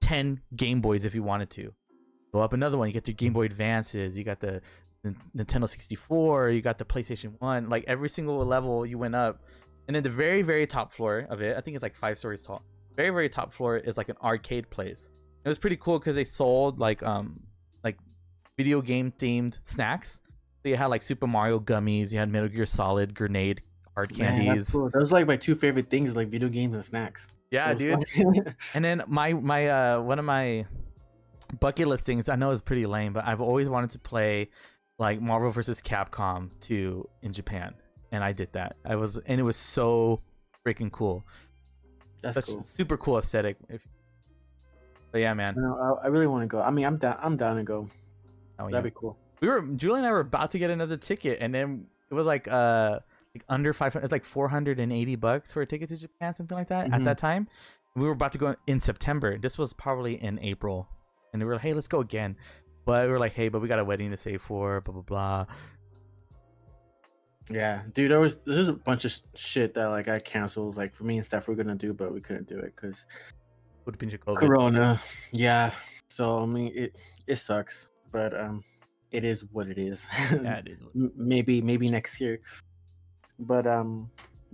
ten 0.00 0.40
Game 0.56 0.80
Boys 0.80 1.04
if 1.04 1.14
you 1.14 1.22
wanted 1.22 1.50
to. 1.50 1.72
Go 2.32 2.40
up 2.40 2.52
another 2.52 2.78
one, 2.78 2.88
you 2.88 2.94
get 2.94 3.04
the 3.04 3.12
Game 3.12 3.32
Boy 3.32 3.44
Advances, 3.44 4.16
you 4.16 4.24
got 4.24 4.40
the 4.40 4.62
Nintendo 5.36 5.68
64, 5.68 6.50
you 6.50 6.60
got 6.60 6.78
the 6.78 6.84
PlayStation 6.84 7.32
1, 7.40 7.68
like 7.68 7.84
every 7.86 8.08
single 8.08 8.44
level 8.44 8.86
you 8.86 8.98
went 8.98 9.14
up. 9.14 9.42
And 9.90 9.96
then 9.96 10.04
the 10.04 10.08
very, 10.08 10.42
very 10.42 10.68
top 10.68 10.92
floor 10.92 11.26
of 11.28 11.42
it, 11.42 11.56
I 11.56 11.60
think 11.60 11.74
it's 11.74 11.82
like 11.82 11.96
five 11.96 12.16
stories 12.16 12.44
tall. 12.44 12.62
Very, 12.94 13.10
very 13.10 13.28
top 13.28 13.52
floor 13.52 13.76
is 13.76 13.96
like 13.96 14.08
an 14.08 14.14
arcade 14.22 14.70
place. 14.70 15.10
It 15.44 15.48
was 15.48 15.58
pretty 15.58 15.74
cool 15.74 15.98
because 15.98 16.14
they 16.14 16.22
sold 16.22 16.78
like 16.78 17.02
um 17.02 17.40
like 17.82 17.98
video 18.56 18.82
game 18.82 19.12
themed 19.18 19.58
snacks. 19.64 20.20
So 20.62 20.68
you 20.68 20.76
had 20.76 20.86
like 20.86 21.02
Super 21.02 21.26
Mario 21.26 21.58
gummies, 21.58 22.12
you 22.12 22.20
had 22.20 22.28
Metal 22.28 22.48
Gear 22.48 22.66
Solid 22.66 23.16
grenade 23.16 23.62
hard 23.94 24.16
Man, 24.16 24.28
that's 24.28 24.46
candies. 24.46 24.70
cool. 24.70 24.90
Those 24.90 25.10
are 25.10 25.16
like 25.16 25.26
my 25.26 25.36
two 25.36 25.56
favorite 25.56 25.90
things, 25.90 26.14
like 26.14 26.28
video 26.28 26.48
games 26.48 26.76
and 26.76 26.84
snacks. 26.84 27.26
Yeah, 27.50 27.74
dude. 27.74 28.04
And 28.74 28.84
then 28.84 29.02
my 29.08 29.32
my 29.32 29.66
uh 29.70 30.00
one 30.00 30.20
of 30.20 30.24
my 30.24 30.66
bucket 31.58 31.88
list 31.88 32.06
things 32.06 32.28
I 32.28 32.36
know 32.36 32.52
is 32.52 32.62
pretty 32.62 32.86
lame, 32.86 33.12
but 33.12 33.26
I've 33.26 33.40
always 33.40 33.68
wanted 33.68 33.90
to 33.90 33.98
play 33.98 34.50
like 35.00 35.20
Marvel 35.20 35.50
vs. 35.50 35.82
Capcom 35.82 36.50
2 36.60 37.08
in 37.22 37.32
Japan, 37.32 37.74
and 38.12 38.22
I 38.24 38.32
did 38.32 38.52
that. 38.52 38.76
I 38.84 38.96
was 38.96 39.18
and 39.18 39.40
it 39.40 39.44
was 39.44 39.56
so 39.56 40.20
freaking 40.66 40.90
cool. 40.92 41.24
that's 42.22 42.34
Such 42.36 42.46
cool. 42.54 42.62
super 42.62 42.96
cool 42.96 43.18
aesthetic. 43.18 43.56
If, 43.68 43.86
but 45.12 45.20
yeah, 45.20 45.34
man. 45.34 45.54
Know, 45.56 45.98
I, 46.02 46.04
I 46.04 46.08
really 46.08 46.26
want 46.26 46.42
to 46.42 46.46
go. 46.46 46.60
I 46.60 46.70
mean, 46.70 46.84
I'm 46.84 46.96
down. 46.98 47.18
I'm 47.20 47.36
down 47.36 47.56
to 47.56 47.64
go. 47.64 47.88
Oh, 48.58 48.66
yeah. 48.66 48.70
That'd 48.72 48.84
be 48.92 48.96
cool. 48.98 49.16
We 49.40 49.48
were 49.48 49.62
Julie 49.62 49.98
and 50.00 50.06
I 50.06 50.10
were 50.10 50.20
about 50.20 50.50
to 50.52 50.58
get 50.58 50.70
another 50.70 50.96
ticket, 50.96 51.38
and 51.40 51.54
then 51.54 51.86
it 52.10 52.14
was 52.14 52.26
like 52.26 52.46
uh 52.46 53.00
like 53.34 53.44
under 53.48 53.72
five 53.72 53.92
hundred. 53.92 54.04
It's 54.04 54.12
like 54.12 54.24
four 54.24 54.48
hundred 54.48 54.78
and 54.80 54.92
eighty 54.92 55.16
bucks 55.16 55.52
for 55.52 55.62
a 55.62 55.66
ticket 55.66 55.88
to 55.88 55.96
Japan, 55.96 56.34
something 56.34 56.56
like 56.56 56.68
that. 56.68 56.92
At 56.92 57.00
Mhm. 57.00 57.04
that 57.04 57.18
time, 57.18 57.48
we 57.96 58.04
were 58.04 58.12
about 58.12 58.32
to 58.32 58.38
go 58.38 58.54
in 58.66 58.80
September. 58.80 59.38
This 59.38 59.56
was 59.56 59.72
probably 59.72 60.22
in 60.22 60.38
April, 60.40 60.88
and 61.32 61.40
we 61.40 61.46
were 61.46 61.54
like, 61.54 61.62
"Hey, 61.62 61.72
let's 61.72 61.88
go 61.88 62.00
again." 62.00 62.36
But 62.84 63.06
we 63.06 63.12
were 63.12 63.18
like, 63.18 63.32
"Hey, 63.32 63.48
but 63.48 63.60
we 63.62 63.68
got 63.68 63.78
a 63.78 63.84
wedding 63.84 64.10
to 64.10 64.16
save 64.16 64.42
for." 64.42 64.80
Blah 64.82 64.92
blah 64.94 65.02
blah. 65.02 65.46
Yeah, 67.50 67.82
dude, 67.94 68.10
there 68.10 68.20
was 68.20 68.38
there's 68.46 68.68
a 68.68 68.72
bunch 68.72 69.04
of 69.04 69.12
shit 69.34 69.74
that 69.74 69.86
like 69.86 70.08
I 70.08 70.20
canceled. 70.20 70.76
Like 70.76 70.94
for 70.94 71.04
me 71.04 71.16
and 71.16 71.26
stuff 71.26 71.48
we're 71.48 71.56
gonna 71.56 71.74
do, 71.74 71.92
but 71.92 72.14
we 72.14 72.20
couldn't 72.20 72.46
do 72.48 72.58
it 72.58 72.74
because 72.76 73.04
Would 73.84 73.98
pinche 73.98 74.18
COVID. 74.18 74.38
Corona. 74.38 75.00
Yeah. 75.32 75.72
So 76.08 76.38
I 76.38 76.46
mean, 76.46 76.72
it 76.74 76.96
it 77.26 77.36
sucks, 77.36 77.88
but 78.12 78.38
um, 78.38 78.62
it 79.10 79.24
is 79.24 79.44
what 79.52 79.68
it 79.68 79.78
is. 79.78 80.06
Yeah, 80.30 80.58
it 80.58 80.68
is. 80.68 80.78
Maybe 80.94 81.60
maybe 81.60 81.90
next 81.90 82.20
year. 82.20 82.40
But 83.40 83.66
um, 83.66 84.10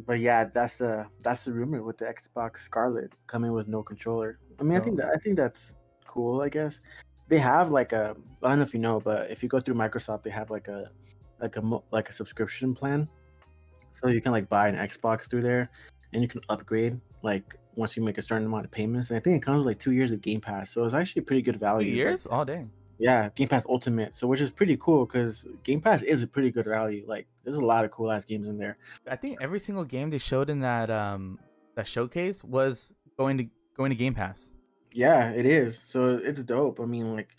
but 0.06 0.18
yeah, 0.20 0.44
that's 0.44 0.76
the 0.76 1.06
that's 1.22 1.44
the 1.44 1.52
rumor 1.52 1.82
with 1.82 1.98
the 1.98 2.06
Xbox 2.06 2.58
Scarlett 2.60 3.12
coming 3.26 3.52
with 3.52 3.68
no 3.68 3.82
controller. 3.82 4.38
I 4.58 4.62
mean, 4.62 4.78
I 4.78 4.80
think 4.80 4.98
Oh. 5.00 5.02
that 5.04 5.12
I 5.14 5.18
think 5.18 5.36
that's 5.36 5.74
cool. 6.06 6.40
I 6.40 6.48
guess 6.48 6.80
they 7.28 7.38
have 7.38 7.70
like 7.70 7.92
a 7.92 8.16
I 8.42 8.48
don't 8.48 8.58
know 8.58 8.64
if 8.64 8.72
you 8.72 8.80
know, 8.80 9.00
but 9.00 9.30
if 9.30 9.42
you 9.42 9.48
go 9.50 9.60
through 9.60 9.74
Microsoft, 9.74 10.22
they 10.22 10.30
have 10.30 10.50
like 10.50 10.68
a 10.68 10.90
like 11.40 11.56
a 11.56 11.62
like 11.90 12.08
a 12.08 12.12
subscription 12.12 12.74
plan, 12.74 13.08
so 13.92 14.08
you 14.08 14.20
can 14.20 14.32
like 14.32 14.48
buy 14.48 14.68
an 14.68 14.76
Xbox 14.76 15.28
through 15.28 15.42
there, 15.42 15.70
and 16.12 16.22
you 16.22 16.28
can 16.28 16.40
upgrade 16.48 17.00
like 17.22 17.54
once 17.74 17.96
you 17.96 18.02
make 18.02 18.18
a 18.18 18.22
certain 18.22 18.46
amount 18.46 18.64
of 18.64 18.70
payments. 18.70 19.10
And 19.10 19.16
I 19.16 19.20
think 19.20 19.36
it 19.36 19.42
comes 19.44 19.58
with 19.58 19.66
like 19.66 19.78
two 19.78 19.92
years 19.92 20.12
of 20.12 20.20
Game 20.22 20.40
Pass, 20.40 20.70
so 20.70 20.84
it's 20.84 20.94
actually 20.94 21.22
pretty 21.22 21.42
good 21.42 21.58
value. 21.60 21.88
like- 21.90 21.96
years? 21.96 22.26
Oh 22.30 22.44
dang. 22.44 22.70
yeah, 22.98 23.28
Game 23.34 23.48
Pass 23.48 23.64
Ultimate. 23.68 24.16
So 24.16 24.26
which 24.26 24.40
is 24.40 24.50
pretty 24.50 24.76
cool 24.78 25.04
because 25.06 25.46
Game 25.62 25.80
Pass 25.80 26.02
is 26.02 26.22
a 26.22 26.26
pretty 26.26 26.50
good 26.50 26.64
value. 26.66 27.04
Like 27.06 27.26
there's 27.44 27.56
a 27.56 27.64
lot 27.64 27.84
of 27.84 27.90
cool 27.90 28.10
ass 28.10 28.24
games 28.24 28.48
in 28.48 28.56
there. 28.58 28.78
I 29.10 29.16
think 29.16 29.38
every 29.42 29.60
single 29.60 29.84
game 29.84 30.10
they 30.10 30.18
showed 30.18 30.48
in 30.50 30.60
that 30.60 30.90
um 30.90 31.38
that 31.74 31.86
showcase 31.86 32.42
was 32.42 32.94
going 33.18 33.36
to 33.38 33.46
going 33.76 33.90
to 33.90 33.96
Game 33.96 34.14
Pass. 34.14 34.54
Yeah, 34.94 35.30
it 35.32 35.44
is. 35.44 35.78
So 35.78 36.16
it's 36.16 36.42
dope. 36.42 36.80
I 36.80 36.86
mean, 36.86 37.14
like 37.14 37.36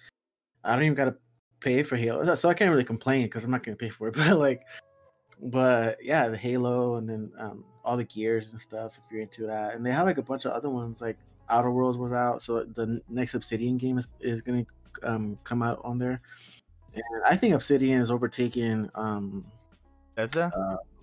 I 0.63 0.75
don't 0.75 0.83
even 0.83 0.93
gotta 0.95 1.15
pay 1.59 1.83
for 1.83 1.95
Halo, 1.95 2.35
so 2.35 2.49
I 2.49 2.53
can't 2.53 2.71
really 2.71 2.83
complain 2.83 3.23
because 3.23 3.43
I'm 3.43 3.51
not 3.51 3.63
gonna 3.63 3.77
pay 3.77 3.89
for 3.89 4.07
it. 4.09 4.15
But 4.17 4.37
like, 4.37 4.61
but 5.41 5.97
yeah, 6.01 6.27
the 6.27 6.37
Halo 6.37 6.95
and 6.95 7.09
then 7.09 7.31
um 7.39 7.63
all 7.83 7.97
the 7.97 8.03
gears 8.03 8.51
and 8.51 8.59
stuff 8.61 8.97
if 8.97 9.11
you're 9.11 9.21
into 9.21 9.45
that. 9.47 9.75
And 9.75 9.85
they 9.85 9.91
have 9.91 10.05
like 10.05 10.17
a 10.17 10.21
bunch 10.23 10.45
of 10.45 10.51
other 10.51 10.69
ones 10.69 10.99
like 11.01 11.17
Outer 11.49 11.71
Worlds 11.71 11.97
was 11.97 12.11
out, 12.11 12.41
so 12.43 12.63
the 12.63 13.01
next 13.09 13.33
Obsidian 13.33 13.77
game 13.77 13.97
is, 13.97 14.07
is 14.19 14.41
gonna 14.41 14.65
um 15.03 15.37
come 15.43 15.61
out 15.63 15.79
on 15.83 15.97
there. 15.97 16.21
And 16.93 17.03
I 17.25 17.35
think 17.35 17.53
Obsidian 17.53 18.01
is 18.01 18.09
overtaking 18.11 18.89
um 18.95 19.45
Bethesda? 20.15 20.51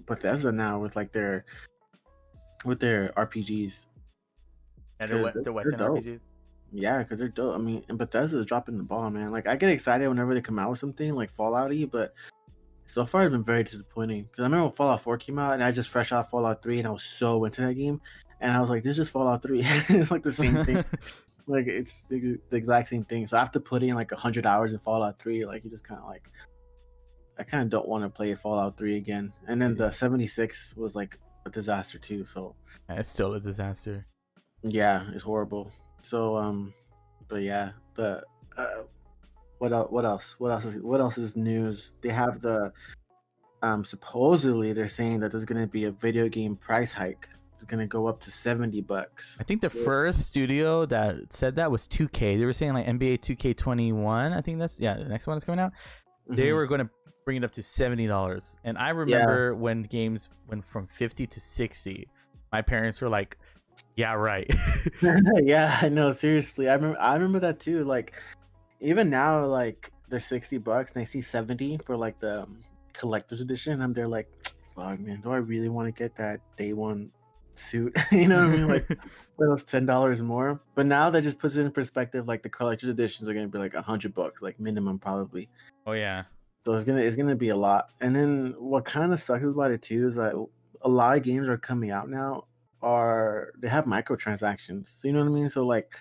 Bethesda 0.07 0.52
now 0.52 0.78
with 0.78 0.96
like 0.96 1.12
their 1.12 1.44
with 2.64 2.80
their 2.80 3.12
RPGs. 3.16 3.86
and 5.00 5.11
they're, 5.11 5.18
'cause 5.22 5.24
we- 5.26 5.32
they're- 5.32 5.42
they're 5.44 5.52
Western. 5.52 5.80
RPGs. 5.80 6.20
Yeah, 6.72 6.98
because 6.98 7.18
they're 7.18 7.28
dope. 7.28 7.54
I 7.54 7.58
mean, 7.58 7.84
and 7.88 7.98
Bethesda 7.98 8.38
is 8.38 8.46
dropping 8.46 8.76
the 8.76 8.82
ball, 8.82 9.10
man. 9.10 9.30
Like 9.30 9.46
I 9.46 9.56
get 9.56 9.70
excited 9.70 10.08
whenever 10.08 10.34
they 10.34 10.40
come 10.40 10.58
out 10.58 10.70
with 10.70 10.78
something 10.78 11.14
like 11.14 11.30
Fallout 11.30 11.70
Fallouty, 11.70 11.90
but 11.90 12.14
so 12.86 13.06
far 13.06 13.22
it's 13.22 13.32
been 13.32 13.44
very 13.44 13.64
disappointing. 13.64 14.24
Because 14.24 14.42
I 14.42 14.44
remember 14.44 14.64
when 14.64 14.72
Fallout 14.72 15.00
4 15.00 15.18
came 15.18 15.38
out, 15.38 15.54
and 15.54 15.64
I 15.64 15.72
just 15.72 15.88
fresh 15.88 16.12
out 16.12 16.30
Fallout 16.30 16.62
3, 16.62 16.78
and 16.78 16.88
I 16.88 16.90
was 16.90 17.04
so 17.04 17.44
into 17.44 17.62
that 17.62 17.74
game, 17.74 18.00
and 18.40 18.52
I 18.52 18.60
was 18.60 18.70
like, 18.70 18.82
"This 18.82 18.98
is 18.98 19.08
Fallout 19.08 19.42
3." 19.42 19.60
it's 19.64 20.10
like 20.10 20.22
the 20.22 20.32
same 20.32 20.64
thing. 20.64 20.84
like 21.46 21.66
it's 21.66 22.04
the, 22.04 22.38
the 22.50 22.56
exact 22.56 22.88
same 22.88 23.04
thing. 23.04 23.26
So 23.26 23.36
I 23.36 23.40
have 23.40 23.52
to 23.52 23.60
put 23.60 23.82
in 23.82 23.94
like 23.94 24.10
hundred 24.12 24.46
hours 24.46 24.72
in 24.72 24.78
Fallout 24.80 25.18
3. 25.18 25.46
Like 25.46 25.64
you 25.64 25.70
just 25.70 25.84
kind 25.84 26.00
of 26.00 26.06
like, 26.06 26.30
I 27.38 27.42
kind 27.42 27.62
of 27.62 27.70
don't 27.70 27.88
want 27.88 28.04
to 28.04 28.10
play 28.10 28.34
Fallout 28.34 28.76
3 28.76 28.96
again. 28.96 29.32
And 29.46 29.60
then 29.60 29.76
the 29.76 29.90
76 29.90 30.74
was 30.76 30.94
like 30.94 31.18
a 31.46 31.50
disaster 31.50 31.98
too. 31.98 32.24
So 32.24 32.54
it's 32.88 33.10
still 33.10 33.34
a 33.34 33.40
disaster. 33.40 34.06
yeah, 34.62 35.04
it's 35.12 35.22
horrible. 35.22 35.70
So 36.05 36.36
um, 36.36 36.74
but 37.28 37.42
yeah, 37.42 37.72
the 37.94 38.22
uh, 38.59 38.82
what 39.59 39.72
else? 39.72 39.90
What 39.90 40.05
else? 40.05 40.36
What 40.38 40.50
else 40.50 40.64
is 40.66 40.82
what 40.82 41.00
else 41.00 41.16
is 41.16 41.34
news? 41.34 41.92
They 42.02 42.11
have 42.11 42.40
the 42.40 42.72
um 43.62 43.84
supposedly 43.84 44.74
they're 44.74 44.88
saying 44.88 45.20
that 45.20 45.32
there's 45.32 45.46
gonna 45.46 45.66
be 45.66 45.84
a 45.84 45.90
video 45.90 46.28
game 46.28 46.57
price 46.57 46.92
hike. 46.92 47.28
It's 47.55 47.64
gonna 47.64 47.86
go 47.86 48.07
up 48.07 48.20
to 48.20 48.30
seventy 48.30 48.82
bucks. 48.82 49.38
I 49.40 49.44
think 49.44 49.62
the 49.62 49.72
Yeah. 49.74 49.84
first 49.84 50.28
studio 50.28 50.84
that 50.86 51.32
said 51.32 51.55
that 51.55 51.70
was 51.70 51.88
2K. 51.88 52.36
They 52.36 52.44
were 52.44 52.52
saying 52.52 52.74
like 52.74 52.86
NBA 52.86 53.16
2K21. 53.18 54.32
I 54.36 54.40
think 54.42 54.59
that's 54.59 54.78
yeah, 54.78 54.94
the 54.94 55.05
next 55.09 55.26
one 55.26 55.38
is 55.38 55.44
coming 55.44 55.61
out. 55.61 55.72
They 56.28 56.48
Mhm. 56.48 56.55
were 56.55 56.66
going 56.66 56.80
to 56.80 56.90
bring 57.24 57.38
it 57.38 57.44
up 57.44 57.52
to 57.52 57.62
$70. 57.62 58.57
And 58.64 58.76
I 58.76 58.90
remember 58.90 59.55
when 59.55 59.84
games 59.84 60.28
went 60.48 60.64
from 60.64 60.86
50 60.86 61.26
to 61.26 61.40
60. 61.40 62.07
My 62.52 62.61
parents 62.61 63.00
were 63.00 63.09
like, 63.09 63.38
"Yeah, 63.97 64.14
right." 64.14 64.53
yeah, 65.43 65.79
I 65.83 65.89
know. 65.89 66.11
Seriously, 66.12 66.68
I 66.68 66.75
remember. 66.75 67.01
I 67.01 67.14
remember 67.14 67.41
that 67.41 67.61
too. 67.61 67.85
Like, 67.85 68.14
even 68.81 69.11
now, 69.11 69.45
like 69.45 69.91
they're 70.09 70.20
sixty 70.20 70.59
bucks, 70.59 70.93
and 70.93 71.03
I 71.03 71.05
see 71.05 71.20
seventy 71.20 71.79
for 71.79 71.97
like 71.97 72.18
the 72.20 72.43
um, 72.43 72.61
collector's 72.93 73.41
edition. 73.41 73.81
I'm 73.81 73.93
there 73.93 74.09
like, 74.09 74.29
fuck, 74.75 75.01
man. 75.01 75.20
Do 75.20 75.33
I 75.33 75.37
really 75.37 75.68
want 75.68 75.87
to 75.87 75.93
get 75.93 76.14
that 76.16 76.41
day 76.57 76.72
one 76.72 77.11
suit? 77.51 77.97
you 78.12 78.29
know 78.29 78.47
what 78.47 78.55
I 78.55 78.57
mean? 78.57 78.68
Like 78.68 78.87
for 79.37 79.49
those 79.49 79.64
ten 79.64 79.87
dollars 79.87 80.22
more. 80.22 80.61
But 80.75 80.87
now 80.87 81.11
that 81.11 81.22
just 81.22 81.39
puts 81.39 81.57
it 81.57 81.62
in 81.62 81.70
perspective. 81.70 82.27
Like 82.27 82.43
the 82.43 82.49
collector's 82.49 82.91
editions 82.91 83.29
are 83.29 83.35
gonna 83.35 83.49
be 83.49 83.59
like 83.59 83.75
a 83.75 83.83
hundred 83.83 84.14
bucks, 84.14 84.43
like 84.43 84.59
minimum 84.59 84.99
probably. 84.99 85.49
oh 85.87 85.93
yeah. 85.93 86.25
So 86.61 86.72
it's 86.72 86.85
gonna 86.85 87.03
it's 87.03 87.16
gonna 87.16 87.37
be 87.37 87.51
a 87.51 87.57
lot. 87.57 87.89
And 88.01 88.16
then 88.16 88.55
what 88.59 88.85
kind 88.85 89.12
of 89.12 89.20
sucks 89.20 89.45
about 89.45 89.70
it 89.70 89.83
too 89.83 90.09
is 90.09 90.14
that 90.16 90.35
a 90.83 90.89
lot 90.89 91.16
of 91.16 91.22
games 91.22 91.49
are 91.49 91.59
coming 91.59 91.91
out 91.91 92.09
now 92.09 92.45
are 92.85 93.53
they 93.59 93.68
have 93.68 93.87
microtransactions. 93.87 95.01
So 95.01 95.09
you 95.09 95.14
know 95.14 95.20
what 95.20 95.30
I 95.30 95.32
mean? 95.32 95.49
So 95.51 95.66
like 95.66 95.97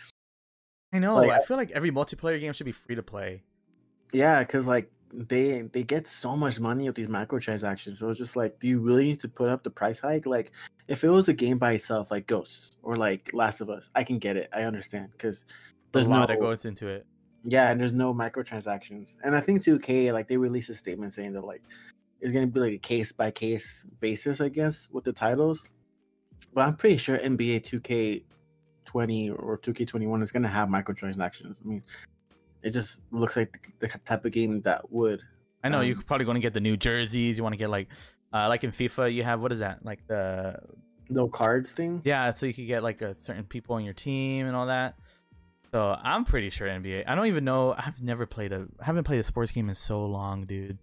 I 0.93 0.99
know. 0.99 1.15
Like, 1.15 1.31
I 1.31 1.41
feel 1.41 1.57
like 1.57 1.71
every 1.71 1.91
multiplayer 1.91 2.39
game 2.39 2.53
should 2.53 2.65
be 2.65 2.71
free 2.71 2.95
to 2.95 3.03
play. 3.03 3.43
yeah, 4.13 4.39
because 4.43 4.67
like 4.67 4.91
they 5.13 5.61
they 5.73 5.83
get 5.83 6.07
so 6.07 6.35
much 6.35 6.59
money 6.59 6.87
with 6.87 6.95
these 6.95 7.07
microtransactions. 7.07 7.97
So 7.97 8.09
it's 8.09 8.19
just 8.19 8.35
like, 8.35 8.59
do 8.59 8.67
you 8.67 8.79
really 8.79 9.05
need 9.05 9.19
to 9.21 9.29
put 9.29 9.49
up 9.49 9.63
the 9.63 9.69
price 9.69 9.99
hike? 9.99 10.25
Like 10.25 10.51
if 10.87 11.03
it 11.03 11.09
was 11.09 11.27
a 11.29 11.33
game 11.33 11.57
by 11.57 11.73
itself, 11.73 12.11
like 12.11 12.27
Ghosts 12.27 12.75
or 12.83 12.97
like 12.97 13.31
Last 13.33 13.61
of 13.61 13.69
Us, 13.69 13.89
I 13.95 14.03
can 14.03 14.19
get 14.19 14.37
it. 14.37 14.49
I 14.53 14.63
understand 14.63 15.11
because 15.13 15.45
There's 15.91 16.05
there's 16.05 16.05
a 16.07 16.09
lot 16.09 16.21
no 16.21 16.27
that 16.27 16.39
goes 16.39 16.65
into 16.65 16.87
it. 16.87 17.05
Yeah, 17.43 17.71
and 17.71 17.79
there's 17.79 17.93
no 17.93 18.13
microtransactions. 18.13 19.15
And 19.23 19.35
I 19.35 19.41
think 19.41 19.61
2K, 19.63 20.13
like 20.13 20.27
they 20.27 20.37
released 20.37 20.69
a 20.69 20.75
statement 20.75 21.13
saying 21.13 21.33
that 21.33 21.43
like 21.43 21.63
it's 22.21 22.31
gonna 22.31 22.47
be 22.47 22.59
like 22.59 22.73
a 22.73 22.77
case 22.77 23.11
by 23.11 23.31
case 23.31 23.85
basis, 23.99 24.41
I 24.41 24.49
guess, 24.49 24.89
with 24.91 25.03
the 25.03 25.13
titles. 25.13 25.67
But 26.53 26.67
I'm 26.67 26.75
pretty 26.75 26.97
sure 26.97 27.17
NBA 27.17 27.61
2K20 28.85 29.31
or 29.41 29.57
2K21 29.57 30.23
is 30.23 30.31
gonna 30.31 30.47
have 30.47 30.69
microtransactions. 30.69 31.61
I 31.63 31.67
mean, 31.67 31.83
it 32.61 32.71
just 32.71 33.01
looks 33.11 33.35
like 33.35 33.69
the, 33.79 33.87
the 33.87 33.99
type 33.99 34.25
of 34.25 34.31
game 34.31 34.61
that 34.61 34.91
would. 34.91 35.21
I 35.63 35.69
know 35.69 35.81
you're 35.81 35.95
Um, 35.97 36.03
probably 36.03 36.25
going 36.25 36.35
to 36.35 36.41
get 36.41 36.53
the 36.53 36.59
new 36.59 36.75
jerseys. 36.75 37.37
You 37.37 37.43
want 37.43 37.53
to 37.53 37.57
get 37.57 37.69
like, 37.69 37.87
uh, 38.33 38.49
like 38.49 38.63
in 38.65 38.71
FIFA, 38.71 39.13
you 39.13 39.23
have 39.23 39.39
what 39.41 39.51
is 39.53 39.59
that? 39.59 39.83
Like 39.85 40.05
the 40.07 40.59
No 41.09 41.27
cards 41.29 41.71
thing. 41.71 42.01
yeah, 42.03 42.31
so 42.31 42.45
you 42.45 42.53
could 42.53 42.67
get 42.67 42.83
like 42.83 43.01
a 43.01 43.13
certain 43.13 43.45
people 43.45 43.75
on 43.75 43.85
your 43.85 43.93
team 43.93 44.45
and 44.47 44.55
all 44.57 44.65
that. 44.67 44.95
So 45.71 45.97
I'm 46.03 46.25
pretty 46.25 46.49
sure 46.49 46.67
NBA. 46.67 47.05
I 47.07 47.15
don't 47.15 47.27
even 47.27 47.45
know. 47.45 47.73
I've 47.77 48.01
never 48.01 48.25
played 48.25 48.51
a. 48.51 48.67
I 48.79 48.85
haven't 48.85 49.05
played 49.05 49.19
a 49.19 49.23
sports 49.23 49.51
game 49.51 49.69
in 49.69 49.75
so 49.75 50.05
long, 50.05 50.45
dude. 50.45 50.77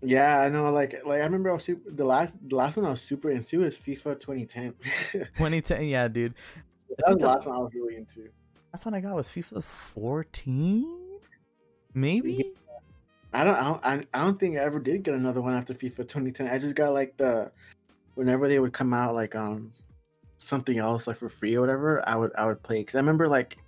Yeah, 0.00 0.40
I 0.40 0.48
know. 0.48 0.70
Like, 0.70 0.94
like 1.04 1.20
I 1.20 1.24
remember 1.24 1.50
I 1.50 1.54
was 1.54 1.64
super, 1.64 1.90
the 1.90 2.04
last 2.04 2.38
the 2.48 2.56
last 2.56 2.76
one 2.76 2.86
I 2.86 2.90
was 2.90 3.00
super 3.00 3.30
into 3.30 3.64
is 3.64 3.78
FIFA 3.78 4.20
2010. 4.20 4.74
2010, 5.12 5.84
yeah, 5.88 6.06
dude. 6.08 6.34
I 7.06 7.10
was 7.10 7.18
the 7.20 7.26
last 7.26 7.46
one 7.46 7.56
I 7.56 7.58
was 7.58 7.72
really 7.74 7.96
into. 7.96 8.28
That's 8.72 8.84
when 8.84 8.94
I 8.94 9.00
got 9.00 9.14
was 9.14 9.28
FIFA 9.28 9.62
14, 9.62 11.18
maybe. 11.94 12.52
I 13.32 13.44
don't, 13.44 13.56
I 13.56 13.64
don't, 13.64 13.84
I- 13.84 14.06
I 14.14 14.24
don't 14.24 14.38
think 14.38 14.56
I 14.56 14.60
ever 14.60 14.78
did 14.78 15.02
get 15.02 15.14
another 15.14 15.40
one 15.40 15.54
after 15.54 15.74
FIFA 15.74 15.96
2010. 15.96 16.48
I 16.48 16.58
just 16.58 16.74
got 16.74 16.92
like 16.92 17.16
the, 17.16 17.50
whenever 18.14 18.48
they 18.48 18.58
would 18.58 18.72
come 18.72 18.94
out 18.94 19.14
like 19.14 19.34
um, 19.34 19.72
something 20.38 20.78
else 20.78 21.06
like 21.06 21.16
for 21.16 21.28
free 21.28 21.56
or 21.56 21.60
whatever, 21.60 22.06
I 22.08 22.14
would, 22.16 22.30
I 22.36 22.46
would 22.46 22.62
play. 22.62 22.82
Cause 22.84 22.94
I 22.94 22.98
remember 22.98 23.28
like, 23.28 23.58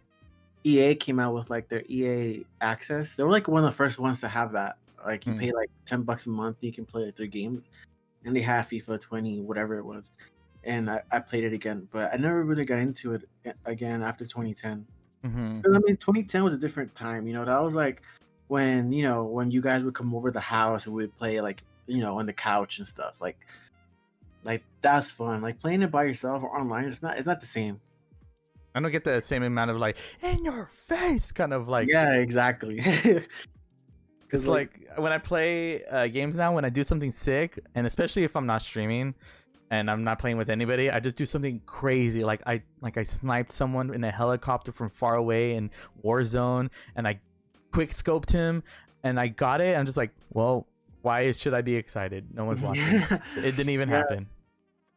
EA 0.65 0.95
came 0.95 1.19
out 1.19 1.35
with 1.35 1.49
like 1.51 1.69
their 1.69 1.83
EA 1.89 2.45
Access. 2.61 3.17
They 3.17 3.23
were 3.23 3.31
like 3.31 3.49
one 3.49 3.65
of 3.65 3.71
the 3.71 3.77
first 3.77 3.99
ones 3.99 4.21
to 4.21 4.29
have 4.29 4.53
that. 4.53 4.77
Like 5.05 5.27
you 5.27 5.33
Hmm. 5.33 5.39
pay 5.39 5.53
like 5.53 5.71
ten 5.85 6.03
bucks 6.03 6.27
a 6.27 6.31
month, 6.31 6.63
you 6.63 6.73
can 6.73 6.85
play 6.87 7.05
like 7.07 7.17
their 7.17 7.27
games, 7.27 7.65
and 8.25 8.35
they 8.37 8.41
had 8.43 8.67
FIFA 8.69 9.01
20, 9.01 9.41
whatever 9.41 9.79
it 9.79 9.85
was. 9.85 10.11
And 10.65 10.91
I, 10.91 11.03
I 11.11 11.21
played 11.21 11.45
it 11.45 11.53
again, 11.55 11.89
but 11.91 12.13
I 12.13 12.17
never 12.19 12.45
really 12.45 12.65
got 12.67 12.79
into 12.79 13.15
it 13.15 13.25
again 13.65 14.03
after 14.03 14.27
2010. 14.27 14.87
hmm 15.25 15.61
'Cause, 15.63 15.75
I 15.75 15.79
mean, 15.87 15.97
2010 15.97 16.45
was 16.45 16.53
a 16.55 16.59
different 16.59 16.95
time. 16.95 17.27
You 17.27 17.33
know, 17.35 17.45
that 17.45 17.63
was 17.63 17.75
like 17.75 18.03
when 18.49 18.93
you 18.93 19.03
know 19.05 19.25
when 19.25 19.51
you 19.51 19.61
guys 19.63 19.83
would 19.85 19.95
come 19.95 20.15
over 20.15 20.31
the 20.31 20.41
house 20.41 20.87
and 20.87 20.95
we'd 20.95 21.17
play 21.17 21.41
like 21.41 21.63
you 21.87 22.01
know 22.01 22.19
on 22.19 22.27
the 22.27 22.33
couch 22.33 22.79
and 22.79 22.87
stuff. 22.87 23.21
Like, 23.21 23.39
like 24.45 24.63
that's 24.83 25.11
fun. 25.13 25.43
Like 25.43 25.59
playing 25.61 25.83
it 25.83 25.91
by 25.91 26.05
yourself 26.05 26.43
or 26.43 26.59
online, 26.59 26.85
it's 26.85 27.03
not. 27.03 27.17
It's 27.19 27.27
not 27.27 27.41
the 27.41 27.47
same. 27.47 27.81
I 28.75 28.81
don't 28.81 28.93
get 28.93 29.03
the 29.05 29.21
same 29.21 29.43
amount 29.43 29.71
of 29.73 29.79
like 29.79 29.97
in 30.23 30.45
your 30.45 30.65
face 30.67 31.33
kind 31.33 31.53
of 31.53 31.69
like. 31.69 31.89
yeah, 31.91 32.15
exactly. 32.15 32.81
It's 34.33 34.49
like 34.49 34.89
when 34.97 35.13
I 35.13 35.19
play 35.19 35.85
uh, 35.85 36.07
games 36.09 36.37
now, 36.37 36.55
when 36.55 36.65
I 36.65 36.69
do 36.71 36.85
something 36.85 37.11
sick, 37.11 37.59
and 37.75 37.87
especially 37.87 38.25
if 38.25 38.37
I'm 38.37 38.47
not 38.47 38.63
streaming 38.63 39.15
and 39.71 39.91
I'm 39.91 40.03
not 40.05 40.19
playing 40.19 40.37
with 40.37 40.51
anybody, 40.51 40.91
I 40.91 41.01
just 41.01 41.17
do 41.17 41.25
something 41.25 41.61
crazy. 41.67 42.25
Like 42.25 42.43
I 42.47 42.63
like 42.81 42.97
I 42.97 43.03
sniped 43.05 43.53
someone 43.53 43.93
in 43.95 44.03
a 44.05 44.11
helicopter 44.11 44.73
from 44.73 44.91
far 44.91 45.15
away 45.17 45.55
in 45.55 45.71
Warzone, 46.05 46.71
and 46.97 47.07
I 47.09 47.21
quick 47.73 47.91
scoped 47.91 48.31
him, 48.31 48.63
and 49.05 49.19
I 49.21 49.29
got 49.29 49.61
it. 49.61 49.77
I'm 49.77 49.87
just 49.87 49.97
like, 49.97 50.13
well, 50.33 50.67
Why 51.03 51.33
should 51.33 51.55
I 51.55 51.63
be 51.63 51.77
excited? 51.77 52.27
No 52.35 52.45
one's 52.45 52.61
watching. 52.67 52.85
it 52.85 53.57
didn't 53.57 53.71
even 53.71 53.89
Yeah. 53.89 53.97
happen. 53.99 54.27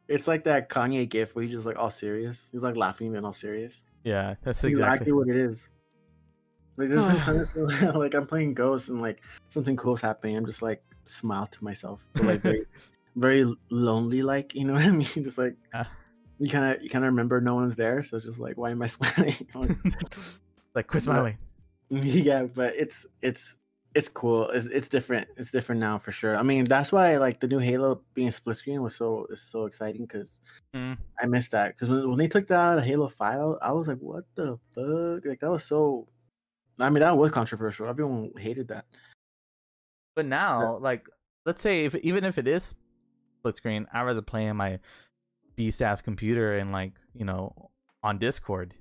It's 0.10 0.28
like 0.28 0.44
that 0.44 0.68
Kanye 0.70 1.08
gif 1.08 1.34
where 1.34 1.44
he's 1.44 1.54
just 1.54 1.66
like 1.66 1.80
all 1.80 1.90
serious. 1.90 2.50
He's 2.52 2.62
like 2.62 2.76
laughing 2.76 3.16
and 3.16 3.26
all 3.26 3.32
serious. 3.34 3.86
Yeah, 4.04 4.36
that's 4.44 4.62
That's 4.62 4.64
exactly, 4.66 4.96
exactly. 4.96 5.12
what 5.14 5.28
it 5.30 5.38
is. 5.38 5.70
Like 6.78 6.89
there's 6.89 7.01
been 7.07 7.17
times 7.47 7.47
where, 7.82 7.91
like 7.93 8.13
I'm 8.15 8.26
playing 8.28 8.53
Ghost 8.53 8.89
and 8.89 9.01
like 9.01 9.21
something 9.49 9.76
cool's 9.78 10.01
happening. 10.01 10.36
I'm 10.38 10.45
just 10.45 10.61
like 10.61 10.84
smile 11.05 11.47
to 11.47 11.63
myself, 11.63 12.03
but 12.13 12.24
like 12.24 12.39
very, 12.41 12.65
very 13.15 13.55
lonely. 13.69 14.24
Like 14.24 14.55
you 14.55 14.65
know 14.65 14.74
what 14.74 14.84
I 14.84 14.91
mean? 14.91 15.03
Just 15.24 15.38
like 15.38 15.55
Ah. 15.74 15.89
you 16.39 16.49
kind 16.49 16.76
of 16.76 16.82
you 16.84 16.89
kind 16.89 17.05
of 17.05 17.11
remember 17.11 17.39
no 17.41 17.55
one's 17.55 17.76
there, 17.76 18.01
so 18.03 18.17
it's 18.17 18.26
just 18.26 18.39
like 18.39 18.57
why 18.57 18.71
am 18.71 18.82
I 18.82 18.88
smiling? 18.88 19.36
Like, 20.76 20.88
quit 20.88 21.03
But- 21.03 21.03
smiling. 21.03 21.38
yeah, 21.89 22.43
but 22.43 22.74
it's 22.76 23.05
it's 23.21 23.55
it's 23.93 24.09
cool. 24.09 24.49
It's 24.49 24.65
it's 24.65 24.88
different. 24.88 25.28
It's 25.38 25.51
different 25.51 25.80
now 25.80 25.99
for 25.99 26.11
sure. 26.11 26.36
I 26.36 26.41
mean 26.41 26.63
that's 26.65 26.91
why 26.91 27.17
like 27.17 27.39
the 27.39 27.47
new 27.47 27.59
Halo 27.59 28.01
being 28.15 28.32
split 28.32 28.55
screen 28.55 28.82
was 28.82 28.95
so 28.95 29.28
is 29.30 29.41
so 29.41 29.65
exciting 29.65 30.05
because 30.07 30.39
Mm. 30.74 30.97
I 31.21 31.28
missed 31.28 31.51
that 31.51 31.76
because 31.76 31.89
when, 31.89 32.09
when 32.09 32.17
they 32.17 32.28
took 32.28 32.47
that 32.47 32.57
out 32.59 32.78
of 32.80 32.84
Halo 32.84 33.07
Five, 33.07 33.57
I 33.61 33.71
was 33.74 33.88
like, 33.88 33.99
what 33.99 34.24
the 34.34 34.57
fuck? 34.74 35.24
Like 35.26 35.39
that 35.41 35.51
was 35.51 35.63
so. 35.65 36.07
I 36.80 36.89
mean 36.89 37.01
that 37.01 37.17
was 37.17 37.32
controversial. 37.32 37.88
Everyone 37.88 38.32
hated 38.38 38.69
that. 38.69 38.86
But 40.15 40.26
now, 40.26 40.78
like, 40.78 41.07
let's 41.45 41.61
say 41.61 41.86
if 41.86 41.95
even 41.95 42.24
if 42.24 42.38
it 42.38 42.47
is 42.47 42.76
split 43.39 43.55
screen, 43.55 43.88
I'd 43.93 44.03
rather 44.03 44.21
play 44.21 44.47
on 44.47 44.57
my 44.57 44.80
beast 45.55 45.82
ass 45.82 46.01
computer 46.01 46.57
and 46.57 46.71
like 46.71 46.93
you 47.13 47.26
know 47.26 47.69
on 48.03 48.17
Discord, 48.17 48.74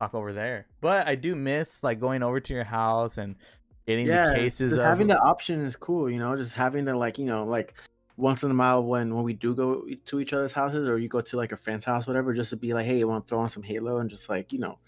talk 0.00 0.14
over 0.14 0.32
there. 0.32 0.66
But 0.80 1.08
I 1.08 1.14
do 1.14 1.34
miss 1.34 1.82
like 1.82 2.00
going 2.00 2.22
over 2.22 2.40
to 2.40 2.54
your 2.54 2.64
house 2.64 3.18
and 3.18 3.36
getting 3.86 4.06
yeah, 4.06 4.30
the 4.30 4.36
cases 4.36 4.76
of 4.76 4.84
having 4.84 5.06
the 5.06 5.18
option 5.18 5.60
is 5.60 5.76
cool. 5.76 6.10
You 6.10 6.18
know, 6.18 6.36
just 6.36 6.54
having 6.54 6.84
to 6.86 6.96
like 6.96 7.18
you 7.18 7.26
know 7.26 7.44
like 7.44 7.74
once 8.16 8.44
in 8.44 8.50
a 8.50 8.54
while 8.54 8.82
when 8.84 9.14
when 9.14 9.24
we 9.24 9.32
do 9.32 9.54
go 9.54 9.86
to 10.06 10.20
each 10.20 10.32
other's 10.32 10.52
houses 10.52 10.86
or 10.86 10.98
you 10.98 11.08
go 11.08 11.20
to 11.20 11.36
like 11.36 11.52
a 11.52 11.56
friend's 11.56 11.84
house, 11.84 12.06
whatever, 12.06 12.32
just 12.32 12.50
to 12.50 12.56
be 12.56 12.74
like, 12.74 12.86
hey, 12.86 12.98
you 12.98 13.08
want 13.08 13.26
to 13.26 13.28
throw 13.28 13.40
on 13.40 13.48
some 13.48 13.62
Halo 13.62 13.98
and 13.98 14.10
just 14.10 14.28
like 14.28 14.52
you 14.52 14.58
know 14.58 14.78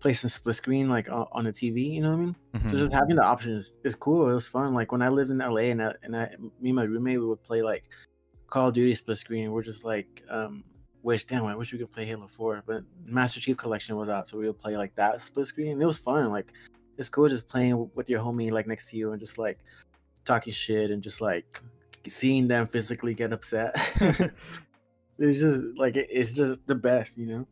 play 0.00 0.12
some 0.14 0.30
split 0.30 0.54
screen 0.54 0.88
like 0.88 1.10
on, 1.10 1.26
on 1.32 1.44
the 1.44 1.52
TV. 1.52 1.90
You 1.94 2.02
know 2.02 2.10
what 2.10 2.16
I 2.16 2.24
mean? 2.24 2.36
Mhm. 2.54 2.70
So 2.70 2.78
just 2.78 2.92
having 2.92 3.16
the 3.16 3.24
option 3.24 3.52
is, 3.52 3.78
is 3.84 3.94
cool. 3.94 4.28
It 4.30 4.34
was 4.34 4.46
fun. 4.48 4.74
Like 4.74 4.92
when 4.92 5.02
I 5.02 5.08
lived 5.08 5.30
in 5.30 5.38
LA 5.38 5.70
and 5.72 5.82
I, 5.82 5.94
and 6.02 6.16
I, 6.16 6.34
me 6.60 6.70
and 6.70 6.76
my 6.76 6.84
roommate, 6.84 7.18
we 7.20 7.26
would 7.26 7.42
play 7.42 7.62
like 7.62 7.84
Call 8.46 8.68
of 8.68 8.74
Duty 8.74 8.94
split 8.94 9.18
screen. 9.18 9.50
We're 9.52 9.62
just 9.62 9.84
like, 9.84 10.22
um, 10.30 10.64
wish 11.02 11.24
damn, 11.24 11.44
I 11.46 11.54
wish 11.56 11.72
we 11.72 11.78
could 11.78 11.92
play 11.92 12.04
Halo 12.06 12.26
Four, 12.28 12.62
but 12.66 12.82
Master 13.04 13.40
Chief 13.40 13.56
Collection 13.56 13.96
was 13.96 14.08
out, 14.08 14.28
so 14.28 14.38
we 14.38 14.46
would 14.46 14.58
play 14.58 14.76
like 14.76 14.94
that 14.96 15.20
split 15.20 15.46
screen. 15.46 15.72
And 15.72 15.82
it 15.82 15.86
was 15.86 15.98
fun. 15.98 16.30
Like 16.30 16.52
it's 16.96 17.08
cool 17.08 17.28
just 17.28 17.48
playing 17.48 17.90
with 17.94 18.08
your 18.10 18.20
homie 18.20 18.50
like 18.50 18.66
next 18.66 18.90
to 18.90 18.96
you 18.96 19.12
and 19.12 19.20
just 19.20 19.36
like 19.38 19.58
talking 20.24 20.52
shit 20.52 20.90
and 20.90 21.02
just 21.02 21.20
like 21.20 21.60
seeing 22.06 22.48
them 22.48 22.66
physically 22.66 23.14
get 23.14 23.32
upset. 23.32 23.74
it's 25.18 25.40
just 25.40 25.76
like 25.76 25.96
it- 25.96 26.08
it's 26.10 26.32
just 26.32 26.64
the 26.66 26.74
best, 26.74 27.18
you 27.18 27.26
know. 27.26 27.46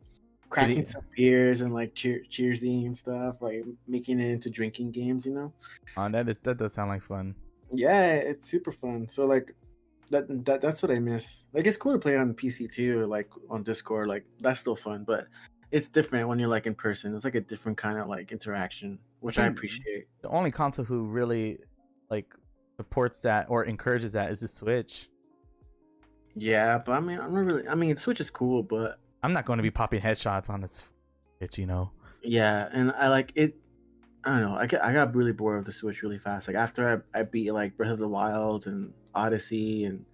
Cracking 0.49 0.85
some 0.85 1.01
beers 1.15 1.61
and 1.61 1.73
like 1.73 1.93
cheer 1.93 2.21
cheersing 2.29 2.85
and 2.85 2.97
stuff, 2.97 3.41
like 3.41 3.63
making 3.87 4.19
it 4.19 4.31
into 4.31 4.49
drinking 4.49 4.91
games, 4.91 5.25
you 5.25 5.33
know. 5.33 5.53
Oh, 5.97 6.09
that 6.09 6.29
is 6.29 6.37
that 6.43 6.57
does 6.57 6.73
sound 6.73 6.89
like 6.89 7.03
fun. 7.03 7.35
Yeah, 7.73 8.13
it's 8.13 8.47
super 8.47 8.71
fun. 8.71 9.09
So 9.09 9.25
like 9.25 9.53
that 10.09 10.45
that 10.45 10.61
that's 10.61 10.81
what 10.81 10.91
I 10.91 10.99
miss. 10.99 11.43
Like 11.53 11.67
it's 11.67 11.75
cool 11.75 11.93
to 11.93 11.99
play 11.99 12.15
on 12.15 12.33
PC 12.33 12.71
too, 12.71 13.05
like 13.07 13.29
on 13.49 13.63
Discord, 13.63 14.07
like 14.07 14.25
that's 14.39 14.61
still 14.61 14.75
fun, 14.75 15.03
but 15.03 15.27
it's 15.71 15.89
different 15.89 16.29
when 16.29 16.39
you're 16.39 16.47
like 16.47 16.65
in 16.65 16.75
person. 16.75 17.13
It's 17.13 17.25
like 17.25 17.35
a 17.35 17.41
different 17.41 17.77
kind 17.77 17.97
of 17.97 18.07
like 18.07 18.31
interaction, 18.31 18.99
which 19.19 19.37
I 19.37 19.43
think- 19.43 19.57
appreciate. 19.57 20.05
The 20.21 20.29
only 20.29 20.51
console 20.51 20.85
who 20.85 21.03
really 21.07 21.59
like 22.09 22.33
supports 22.77 23.19
that 23.21 23.47
or 23.49 23.65
encourages 23.65 24.13
that 24.13 24.31
is 24.31 24.39
the 24.39 24.47
Switch. 24.47 25.09
Yeah, 26.35 26.77
but 26.77 26.93
I 26.93 26.99
mean, 26.99 27.19
I'm 27.19 27.33
not 27.33 27.45
really. 27.45 27.67
I 27.67 27.75
mean, 27.75 27.97
Switch 27.97 28.21
is 28.21 28.29
cool, 28.29 28.63
but 28.63 28.99
I'm 29.23 29.33
not 29.33 29.45
going 29.45 29.57
to 29.57 29.63
be 29.63 29.71
popping 29.71 30.01
headshots 30.01 30.49
on 30.49 30.61
this 30.61 30.83
bitch, 31.41 31.57
you 31.57 31.65
know. 31.65 31.91
yeah, 32.23 32.69
and 32.71 32.91
I 32.91 33.07
like 33.09 33.31
it. 33.35 33.55
I 34.23 34.31
don't 34.31 34.41
know. 34.41 34.55
I 34.57 34.67
got 34.67 34.81
I 34.83 34.93
got 34.93 35.15
really 35.15 35.31
bored 35.31 35.59
of 35.59 35.65
the 35.65 35.71
Switch 35.71 36.01
really 36.01 36.17
fast. 36.19 36.47
Like 36.47 36.57
after 36.57 37.03
I, 37.13 37.19
I 37.19 37.23
beat 37.23 37.51
like 37.51 37.77
Breath 37.77 37.91
of 37.91 37.99
the 37.99 38.07
Wild 38.07 38.67
and 38.67 38.93
Odyssey 39.15 39.85
and 39.85 40.05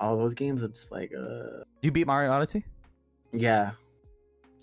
all 0.00 0.16
those 0.16 0.34
games, 0.34 0.62
I'm 0.62 0.72
just 0.72 0.92
like, 0.92 1.12
uh, 1.18 1.62
You 1.82 1.90
beat 1.90 2.06
Mario 2.06 2.30
Odyssey? 2.30 2.64
yeah. 3.32 3.72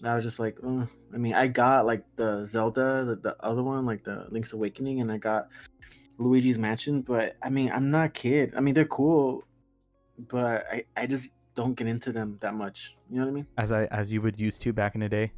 I 0.04 0.14
was 0.16 0.26
just 0.26 0.40
like, 0.40 0.58
uh, 0.62 0.86
I 1.14 1.18
mean, 1.18 1.34
I 1.34 1.48
got 1.48 1.86
like 1.86 2.04
the 2.18 2.46
Zelda, 2.46 3.06
the, 3.06 3.16
the 3.16 3.36
other 3.40 3.64
one, 3.64 3.86
like 3.86 4.04
the 4.04 4.28
Link's 4.30 4.52
Awakening, 4.52 5.00
and 5.00 5.10
I 5.10 5.18
got 5.18 5.48
Luigi's 6.18 6.58
Mansion. 6.58 7.02
But 7.02 7.36
I 7.42 7.50
mean, 7.50 7.72
I'm 7.72 7.88
not 7.88 8.08
a 8.08 8.10
kid. 8.10 8.54
I 8.58 8.60
mean, 8.60 8.74
they're 8.74 8.86
cool, 8.86 9.46
but 10.28 10.66
I 10.70 10.84
I 10.98 11.08
just 11.08 11.30
don't 11.56 11.74
get 11.74 11.88
into 11.88 12.12
them 12.12 12.38
that 12.42 12.54
much. 12.54 12.96
You 13.10 13.18
know 13.20 13.26
what 13.26 13.32
I 13.32 13.34
mean? 13.34 13.48
As 13.58 13.72
I 13.72 13.86
as 13.86 14.12
you 14.14 14.22
would 14.22 14.40
used 14.40 14.62
to 14.62 14.74
back 14.74 14.94
in 14.96 15.02
the 15.02 15.10
day. 15.10 15.32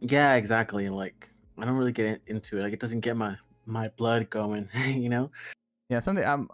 Yeah, 0.00 0.34
exactly. 0.34 0.88
Like 0.88 1.28
I 1.56 1.64
don't 1.64 1.76
really 1.76 1.92
get 1.92 2.20
into 2.26 2.58
it. 2.58 2.62
Like 2.62 2.72
it 2.72 2.80
doesn't 2.80 3.00
get 3.00 3.16
my 3.16 3.36
my 3.64 3.88
blood 3.96 4.28
going. 4.30 4.68
you 4.86 5.08
know? 5.08 5.30
Yeah, 5.88 6.00
something 6.00 6.24
I'm 6.24 6.48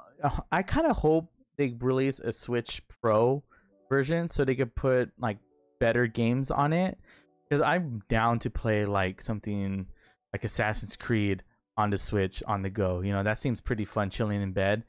I 0.52 0.62
kind 0.62 0.86
of 0.86 0.96
hope 0.96 1.30
they 1.56 1.74
release 1.80 2.20
a 2.20 2.32
Switch 2.32 2.82
Pro 2.88 3.42
version 3.88 4.28
so 4.28 4.44
they 4.44 4.54
could 4.54 4.74
put 4.74 5.10
like 5.18 5.38
better 5.80 6.06
games 6.06 6.50
on 6.50 6.72
it 6.72 6.98
cuz 7.50 7.60
I'm 7.60 8.02
down 8.08 8.38
to 8.40 8.50
play 8.50 8.84
like 8.84 9.20
something 9.20 9.86
like 10.32 10.44
Assassin's 10.44 10.96
Creed 10.96 11.42
on 11.76 11.90
the 11.90 11.98
Switch 11.98 12.42
on 12.46 12.62
the 12.62 12.70
go. 12.70 13.00
You 13.00 13.12
know, 13.12 13.22
that 13.22 13.38
seems 13.38 13.60
pretty 13.60 13.84
fun 13.84 14.10
chilling 14.10 14.42
in 14.42 14.52
bed. 14.52 14.84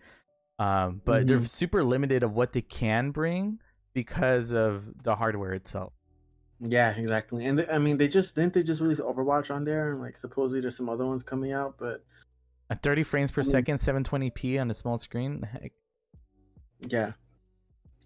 Um 0.60 1.02
but 1.04 1.28
they're 1.28 1.40
Mhm. 1.40 1.48
super 1.48 1.84
limited 1.84 2.24
of 2.24 2.34
what 2.34 2.54
they 2.54 2.62
can 2.62 3.12
bring 3.12 3.60
because 3.96 4.52
of 4.54 4.86
the 5.04 5.16
hardware 5.16 5.54
itself. 5.54 5.94
Yeah, 6.60 6.92
exactly. 6.92 7.46
And 7.48 7.58
they, 7.60 7.68
I 7.68 7.80
mean, 7.80 7.98
they 7.98 8.08
just 8.08 8.36
didn't 8.36 8.54
they 8.54 8.62
just 8.62 8.80
release 8.82 9.00
Overwatch 9.00 9.50
on 9.54 9.66
there, 9.66 9.92
and 9.94 10.00
like 10.02 10.16
supposedly 10.18 10.62
there's 10.62 10.78
some 10.78 10.90
other 10.90 11.06
ones 11.06 11.24
coming 11.24 11.52
out, 11.52 11.76
but 11.80 12.04
At 12.70 12.84
30 12.84 13.04
frames 13.04 13.32
per 13.32 13.42
I 13.42 13.44
mean- 13.44 13.52
second, 13.52 13.78
720p 13.78 14.62
on 14.62 14.70
a 14.70 14.74
small 14.74 14.98
screen. 15.00 15.42
Heck, 15.42 15.72
yeah, 16.88 17.12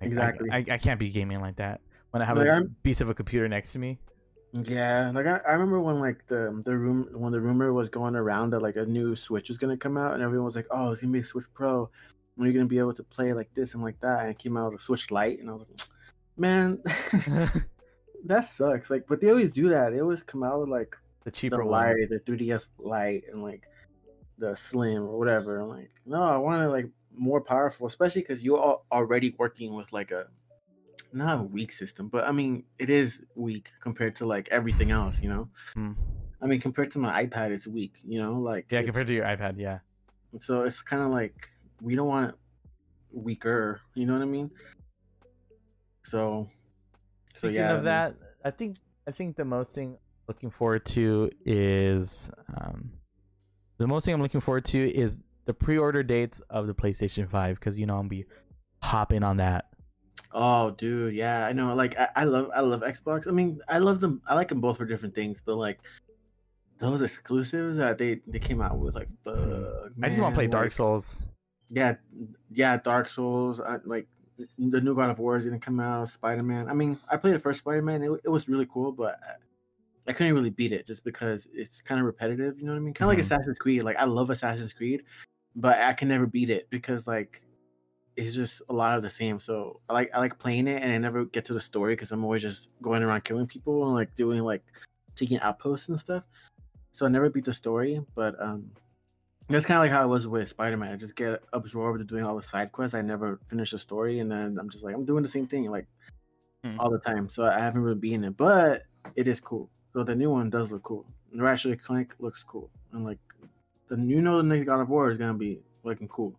I- 0.01 0.05
I- 0.05 0.07
Exactly. 0.07 0.49
I, 0.51 0.57
I, 0.57 0.77
can't 0.77 0.99
be 0.99 1.09
gaming 1.09 1.41
like 1.41 1.57
that 1.57 1.81
when 2.11 2.21
I 2.21 2.25
have 2.25 2.37
Like, 2.37 2.47
a 2.47 2.51
I'm- 2.53 2.75
piece 2.83 3.01
of 3.01 3.09
a 3.09 3.13
computer 3.13 3.47
next 3.49 3.73
to 3.73 3.79
me. 3.79 3.99
yeah. 4.53 5.11
Like 5.13 5.25
I, 5.27 5.37
I 5.47 5.51
remember 5.53 5.79
when 5.79 5.99
like 5.99 6.25
the 6.27 6.59
the 6.65 6.75
room 6.77 7.07
when 7.13 7.31
the 7.31 7.39
rumor 7.41 7.71
was 7.73 7.89
going 7.89 8.15
around 8.15 8.51
that 8.53 8.61
like 8.61 8.77
a 8.77 8.85
new 8.85 9.15
Switch 9.15 9.49
was 9.49 9.57
gonna 9.59 9.77
come 9.77 9.97
out, 9.97 10.13
and 10.13 10.23
everyone 10.23 10.45
was 10.45 10.55
like, 10.55 10.67
oh, 10.71 10.91
it's 10.91 11.01
gonna 11.01 11.13
be 11.13 11.19
a 11.19 11.25
Switch 11.25 11.45
Pro, 11.53 11.89
when 12.39 12.47
you're 12.47 12.53
gonna 12.53 12.69
be 12.69 12.79
able 12.79 12.93
to 12.93 13.03
play 13.03 13.33
like 13.33 13.53
this 13.53 13.73
and 13.73 13.83
like 13.83 13.99
that, 13.99 14.21
and 14.21 14.29
it 14.31 14.39
came 14.39 14.55
out 14.55 14.71
with 14.71 14.79
a 14.79 14.83
Switch 14.83 15.11
Lite, 15.11 15.39
and 15.39 15.49
I 15.49 15.53
was 15.53 15.67
like, 15.69 15.79
man, 16.37 16.81
that 18.25 18.45
sucks. 18.45 18.89
Like, 18.89 19.07
but 19.07 19.19
they 19.21 19.29
always 19.29 19.51
do 19.51 19.69
that. 19.69 19.91
They 19.91 19.99
always 20.01 20.23
come 20.23 20.43
out 20.43 20.61
with 20.61 20.69
like 20.69 20.95
the 21.25 21.31
cheaper 21.31 21.57
the 21.57 21.65
one. 21.65 21.95
The 22.09 22.19
3DS 22.19 22.69
Lite, 22.79 23.25
and 23.31 23.43
like 23.43 23.67
the 24.37 24.55
Slim 24.55 25.03
or 25.03 25.17
whatever. 25.19 25.59
I'm 25.59 25.67
like, 25.69 25.91
no, 26.05 26.21
I 26.23 26.37
want 26.37 26.61
to 26.63 26.69
like 26.69 26.87
more 27.13 27.41
powerful, 27.41 27.87
especially 27.87 28.21
because 28.21 28.43
you're 28.43 28.81
already 28.91 29.35
working 29.37 29.73
with 29.73 29.91
like 29.91 30.11
a 30.11 30.27
not 31.11 31.39
a 31.39 31.43
weak 31.43 31.71
system, 31.73 32.07
but 32.07 32.23
I 32.23 32.31
mean 32.31 32.63
it 32.77 32.89
is 32.89 33.25
weak 33.35 33.71
compared 33.81 34.15
to 34.17 34.25
like 34.25 34.47
everything 34.49 34.91
else. 34.91 35.21
You 35.21 35.29
know, 35.29 35.49
Hmm. 35.73 35.91
I 36.41 36.45
mean 36.47 36.61
compared 36.61 36.91
to 36.91 36.99
my 36.99 37.25
iPad, 37.25 37.51
it's 37.51 37.67
weak. 37.67 37.95
You 38.05 38.21
know, 38.21 38.39
like 38.39 38.71
Yeah, 38.71 38.83
compared 38.83 39.07
to 39.07 39.13
your 39.13 39.25
iPad, 39.25 39.55
yeah. 39.57 39.79
so 40.39 40.63
it's 40.63 40.81
kind 40.81 41.01
of 41.01 41.09
like 41.11 41.49
we 41.81 41.95
don't 41.95 42.07
want 42.07 42.35
weaker. 43.11 43.81
You 43.95 44.05
know 44.05 44.13
what 44.13 44.21
I 44.21 44.25
mean? 44.25 44.51
So, 46.03 46.47
so 47.33 47.47
Speaking 47.47 47.55
yeah. 47.57 47.69
I 47.69 47.71
of 47.71 47.77
mean- 47.77 47.85
that, 47.85 48.15
I 48.45 48.51
think 48.51 48.77
I 49.07 49.11
think 49.11 49.35
the 49.35 49.45
most 49.45 49.73
thing 49.73 49.97
looking 50.27 50.49
forward 50.49 50.85
to 50.85 51.29
is 51.45 52.29
um, 52.57 52.91
the 53.77 53.87
most 53.87 54.05
thing 54.05 54.13
I'm 54.13 54.21
looking 54.21 54.41
forward 54.41 54.65
to 54.65 54.77
is 54.95 55.17
the 55.45 55.53
pre-order 55.53 56.03
dates 56.03 56.39
of 56.51 56.67
the 56.67 56.73
PlayStation 56.75 57.27
5 57.29 57.55
because 57.59 57.77
you 57.79 57.85
know 57.87 57.97
I'm 57.97 58.07
be 58.07 58.25
hopping 58.83 59.23
on 59.23 59.37
that. 59.37 59.65
Oh, 60.31 60.69
dude, 60.71 61.15
yeah, 61.15 61.47
I 61.47 61.53
know. 61.53 61.73
Like, 61.73 61.97
I, 61.97 62.09
I 62.17 62.23
love, 62.25 62.51
I 62.53 62.59
love 62.59 62.81
Xbox. 62.81 63.27
I 63.27 63.31
mean, 63.31 63.59
I 63.67 63.79
love 63.79 63.99
them. 63.99 64.21
I 64.27 64.35
like 64.35 64.49
them 64.49 64.61
both 64.61 64.77
for 64.77 64.85
different 64.85 65.15
things, 65.15 65.41
but 65.43 65.55
like 65.55 65.79
those 66.77 67.01
exclusives 67.01 67.77
that 67.77 67.97
they 67.97 68.21
they 68.27 68.37
came 68.37 68.61
out 68.61 68.77
with, 68.77 68.93
like, 68.95 69.07
fuck, 69.23 69.35
Mm-hmm. 69.35 70.05
I 70.05 70.09
just 70.09 70.21
want 70.21 70.33
to 70.33 70.37
play 70.37 70.45
Dark 70.47 70.71
Souls. 70.71 71.27
Yeah, 71.69 71.95
yeah, 72.51 72.77
Dark 72.77 73.07
Souls. 73.07 73.59
I, 73.59 73.77
like 73.85 74.07
the 74.57 74.81
new 74.81 74.95
God 74.95 75.09
of 75.09 75.19
War 75.19 75.35
is 75.37 75.45
gonna 75.45 75.59
come 75.59 75.79
out. 75.79 76.09
Spider 76.09 76.43
Man. 76.43 76.69
I 76.69 76.73
mean, 76.73 76.97
I 77.09 77.17
played 77.17 77.35
the 77.35 77.39
first 77.39 77.59
Spider 77.59 77.81
Man. 77.81 78.01
It, 78.01 78.11
it 78.23 78.29
was 78.29 78.47
really 78.49 78.65
cool, 78.65 78.91
but 78.91 79.19
I, 79.23 79.33
I 80.09 80.13
couldn't 80.13 80.33
really 80.33 80.49
beat 80.49 80.71
it 80.71 80.87
just 80.87 81.03
because 81.03 81.47
it's 81.53 81.81
kind 81.81 81.99
of 81.99 82.05
repetitive. 82.05 82.57
You 82.57 82.65
know 82.65 82.71
what 82.71 82.77
I 82.77 82.81
mean? 82.81 82.93
Kind 82.93 83.09
of 83.09 83.13
Mhm. 83.13 83.17
like 83.17 83.25
Assassin's 83.25 83.59
Creed. 83.59 83.83
Like 83.83 83.97
I 83.97 84.05
love 84.05 84.29
Assassin's 84.29 84.73
Creed, 84.73 85.03
but 85.55 85.77
I 85.79 85.93
can 85.93 86.07
never 86.07 86.25
beat 86.25 86.49
it 86.49 86.67
because 86.69 87.05
like 87.07 87.43
it's 88.15 88.33
just 88.33 88.61
a 88.69 88.73
lot 88.73 88.97
of 88.97 89.03
the 89.03 89.09
same. 89.09 89.39
So 89.39 89.79
I 89.89 89.93
like 89.93 90.09
I 90.13 90.19
like 90.19 90.39
playing 90.39 90.67
it, 90.67 90.81
and 90.81 90.91
I 90.91 90.97
never 90.97 91.25
get 91.25 91.45
to 91.45 91.53
the 91.53 91.59
story 91.59 91.93
because 91.93 92.11
I'm 92.11 92.23
always 92.23 92.41
just 92.41 92.69
going 92.81 93.03
around 93.03 93.23
killing 93.23 93.47
people 93.47 93.85
and 93.85 93.93
like 93.93 94.15
doing 94.15 94.41
like 94.41 94.63
taking 95.15 95.39
outposts 95.41 95.89
and 95.89 95.99
stuff. 95.99 96.25
So 96.91 97.05
I 97.05 97.09
never 97.09 97.29
beat 97.29 97.45
the 97.45 97.53
story, 97.53 98.01
but 98.15 98.41
um, 98.41 98.71
That's 99.49 99.65
kind 99.65 99.77
of 99.77 99.83
like 99.83 99.91
how 99.91 100.03
it 100.03 100.07
was 100.07 100.27
with 100.27 100.47
Spider 100.49 100.77
Man. 100.77 100.91
I 100.93 100.95
just 100.95 101.15
get 101.15 101.41
absorbed 101.53 101.99
into 101.99 102.13
doing 102.13 102.23
all 102.23 102.35
the 102.37 102.43
side 102.43 102.71
quests. 102.71 102.93
I 102.93 103.01
never 103.01 103.39
finish 103.47 103.71
the 103.71 103.79
story, 103.79 104.19
and 104.19 104.31
then 104.31 104.57
I'm 104.59 104.69
just 104.69 104.83
like 104.83 104.93
I'm 104.95 105.05
doing 105.05 105.23
the 105.23 105.29
same 105.29 105.47
thing 105.47 105.69
like 105.71 105.87
Hmm. 106.63 106.77
all 106.77 106.89
the 106.91 106.99
time. 106.99 107.29
So 107.29 107.45
I 107.45 107.57
haven't 107.59 107.81
really 107.81 107.97
been 107.97 108.15
in 108.15 108.23
it, 108.25 108.37
but 108.37 108.83
it 109.15 109.27
is 109.29 109.39
cool. 109.39 109.69
So 109.93 110.03
the 110.03 110.13
new 110.15 110.29
one 110.29 110.49
does 110.49 110.71
look 110.71 110.83
cool. 110.83 111.05
And 111.31 111.41
Ratchet 111.41 111.71
and 111.71 111.81
Clank 111.81 112.15
looks 112.19 112.43
cool, 112.43 112.69
and 112.91 113.05
like 113.05 113.17
the 113.87 113.95
you 113.97 114.21
know 114.21 114.37
the 114.37 114.43
next 114.43 114.65
God 114.65 114.81
of 114.81 114.89
War 114.89 115.09
is 115.09 115.17
gonna 115.17 115.33
be 115.33 115.61
looking 115.83 116.07
cool. 116.09 116.35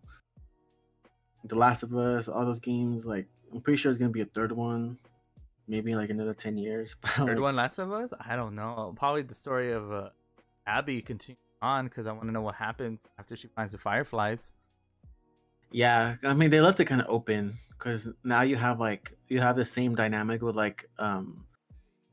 The 1.45 1.55
Last 1.55 1.81
of 1.83 1.95
Us, 1.95 2.27
all 2.27 2.45
those 2.45 2.59
games, 2.59 3.03
like 3.05 3.25
I'm 3.53 3.61
pretty 3.61 3.77
sure 3.77 3.89
it's 3.91 3.97
gonna 3.97 4.11
be 4.11 4.21
a 4.21 4.25
third 4.25 4.51
one, 4.51 4.97
maybe 5.67 5.91
in, 5.91 5.97
like 5.97 6.11
another 6.11 6.33
ten 6.35 6.55
years. 6.55 6.95
Third 7.17 7.39
one, 7.39 7.55
Last 7.55 7.79
of 7.79 7.91
Us. 7.91 8.13
I 8.21 8.35
don't 8.35 8.53
know. 8.53 8.93
Probably 8.95 9.23
the 9.23 9.33
story 9.35 9.71
of 9.71 9.91
uh, 9.91 10.09
Abby 10.67 11.01
continuing 11.01 11.39
on 11.61 11.85
because 11.85 12.07
I 12.07 12.11
want 12.11 12.25
to 12.25 12.31
know 12.31 12.41
what 12.41 12.55
happens 12.55 13.07
after 13.17 13.35
she 13.35 13.47
finds 13.47 13.71
the 13.71 13.77
fireflies. 13.77 14.53
Yeah, 15.71 16.17
I 16.23 16.33
mean 16.33 16.49
they 16.49 16.61
left 16.61 16.79
it 16.79 16.85
kind 16.85 17.01
of 17.01 17.07
open 17.09 17.59
because 17.69 18.07
now 18.23 18.41
you 18.41 18.57
have 18.57 18.79
like 18.79 19.17
you 19.27 19.39
have 19.39 19.55
the 19.55 19.65
same 19.65 19.95
dynamic 19.95 20.41
with 20.41 20.55
like 20.55 20.89
um 20.99 21.45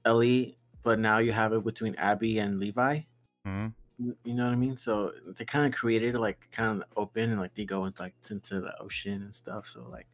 Ellie, 0.05 0.59
but 0.83 0.99
now 0.99 1.19
you 1.19 1.33
have 1.33 1.53
it 1.53 1.65
between 1.65 1.95
Abby 1.97 2.39
and 2.39 2.61
Levi. 2.61 3.03
Mhm. 3.45 3.75
You 3.99 4.17
you 4.25 4.35
know 4.35 4.45
what 4.47 4.53
I 4.53 4.57
mean? 4.57 4.77
So 4.79 5.13
they 5.27 5.45
kind 5.45 5.67
of 5.73 5.79
created 5.79 6.17
like 6.17 6.49
kind 6.53 6.83
of 6.83 6.89
open 6.97 7.31
and 7.31 7.41
like 7.41 7.55
they 7.55 7.65
go 7.65 7.85
into 7.87 8.03
like 8.03 8.15
into 8.31 8.61
the 8.61 8.79
ocean 8.81 9.23
and 9.23 9.35
stuff. 9.35 9.67
So 9.69 9.89
like 9.89 10.09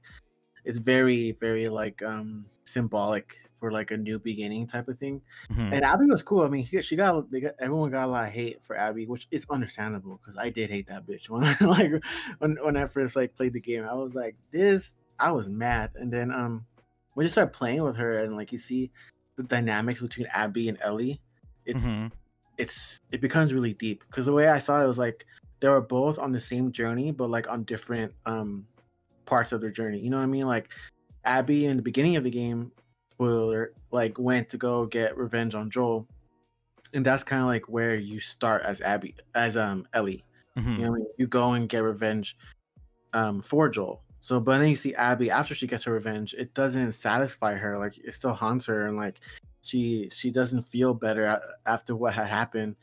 it's 0.65 0.79
very 0.79 1.33
very 1.33 1.69
like 1.69 2.03
um 2.03 2.47
symbolic 2.65 3.37
for 3.65 3.73
like 3.73 3.91
a 3.93 3.97
new 3.97 4.19
beginning 4.19 4.67
type 4.67 4.89
of 4.89 4.99
thing. 4.99 5.23
Mhm. 5.51 5.73
And 5.73 5.85
Abby 5.87 6.05
was 6.05 6.23
cool. 6.23 6.43
I 6.43 6.49
mean, 6.49 6.65
he, 6.65 6.83
she 6.83 6.97
got 6.97 7.31
they 7.31 7.41
got 7.41 7.55
everyone 7.59 7.91
got 7.91 8.05
a 8.05 8.13
lot 8.13 8.27
of 8.27 8.33
hate 8.35 8.59
for 8.63 8.77
Abby, 8.77 9.07
which 9.07 9.27
is 9.31 9.47
understandable 9.49 10.21
because 10.23 10.37
I 10.37 10.51
did 10.51 10.69
hate 10.69 10.87
that 10.89 11.07
bitch 11.07 11.31
when 11.31 11.45
I 11.45 11.57
like 11.65 11.93
when 12.41 12.59
when 12.63 12.77
I 12.77 12.85
first 12.85 13.17
like 13.17 13.35
played 13.35 13.55
the 13.55 13.61
game. 13.61 13.85
I 13.89 13.95
was 13.95 14.15
like, 14.15 14.37
this, 14.51 14.93
I 15.19 15.33
was 15.33 15.49
mad. 15.49 15.93
And 15.95 16.13
then 16.13 16.31
um 16.31 16.67
when 17.15 17.25
you 17.25 17.31
start 17.31 17.55
playing 17.55 17.83
with 17.83 17.97
her 17.97 18.19
and 18.23 18.37
like 18.37 18.53
you 18.53 18.59
see 18.59 18.91
the 19.37 19.45
dynamics 19.45 20.03
between 20.03 20.27
Abby 20.35 20.69
and 20.69 20.77
Ellie, 20.83 21.23
it's 21.65 21.87
Mhm. 21.87 22.13
it's 22.59 23.01
it 23.13 23.23
becomes 23.23 23.55
really 23.55 23.73
deep 23.73 24.05
because 24.11 24.27
the 24.27 24.33
way 24.35 24.49
I 24.49 24.59
saw 24.59 24.85
it 24.85 24.87
was 24.87 24.99
like 24.99 25.25
they 25.61 25.71
were 25.71 25.81
both 25.81 26.19
on 26.19 26.33
the 26.33 26.41
same 26.41 26.71
journey, 26.71 27.13
but 27.13 27.31
like 27.31 27.49
on 27.51 27.65
different 27.65 28.13
um 28.27 28.67
parts 29.25 29.53
of 29.53 29.63
their 29.63 29.71
journey. 29.71 30.01
You 30.01 30.11
know 30.11 30.19
what 30.19 30.25
I 30.25 30.27
mean? 30.37 30.47
Like 30.47 30.69
Abby 31.25 31.65
in 31.65 31.79
the 31.79 31.83
beginning 31.83 32.17
of 32.17 32.25
the 32.25 32.31
game, 32.31 32.71
spoiler, 33.15 33.73
like 33.91 34.19
went 34.19 34.51
to 34.51 34.59
go 34.59 34.87
get 34.87 35.17
revenge 35.17 35.55
on 35.55 35.71
Joel, 35.71 36.07
and 36.93 37.05
that's 37.05 37.25
kind 37.25 37.43
of 37.43 37.49
like 37.49 37.69
where 37.69 37.97
you 37.97 38.21
start 38.21 38.63
as 38.63 38.81
Abby, 38.81 39.15
as 39.35 39.57
um 39.57 39.87
Ellie. 39.93 40.25
Mhm. 40.59 40.79
You 40.79 40.87
know, 40.87 40.95
I 40.95 40.97
mean? 40.97 41.07
you 41.19 41.27
go 41.27 41.53
and 41.53 41.69
get 41.69 41.83
revenge 41.83 42.37
um 43.13 43.41
for 43.41 43.69
Joel. 43.69 44.03
So, 44.21 44.41
but 44.41 44.59
then 44.59 44.69
you 44.69 44.77
see 44.77 44.95
Abby 44.95 45.31
after 45.31 45.55
she 45.55 45.67
gets 45.67 45.85
her 45.85 45.93
revenge, 45.93 46.35
it 46.35 46.55
doesn't 46.55 46.93
satisfy 46.93 47.55
her. 47.55 47.79
Like 47.79 47.99
it 47.99 48.15
still 48.15 48.33
haunts 48.33 48.67
her, 48.67 48.87
and 48.87 48.97
like 48.97 49.21
she 49.63 50.09
she 50.13 50.31
doesn't 50.31 50.63
feel 50.63 50.95
better 50.95 51.41
after 51.67 51.95
what 51.95 52.15
had 52.15 52.29
happened. 52.29 52.77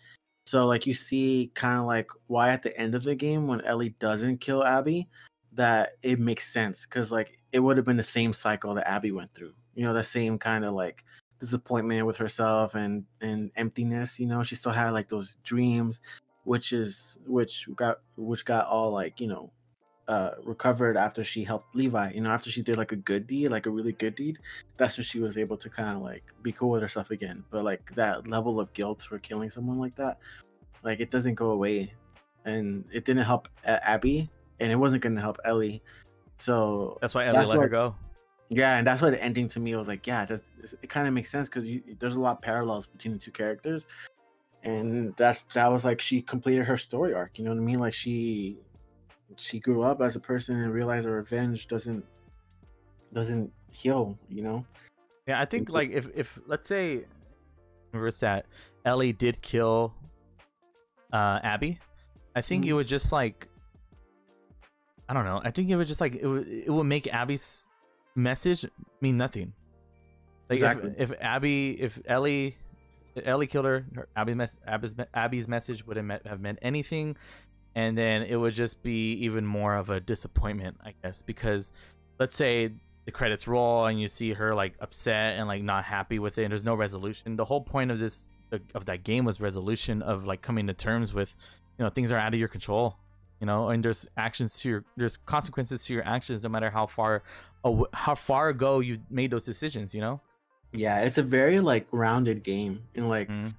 So, 0.45 0.67
like 0.67 0.85
you 0.85 0.93
see, 0.93 1.51
kind 1.53 1.79
of 1.79 1.85
like 1.85 2.09
why 2.27 2.49
at 2.49 2.63
the 2.63 2.77
end 2.77 2.95
of 2.95 3.03
the 3.03 3.15
game 3.15 3.47
when 3.47 3.61
Ellie 3.61 3.95
doesn't 3.99 4.39
kill 4.41 4.63
Abby, 4.63 5.07
that 5.53 5.93
it 6.03 6.19
makes 6.19 6.51
sense 6.51 6.85
because 6.85 7.11
like 7.11 7.39
it 7.51 7.59
would 7.59 7.77
have 7.77 7.85
been 7.85 7.97
the 7.97 8.03
same 8.03 8.33
cycle 8.33 8.73
that 8.75 8.87
Abby 8.87 9.11
went 9.11 9.33
through. 9.33 9.53
You 9.75 9.83
know, 9.83 9.93
the 9.93 10.03
same 10.03 10.37
kind 10.37 10.65
of 10.65 10.73
like 10.73 11.03
disappointment 11.39 12.05
with 12.05 12.17
herself 12.17 12.75
and 12.75 13.05
and 13.21 13.51
emptiness. 13.55 14.19
You 14.19 14.27
know, 14.27 14.43
she 14.43 14.55
still 14.55 14.71
had 14.71 14.91
like 14.91 15.09
those 15.09 15.37
dreams, 15.43 15.99
which 16.43 16.73
is 16.73 17.17
which 17.25 17.67
got 17.75 17.99
which 18.15 18.45
got 18.45 18.67
all 18.67 18.91
like 18.91 19.19
you 19.19 19.27
know 19.27 19.51
uh 20.07 20.31
recovered 20.43 20.97
after 20.97 21.23
she 21.23 21.43
helped 21.43 21.75
levi 21.75 22.11
you 22.11 22.21
know 22.21 22.31
after 22.31 22.49
she 22.49 22.63
did 22.63 22.75
like 22.75 22.91
a 22.91 22.95
good 22.95 23.27
deed 23.27 23.49
like 23.49 23.67
a 23.67 23.69
really 23.69 23.91
good 23.93 24.15
deed 24.15 24.39
that's 24.75 24.97
when 24.97 25.05
she 25.05 25.19
was 25.19 25.37
able 25.37 25.55
to 25.55 25.69
kind 25.69 25.95
of 25.95 26.01
like 26.01 26.23
be 26.41 26.51
cool 26.51 26.71
with 26.71 26.81
herself 26.81 27.11
again 27.11 27.43
but 27.51 27.63
like 27.63 27.93
that 27.93 28.27
level 28.27 28.59
of 28.59 28.73
guilt 28.73 29.03
for 29.03 29.19
killing 29.19 29.51
someone 29.51 29.77
like 29.77 29.95
that 29.95 30.17
like 30.81 30.99
it 30.99 31.11
doesn't 31.11 31.35
go 31.35 31.51
away 31.51 31.93
and 32.45 32.83
it 32.91 33.05
didn't 33.05 33.23
help 33.23 33.47
abby 33.63 34.27
and 34.59 34.71
it 34.71 34.75
wasn't 34.75 34.99
going 34.99 35.15
to 35.15 35.21
help 35.21 35.37
ellie 35.45 35.83
so 36.41 36.97
That's 37.01 37.13
why 37.13 37.27
Ellie 37.27 37.37
That's 37.37 37.49
let 37.49 37.59
her 37.59 37.69
go. 37.69 37.95
Yeah, 38.53 38.77
and 38.77 38.85
that's 38.85 39.01
why 39.01 39.09
the 39.09 39.23
ending 39.23 39.47
to 39.47 39.61
me 39.61 39.73
was 39.77 39.87
like, 39.87 40.05
yeah, 40.05 40.25
that's, 40.25 40.43
it 40.81 40.89
kind 40.89 41.07
of 41.07 41.13
makes 41.13 41.31
sense 41.31 41.47
because 41.47 41.69
there's 41.99 42.15
a 42.15 42.19
lot 42.19 42.33
of 42.33 42.41
parallels 42.41 42.85
between 42.85 43.13
the 43.13 43.19
two 43.19 43.31
characters, 43.31 43.85
and 44.63 45.15
that's 45.15 45.43
that 45.53 45.71
was 45.71 45.85
like 45.85 46.01
she 46.01 46.21
completed 46.21 46.65
her 46.65 46.77
story 46.77 47.13
arc. 47.13 47.39
You 47.39 47.45
know 47.45 47.51
what 47.51 47.57
I 47.57 47.63
mean? 47.63 47.79
Like 47.79 47.93
she 47.93 48.57
she 49.37 49.61
grew 49.61 49.83
up 49.83 50.01
as 50.01 50.17
a 50.17 50.19
person 50.19 50.57
and 50.57 50.73
realized 50.73 51.05
her 51.05 51.15
revenge 51.15 51.69
doesn't 51.69 52.03
doesn't 53.13 53.53
heal. 53.71 54.19
You 54.27 54.43
know? 54.43 54.65
Yeah, 55.27 55.39
I 55.39 55.45
think 55.45 55.69
like 55.69 55.91
if 55.91 56.09
if 56.13 56.37
let's 56.45 56.67
say 56.67 57.05
reverse 57.93 58.19
that 58.19 58.47
Ellie 58.83 59.13
did 59.13 59.41
kill 59.41 59.93
uh 61.13 61.39
Abby, 61.41 61.79
I 62.35 62.41
think 62.41 62.65
it 62.65 62.71
Mhm. 62.71 62.75
would 62.75 62.87
just 62.87 63.13
like 63.13 63.47
I 65.07 65.13
don't 65.13 65.25
know. 65.25 65.41
I 65.41 65.51
think 65.51 65.69
it 65.69 65.77
would 65.77 65.87
just 65.87 66.01
like 66.01 66.15
it 66.15 66.27
would 66.27 66.47
it 66.49 66.69
would 66.69 66.83
make 66.83 67.07
Abby's 67.13 67.65
message 68.15 68.65
mean 69.01 69.17
nothing. 69.17 69.53
Like 70.49 70.57
Exactly. 70.57 70.93
if, 70.97 71.11
if 71.11 71.17
Abby 71.21 71.81
if 71.81 71.99
Ellie 72.05 72.57
if 73.15 73.27
Ellie 73.27 73.47
killed 73.47 73.65
her, 73.65 73.85
her 73.95 74.07
Abby 74.15 74.33
mes- 74.33 74.57
Abby's, 74.65 74.95
Abby's 75.13 75.47
message 75.47 75.85
wouldn't 75.85 76.07
me- 76.07 76.17
have 76.25 76.39
meant 76.39 76.59
anything, 76.61 77.17
and 77.75 77.97
then 77.97 78.23
it 78.23 78.35
would 78.37 78.53
just 78.53 78.81
be 78.83 79.13
even 79.15 79.45
more 79.45 79.75
of 79.75 79.89
a 79.89 79.99
disappointment, 79.99 80.77
I 80.83 80.93
guess, 81.03 81.21
because 81.21 81.71
let's 82.19 82.35
say 82.35 82.71
the 83.05 83.11
credits 83.11 83.47
roll 83.47 83.85
and 83.85 83.99
you 83.99 84.07
see 84.07 84.33
her 84.33 84.53
like 84.53 84.75
upset 84.79 85.37
and 85.39 85.47
like 85.47 85.63
not 85.63 85.83
happy 85.83 86.19
with 86.19 86.37
it 86.37 86.43
and 86.43 86.51
there's 86.51 86.63
no 86.63 86.75
resolution 86.75 87.35
the 87.35 87.45
whole 87.45 87.61
point 87.61 87.89
of 87.89 87.97
this 87.97 88.29
of 88.75 88.85
that 88.85 89.03
game 89.03 89.25
was 89.25 89.41
resolution 89.41 90.03
of 90.03 90.25
like 90.27 90.43
coming 90.43 90.67
to 90.67 90.73
terms 90.73 91.11
with 91.11 91.35
you 91.79 91.83
know 91.83 91.89
things 91.89 92.11
are 92.11 92.17
out 92.19 92.31
of 92.31 92.39
your 92.39 92.47
control 92.47 92.97
you 93.41 93.47
know 93.47 93.69
and 93.69 93.83
there's 93.83 94.07
actions 94.17 94.57
to 94.59 94.69
your 94.69 94.83
there's 94.95 95.17
consequences 95.17 95.83
to 95.85 95.93
your 95.93 96.05
actions 96.07 96.43
no 96.43 96.49
matter 96.49 96.69
how 96.69 96.85
far 96.85 97.23
aw- 97.63 97.83
how 97.91 98.15
far 98.15 98.49
ago 98.49 98.79
you 98.79 98.97
made 99.09 99.31
those 99.31 99.43
decisions 99.45 99.93
you 99.93 99.99
know 100.01 100.21
Yeah, 100.73 101.01
it's 101.01 101.17
a 101.17 101.23
very 101.23 101.59
like 101.59 101.91
grounded 101.91 102.43
game 102.43 102.79
in 102.95 103.09
like 103.09 103.27
Mhm. 103.27 103.53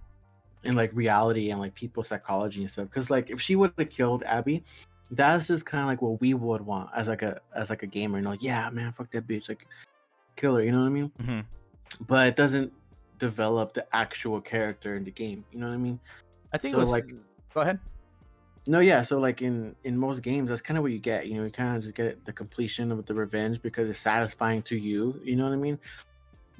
in 0.64 0.74
like 0.76 0.90
reality 0.94 1.50
and 1.50 1.60
like 1.60 1.74
people 1.74 2.02
psychology 2.02 2.62
and 2.62 2.70
stuff. 2.70 2.88
Because 2.88 3.10
like 3.10 3.28
if 3.28 3.38
she 3.38 3.54
would 3.54 3.72
have 3.76 3.90
killed 3.90 4.22
Abby, 4.24 4.64
that's 5.10 5.46
just 5.48 5.66
kind 5.66 5.82
of 5.84 5.88
like 5.92 6.00
what 6.00 6.20
we 6.22 6.32
would 6.32 6.62
want 6.64 6.88
as 6.96 7.08
like 7.08 7.20
a 7.20 7.32
as 7.54 7.68
like 7.68 7.82
a 7.82 7.86
gamer. 7.96 8.16
You 8.16 8.24
know, 8.24 8.30
like, 8.30 8.42
yeah, 8.42 8.70
man, 8.70 8.92
fuck 8.96 9.10
that 9.12 9.26
bitch, 9.26 9.50
like 9.50 9.66
kill 10.36 10.54
her. 10.56 10.62
You 10.64 10.72
know 10.72 10.80
what 10.80 10.86
I 10.94 10.98
mean? 11.00 11.10
Mhm. 11.20 11.44
But 12.08 12.28
it 12.28 12.36
doesn't 12.36 12.72
develop 13.18 13.74
the 13.74 13.84
actual 13.94 14.40
character 14.40 14.96
in 14.96 15.04
the 15.04 15.10
game. 15.12 15.44
You 15.52 15.58
know 15.60 15.68
what 15.68 15.74
I 15.74 15.84
mean? 15.88 16.00
i 16.54 16.56
think 16.56 16.72
So, 16.72 16.78
it 16.78 16.80
was 16.80 16.92
like- 16.92 17.12
go 17.52 17.60
ahead 17.60 17.78
No, 18.66 18.78
yeah. 18.80 19.02
So 19.02 19.18
like 19.18 19.42
in 19.42 19.74
in 19.84 19.96
most 19.96 20.22
games, 20.22 20.48
that's 20.50 20.62
kind 20.62 20.78
of 20.78 20.82
what 20.82 20.92
you 20.92 20.98
get. 20.98 21.26
You 21.26 21.34
know, 21.36 21.44
you 21.44 21.50
kind 21.50 21.76
of 21.76 21.82
just 21.82 21.94
get 21.94 22.24
the 22.24 22.32
completion 22.32 22.92
of 22.92 23.04
the 23.06 23.14
revenge 23.14 23.60
because 23.60 23.88
it's 23.90 23.98
satisfying 23.98 24.62
to 24.62 24.76
you. 24.76 25.20
You 25.24 25.36
know 25.36 25.44
what 25.44 25.52
I 25.52 25.56
mean? 25.56 25.78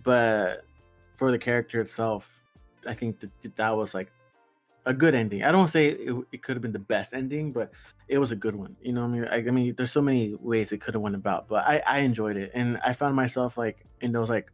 But 0.03 0.65
for 1.17 1.31
the 1.31 1.39
character 1.39 1.81
itself, 1.81 2.43
I 2.87 2.95
think 2.95 3.21
that 3.21 3.57
that 3.57 3.77
was 3.77 3.95
like 3.95 4.11
a 4.85 4.93
good 4.93 5.15
ending. 5.15 5.45
I 5.45 5.53
don't 5.53 5.69
say 5.69 5.91
it, 5.91 6.25
it 6.33 6.43
could 6.43 6.57
have 6.57 6.63
been 6.63 6.73
the 6.73 6.79
best 6.81 7.15
ending, 7.15 7.53
but 7.53 7.71
it 8.09 8.19
was 8.19 8.33
a 8.33 8.37
good 8.37 8.57
one. 8.57 8.75
You 8.83 8.93
know 8.93 9.03
what 9.03 9.09
I 9.09 9.11
mean? 9.11 9.25
I, 9.27 9.37
I 9.37 9.51
mean, 9.53 9.75
there's 9.77 9.93
so 9.93 10.03
many 10.03 10.35
ways 10.41 10.73
it 10.73 10.81
could 10.81 10.95
have 10.95 11.03
went 11.03 11.15
about, 11.15 11.47
but 11.49 11.65
I 11.65 11.81
I 11.87 11.99
enjoyed 12.01 12.37
it, 12.37 12.51
and 12.53 12.79
I 12.85 12.93
found 12.95 13.15
myself 13.15 13.57
like 13.57 13.87
in 14.01 14.11
those 14.11 14.29
like 14.29 14.51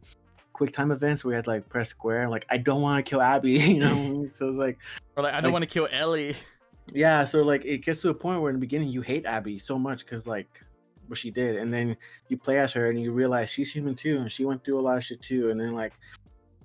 quick 0.53 0.71
time 0.71 0.91
events 0.91 1.23
where 1.25 1.31
you 1.31 1.35
had 1.37 1.47
like 1.47 1.67
press 1.67 1.89
square, 1.89 2.29
like 2.29 2.45
I 2.49 2.57
don't 2.57 2.81
want 2.81 3.03
to 3.03 3.09
kill 3.09 3.21
Abby. 3.21 3.53
You 3.59 3.79
know, 3.79 4.29
so 4.31 4.47
it's 4.49 4.57
like 4.59 4.77
or 5.15 5.23
like 5.23 5.33
i 5.33 5.37
don't 5.37 5.45
like- 5.45 5.53
want 5.53 5.63
to 5.63 5.69
kill 5.69 5.87
ellie 5.91 6.35
yeah, 6.93 7.23
so 7.23 7.41
like 7.43 7.65
it 7.65 7.79
gets 7.79 8.01
to 8.01 8.09
a 8.09 8.13
point 8.13 8.41
where 8.41 8.49
in 8.49 8.55
the 8.55 8.59
beginning 8.59 8.89
you 8.89 9.01
hate 9.01 9.25
Abby 9.25 9.59
so 9.59 9.77
much 9.77 10.05
because 10.05 10.25
like 10.25 10.61
what 11.07 11.17
she 11.17 11.31
did, 11.31 11.55
and 11.57 11.73
then 11.73 11.97
you 12.27 12.37
play 12.37 12.59
as 12.59 12.73
her 12.73 12.89
and 12.89 13.01
you 13.01 13.11
realize 13.11 13.49
she's 13.49 13.71
human 13.71 13.95
too, 13.95 14.17
and 14.17 14.31
she 14.31 14.45
went 14.45 14.63
through 14.63 14.79
a 14.79 14.81
lot 14.81 14.97
of 14.97 15.03
shit 15.03 15.21
too, 15.21 15.49
and 15.51 15.59
then 15.59 15.73
like 15.73 15.93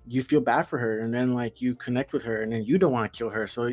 you 0.07 0.22
feel 0.22 0.41
bad 0.41 0.62
for 0.62 0.79
her, 0.79 1.01
and 1.01 1.12
then 1.12 1.35
like 1.35 1.61
you 1.61 1.75
connect 1.75 2.12
with 2.12 2.22
her, 2.22 2.43
and 2.43 2.53
then 2.53 2.62
you 2.64 2.79
don't 2.79 2.93
want 2.93 3.12
to 3.12 3.16
kill 3.16 3.31
her. 3.31 3.47
So 3.47 3.72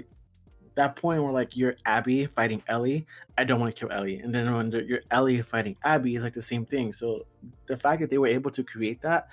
that 0.75 0.95
point 0.95 1.21
where 1.23 1.33
like 1.33 1.55
you're 1.57 1.75
Abby 1.85 2.25
fighting 2.27 2.63
Ellie, 2.67 3.05
I 3.37 3.43
don't 3.43 3.59
want 3.59 3.75
to 3.75 3.79
kill 3.79 3.91
Ellie, 3.95 4.19
and 4.19 4.33
then 4.33 4.53
when 4.53 4.71
you're 4.71 5.01
Ellie 5.11 5.41
fighting 5.41 5.75
Abby, 5.83 6.15
it's 6.15 6.23
like 6.23 6.33
the 6.33 6.41
same 6.41 6.65
thing. 6.65 6.93
So 6.93 7.25
the 7.67 7.77
fact 7.77 8.01
that 8.01 8.09
they 8.09 8.17
were 8.17 8.27
able 8.27 8.51
to 8.51 8.63
create 8.63 9.01
that, 9.01 9.29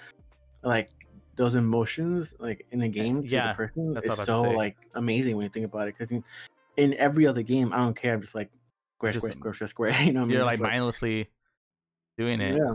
like 0.63 0.91
those 1.37 1.55
emotions, 1.55 2.35
like 2.41 2.67
in 2.71 2.81
the 2.81 2.87
eh, 2.87 2.91
game 2.91 3.23
to 3.25 3.29
Yeah, 3.29 3.53
the 3.53 3.57
person, 3.57 3.97
is 3.97 4.09
what 4.09 4.19
I 4.19 4.23
was 4.23 4.25
so 4.25 4.41
about 4.41 4.43
to 4.45 4.51
say. 4.51 4.57
like 4.57 4.77
amazing 4.95 5.37
when 5.37 5.45
you 5.45 5.51
think 5.51 5.67
about 5.67 5.89
it. 5.89 5.97
Because 5.97 6.13
in, 6.79 6.95
every 6.95 7.27
other 7.27 7.43
game, 7.43 7.73
I 7.73 7.79
don't 7.79 7.97
care. 7.97 8.15
I'm 8.15 8.23
just 8.23 8.35
like 8.35 8.51
square, 8.97 9.13
Just- 9.13 9.27
square, 9.27 9.33
square, 9.55 9.69
square, 9.69 9.69
square. 9.69 9.93
You 10.07 10.13
know 10.13 10.21
what 10.21 10.25
I 10.25 10.27
mean? 10.29 10.37
you're 10.37 10.47
Just 10.47 10.61
like 10.61 10.71
mindlessly 10.71 11.29
doing 12.17 12.41
it 12.41 12.57
yeah. 12.57 12.75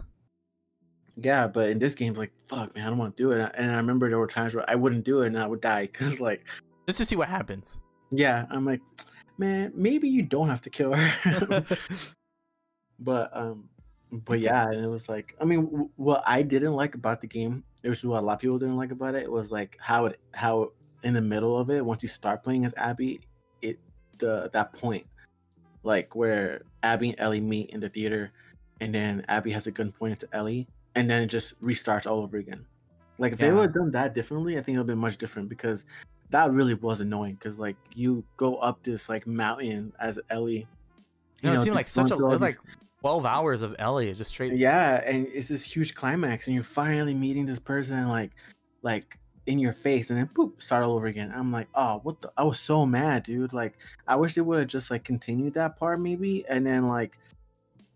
Yeah, 1.15 1.47
but 1.47 1.69
in 1.69 1.77
this 1.77 1.93
game, 1.93 2.15
like, 2.15 2.31
fuck, 2.47 2.73
man, 2.75 2.87
I 2.87 2.89
don't 2.89 2.97
want 2.97 3.15
to 3.15 3.23
do 3.23 3.31
it. 3.33 3.51
And 3.55 3.69
I 3.69 3.75
remember 3.75 4.09
there 4.09 4.17
were 4.17 4.25
times 4.25 4.55
where 4.55 4.67
I 4.67 4.73
wouldn't 4.73 5.05
do 5.05 5.21
it 5.21 5.27
and 5.27 5.37
I 5.37 5.45
would 5.45 5.61
die 5.61 5.83
because, 5.91 6.19
like, 6.19 6.47
just 6.87 6.97
to 6.99 7.05
see 7.05 7.15
what 7.15 7.29
happens 7.29 7.79
yeah, 8.15 8.45
I'm 8.49 8.65
like, 8.65 8.81
man, 9.37 9.71
maybe 9.75 10.07
you 10.07 10.21
don't 10.21 10.47
have 10.47 10.61
to 10.61 10.69
kill 10.69 10.93
her. 10.93 11.65
but 12.99 13.35
um, 13.35 13.69
but 14.11 14.39
yeah, 14.39 14.69
and 14.69 14.83
it 14.83 14.87
was 14.87 15.09
like, 15.09 15.35
I 15.41 15.45
mean, 15.45 15.65
w- 15.65 15.89
what 15.95 16.23
I 16.25 16.43
didn't 16.43 16.73
like 16.73 16.95
about 16.95 17.21
the 17.21 17.27
game, 17.27 17.63
it 17.81 17.89
was 17.89 18.03
what 18.03 18.21
a 18.21 18.25
lot 18.25 18.33
of 18.33 18.39
people 18.39 18.59
didn't 18.59 18.77
like 18.77 18.91
about 18.91 19.15
it, 19.15 19.31
was 19.31 19.51
like 19.51 19.77
how 19.81 20.05
it 20.05 20.19
how 20.33 20.71
in 21.03 21.13
the 21.13 21.21
middle 21.21 21.57
of 21.57 21.69
it, 21.69 21.83
once 21.85 22.03
you 22.03 22.09
start 22.09 22.43
playing 22.43 22.65
as 22.65 22.73
Abby, 22.77 23.21
it 23.61 23.79
the 24.17 24.49
that 24.53 24.73
point, 24.73 25.05
like 25.83 26.15
where 26.15 26.63
Abby 26.81 27.09
and 27.09 27.19
Ellie 27.19 27.41
meet 27.41 27.69
in 27.71 27.79
the 27.79 27.89
theater, 27.89 28.31
and 28.81 28.93
then 28.93 29.25
Abby 29.27 29.51
has 29.51 29.67
a 29.67 29.71
gun 29.71 29.91
pointed 29.91 30.19
to 30.21 30.27
Ellie, 30.33 30.67
and 30.95 31.09
then 31.09 31.23
it 31.23 31.27
just 31.27 31.61
restarts 31.61 32.05
all 32.05 32.19
over 32.19 32.37
again. 32.37 32.65
Like 33.17 33.33
if 33.33 33.39
they 33.39 33.51
would 33.51 33.63
have 33.63 33.73
done 33.73 33.91
that 33.91 34.15
differently, 34.15 34.57
I 34.57 34.61
think 34.61 34.75
it 34.75 34.79
would 34.79 34.89
have 34.89 34.95
been 34.95 34.97
much 34.97 35.17
different 35.17 35.49
because 35.49 35.85
that 36.31 36.51
really 36.51 36.73
was 36.73 36.99
annoying. 36.99 37.35
Because 37.35 37.59
like 37.59 37.75
you 37.93 38.23
go 38.37 38.55
up 38.57 38.81
this 38.83 39.09
like 39.09 39.27
mountain 39.27 39.93
as 39.99 40.19
Ellie. 40.29 40.67
You 41.41 41.49
know, 41.49 41.53
it 41.53 41.63
seemed 41.63 41.75
like 41.75 41.87
such 41.87 42.07
a 42.07 42.09
going 42.09 42.19
through 42.19 42.25
all 42.25 42.31
it 42.31 42.39
was 42.39 42.41
like 42.41 42.57
12 43.01 43.25
hours 43.25 43.61
of 43.61 43.75
Ellie 43.79 44.13
just 44.13 44.31
straight. 44.31 44.53
yeah, 44.53 45.01
and 45.05 45.27
it's 45.27 45.49
this 45.49 45.63
huge 45.63 45.93
climax, 45.93 46.47
and 46.47 46.55
you're 46.55 46.63
finally 46.63 47.13
meeting 47.13 47.45
this 47.45 47.59
person 47.59 48.07
like 48.07 48.31
like 48.81 49.19
in 49.45 49.59
your 49.59 49.73
face, 49.73 50.09
and 50.09 50.19
then 50.19 50.29
boop, 50.33 50.61
start 50.61 50.83
all 50.83 50.93
over 50.93 51.07
again. 51.07 51.31
I'm 51.35 51.51
like, 51.51 51.67
oh, 51.75 51.99
what 52.03 52.21
the? 52.21 52.31
I 52.37 52.43
was 52.43 52.59
so 52.59 52.85
mad, 52.85 53.23
dude. 53.23 53.53
Like, 53.53 53.73
I 54.07 54.15
wish 54.15 54.35
they 54.35 54.41
would 54.41 54.59
have 54.59 54.67
just 54.67 54.89
like 54.89 55.03
continued 55.03 55.55
that 55.55 55.77
part 55.77 55.99
maybe, 55.99 56.45
and 56.47 56.65
then 56.65 56.87
like, 56.87 57.17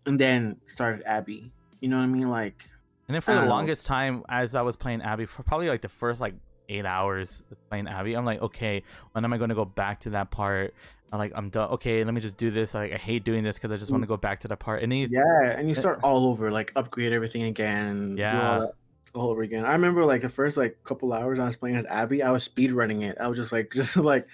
and 0.06 0.18
then 0.18 0.56
started 0.66 1.02
Abby. 1.06 1.50
You 1.80 1.88
know 1.88 1.96
what 1.96 2.04
I 2.04 2.06
mean? 2.06 2.28
Like, 2.28 2.68
And 3.08 3.14
then 3.14 3.22
for 3.22 3.32
the 3.32 3.40
don't 3.40 3.48
know. 3.48 3.54
longest 3.54 3.86
time, 3.86 4.24
as 4.28 4.54
I 4.54 4.62
was 4.62 4.76
playing 4.76 5.00
Abby, 5.02 5.26
for 5.26 5.42
probably 5.42 5.68
like 5.68 5.80
the 5.80 5.88
first 5.88 6.20
like 6.20 6.34
eight 6.68 6.84
hours 6.84 7.42
playing 7.70 7.88
Abby, 7.88 8.14
I'm 8.14 8.24
like, 8.24 8.42
okay, 8.42 8.82
when 9.12 9.24
am 9.24 9.32
I 9.32 9.38
going 9.38 9.48
to 9.48 9.54
go 9.54 9.64
back 9.64 10.00
to 10.00 10.10
that 10.10 10.30
part? 10.30 10.74
I'm 11.10 11.18
like, 11.18 11.32
I'm 11.34 11.48
done. 11.48 11.70
Okay, 11.70 12.04
let 12.04 12.12
me 12.12 12.20
just 12.20 12.36
do 12.36 12.50
this. 12.50 12.74
Like, 12.74 12.92
I 12.92 12.96
hate 12.96 13.24
doing 13.24 13.42
this 13.42 13.56
because 13.56 13.72
I 13.72 13.76
just 13.76 13.90
want 13.90 14.02
to 14.02 14.06
mm. 14.06 14.10
go 14.10 14.16
back 14.18 14.40
to 14.40 14.48
that 14.48 14.58
part. 14.58 14.82
And 14.82 14.92
he's, 14.92 15.10
yeah, 15.10 15.56
and 15.56 15.68
you 15.68 15.74
eh 15.74 15.80
start 15.80 16.00
all 16.02 16.26
over, 16.26 16.50
like 16.50 16.70
upgrade 16.76 17.14
everything 17.14 17.44
again. 17.44 18.16
do 18.16 18.22
all 18.22 18.60
Yeah. 18.60 18.66
All 19.14 19.30
over 19.30 19.42
again. 19.42 19.64
I 19.64 19.72
remember 19.72 20.04
like 20.04 20.22
the 20.22 20.28
first 20.28 20.56
like 20.56 20.78
couple 20.84 21.12
hours 21.12 21.38
I 21.38 21.46
was 21.46 21.56
playing 21.56 21.76
as 21.76 21.86
Abby, 21.86 22.22
I 22.22 22.30
was 22.30 22.44
speed 22.44 22.72
running 22.72 23.02
it. 23.02 23.16
I 23.20 23.26
was 23.28 23.36
just 23.38 23.52
like 23.52 23.70
just 23.74 23.96
like 23.96 24.26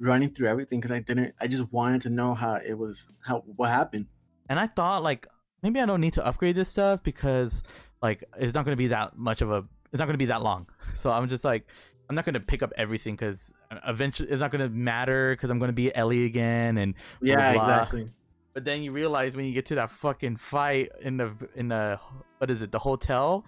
running 0.00 0.30
through 0.30 0.48
everything 0.48 0.80
because 0.80 0.90
I 0.90 1.00
didn't. 1.00 1.34
I 1.40 1.46
just 1.46 1.70
wanted 1.72 2.02
to 2.02 2.10
know 2.10 2.34
how 2.34 2.54
it 2.56 2.74
was, 2.78 3.08
how 3.26 3.44
what 3.56 3.70
happened. 3.70 4.06
and 4.48 4.58
I 4.58 4.66
thought 4.66 5.02
like 5.02 5.26
maybe 5.62 5.80
I 5.80 5.86
don't 5.86 6.00
need 6.00 6.14
to 6.14 6.26
upgrade 6.26 6.56
this 6.56 6.68
stuff 6.68 7.02
because 7.02 7.62
like 8.02 8.24
it's 8.38 8.54
not 8.54 8.64
going 8.64 8.72
to 8.76 8.78
be 8.78 8.88
that 8.88 9.16
much 9.16 9.40
of 9.40 9.50
a, 9.50 9.64
it's 9.92 9.98
not 9.98 10.04
going 10.06 10.14
to 10.14 10.18
be 10.18 10.26
that 10.26 10.42
long. 10.42 10.68
So 10.96 11.10
I'm 11.10 11.28
just 11.28 11.44
like, 11.44 11.66
I'm 12.08 12.14
not 12.14 12.24
going 12.24 12.34
to 12.34 12.40
pick 12.40 12.62
up 12.62 12.72
everything 12.76 13.14
because 13.14 13.52
eventually 13.86 14.28
it's 14.28 14.40
not 14.40 14.50
going 14.52 14.62
to 14.62 14.68
matter 14.74 15.32
because 15.34 15.50
I'm 15.50 15.58
going 15.58 15.70
to 15.70 15.72
be 15.74 15.94
Ellie 15.94 16.24
again 16.26 16.76
and 16.78 16.94
Yeah, 17.22 17.52
blah. 17.54 17.62
exactly. 17.64 18.10
But 18.52 18.64
then 18.64 18.82
you 18.84 18.92
realize 18.92 19.34
when 19.34 19.46
you 19.46 19.52
get 19.52 19.66
to 19.66 19.74
that 19.76 19.90
fucking 19.90 20.36
fight 20.36 20.90
in 21.00 21.16
the 21.16 21.32
in 21.56 21.68
the 21.68 21.98
what 22.38 22.50
is 22.50 22.62
it 22.62 22.70
the 22.70 22.78
hotel? 22.78 23.44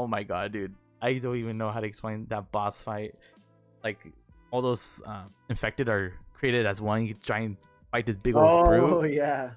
Oh 0.00 0.06
my 0.08 0.22
god, 0.24 0.52
dude! 0.52 0.72
I 1.02 1.18
don't 1.18 1.36
even 1.36 1.58
know 1.58 1.70
how 1.70 1.80
to 1.80 1.86
explain 1.86 2.24
that 2.30 2.50
boss 2.50 2.80
fight. 2.80 3.14
Like 3.84 4.00
all 4.50 4.62
those 4.62 5.02
um, 5.04 5.28
infected 5.50 5.88
are 5.90 6.14
created 6.32 6.64
as 6.64 6.80
one. 6.80 7.04
You 7.04 7.12
try 7.20 7.40
and 7.40 7.56
fight 7.92 8.06
this 8.06 8.16
big 8.16 8.34
old 8.34 8.48
Oh 8.48 9.00
brute. 9.00 9.12
yeah, 9.12 9.50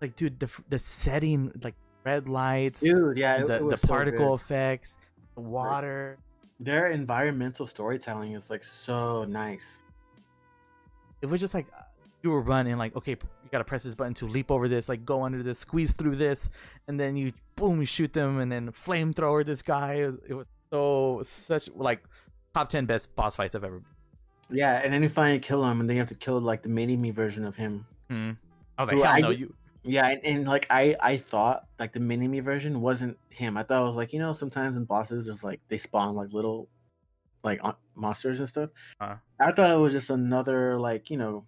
Like, 0.00 0.16
dude, 0.16 0.40
the 0.40 0.48
the 0.70 0.78
setting, 0.78 1.52
like 1.62 1.74
red 2.04 2.28
lights, 2.28 2.80
dude. 2.80 3.18
Yeah, 3.18 3.44
it, 3.44 3.46
the 3.48 3.56
it 3.66 3.68
the 3.68 3.76
so 3.76 3.88
particle 3.88 4.28
good. 4.32 4.40
effects, 4.40 4.96
the 5.34 5.42
water. 5.44 6.16
Their 6.58 6.88
environmental 6.92 7.66
storytelling 7.66 8.32
is 8.32 8.48
like 8.48 8.64
so 8.64 9.24
nice. 9.24 9.82
It 11.20 11.26
was 11.26 11.40
just 11.40 11.52
like 11.54 11.66
you 12.22 12.30
were 12.30 12.40
running, 12.40 12.76
like 12.78 12.94
okay, 12.96 13.12
you 13.12 13.48
gotta 13.50 13.64
press 13.64 13.82
this 13.82 13.94
button 13.94 14.14
to 14.14 14.26
leap 14.26 14.50
over 14.50 14.68
this, 14.68 14.88
like 14.88 15.04
go 15.04 15.22
under 15.22 15.42
this, 15.42 15.58
squeeze 15.58 15.92
through 15.92 16.16
this, 16.16 16.50
and 16.88 16.98
then 16.98 17.16
you 17.16 17.32
boom, 17.56 17.80
you 17.80 17.86
shoot 17.86 18.12
them, 18.12 18.38
and 18.38 18.50
then 18.50 18.72
flamethrower 18.72 19.44
this 19.44 19.62
guy. 19.62 19.94
It, 20.28 20.34
was 20.34 20.46
so 20.70 21.20
such 21.24 21.68
like 21.74 22.02
top 22.54 22.68
ten 22.68 22.86
best 22.86 23.14
boss 23.14 23.36
fights 23.36 23.54
I've 23.54 23.64
ever. 23.64 23.82
Yeah, 24.50 24.80
and 24.82 24.92
then 24.92 25.02
you 25.02 25.08
finally 25.08 25.38
kill 25.38 25.64
him, 25.64 25.80
and 25.80 25.88
then 25.88 25.96
you 25.96 26.00
have 26.00 26.08
to 26.10 26.14
kill 26.14 26.40
like 26.40 26.62
the 26.62 26.68
mini 26.68 26.96
me 26.96 27.10
version 27.10 27.44
of 27.44 27.56
him. 27.56 27.86
I 28.10 28.84
was 28.84 28.94
like, 28.94 29.04
hell 29.04 29.04
I 29.04 29.20
no, 29.20 29.30
you. 29.30 29.54
Yeah, 29.84 30.06
and, 30.08 30.20
and 30.24 30.46
like 30.46 30.66
I 30.70 30.96
I 31.00 31.16
thought 31.16 31.66
like 31.78 31.92
the 31.92 32.00
mini 32.00 32.28
me 32.28 32.40
version 32.40 32.80
wasn't 32.80 33.18
him. 33.30 33.56
I 33.56 33.64
thought 33.64 33.82
it 33.82 33.88
was 33.88 33.96
like 33.96 34.12
you 34.12 34.20
know 34.20 34.32
sometimes 34.32 34.76
in 34.76 34.84
bosses 34.84 35.26
there's 35.26 35.42
like 35.42 35.60
they 35.68 35.78
spawn 35.78 36.14
like 36.14 36.32
little 36.32 36.68
like 37.42 37.60
monsters 37.94 38.38
and 38.38 38.48
stuff. 38.48 38.70
Uh. 39.00 39.16
I 39.40 39.50
thought 39.52 39.70
it 39.70 39.78
was 39.78 39.92
just 39.92 40.10
another 40.10 40.78
like 40.78 41.10
you 41.10 41.16
know 41.16 41.46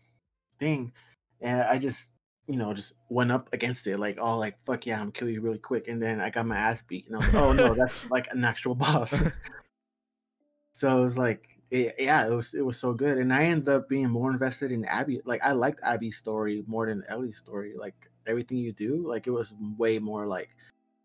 thing, 0.65 0.93
and 1.41 1.63
I 1.63 1.79
just 1.79 2.09
you 2.47 2.57
know 2.57 2.75
just 2.75 2.93
went 3.09 3.33
up 3.33 3.49
against 3.53 3.87
it 3.87 3.99
like 3.99 4.19
oh 4.21 4.39
like 4.39 4.57
fuck 4.67 4.85
yeah 4.85 4.97
I'm 4.97 5.11
gonna 5.11 5.13
kill 5.13 5.29
you 5.29 5.41
really 5.41 5.59
quick, 5.59 5.89
and 5.89 6.03
then 6.03 6.21
I 6.21 6.31
got 6.31 6.47
my 6.47 6.57
ass 6.57 6.83
beat, 6.83 7.07
and 7.07 7.17
I 7.17 7.19
was 7.19 7.35
like 7.35 7.43
oh 7.43 7.53
no 7.53 7.75
that's 7.81 8.11
like 8.11 8.29
an 8.31 8.45
actual 8.45 8.75
boss. 8.75 9.15
so 10.73 10.99
it 10.99 11.05
was 11.05 11.19
like 11.19 11.49
it, 11.71 11.95
yeah 11.99 12.27
it 12.27 12.31
was 12.31 12.55
it 12.55 12.65
was 12.65 12.79
so 12.79 12.93
good, 12.95 13.19
and 13.19 13.33
I 13.33 13.45
ended 13.45 13.69
up 13.69 13.89
being 13.89 14.09
more 14.09 14.31
invested 14.31 14.73
in 14.73 14.85
Abby. 14.87 15.21
Like 15.25 15.45
I 15.45 15.53
liked 15.53 15.81
Abby's 15.83 16.17
story 16.17 16.65
more 16.67 16.87
than 16.87 17.05
Ellie's 17.09 17.37
story. 17.37 17.75
Like 17.77 18.11
everything 18.27 18.59
you 18.59 18.73
do, 18.73 19.07
like 19.07 19.27
it 19.27 19.33
was 19.33 19.53
way 19.77 19.99
more 19.99 20.27
like 20.27 20.51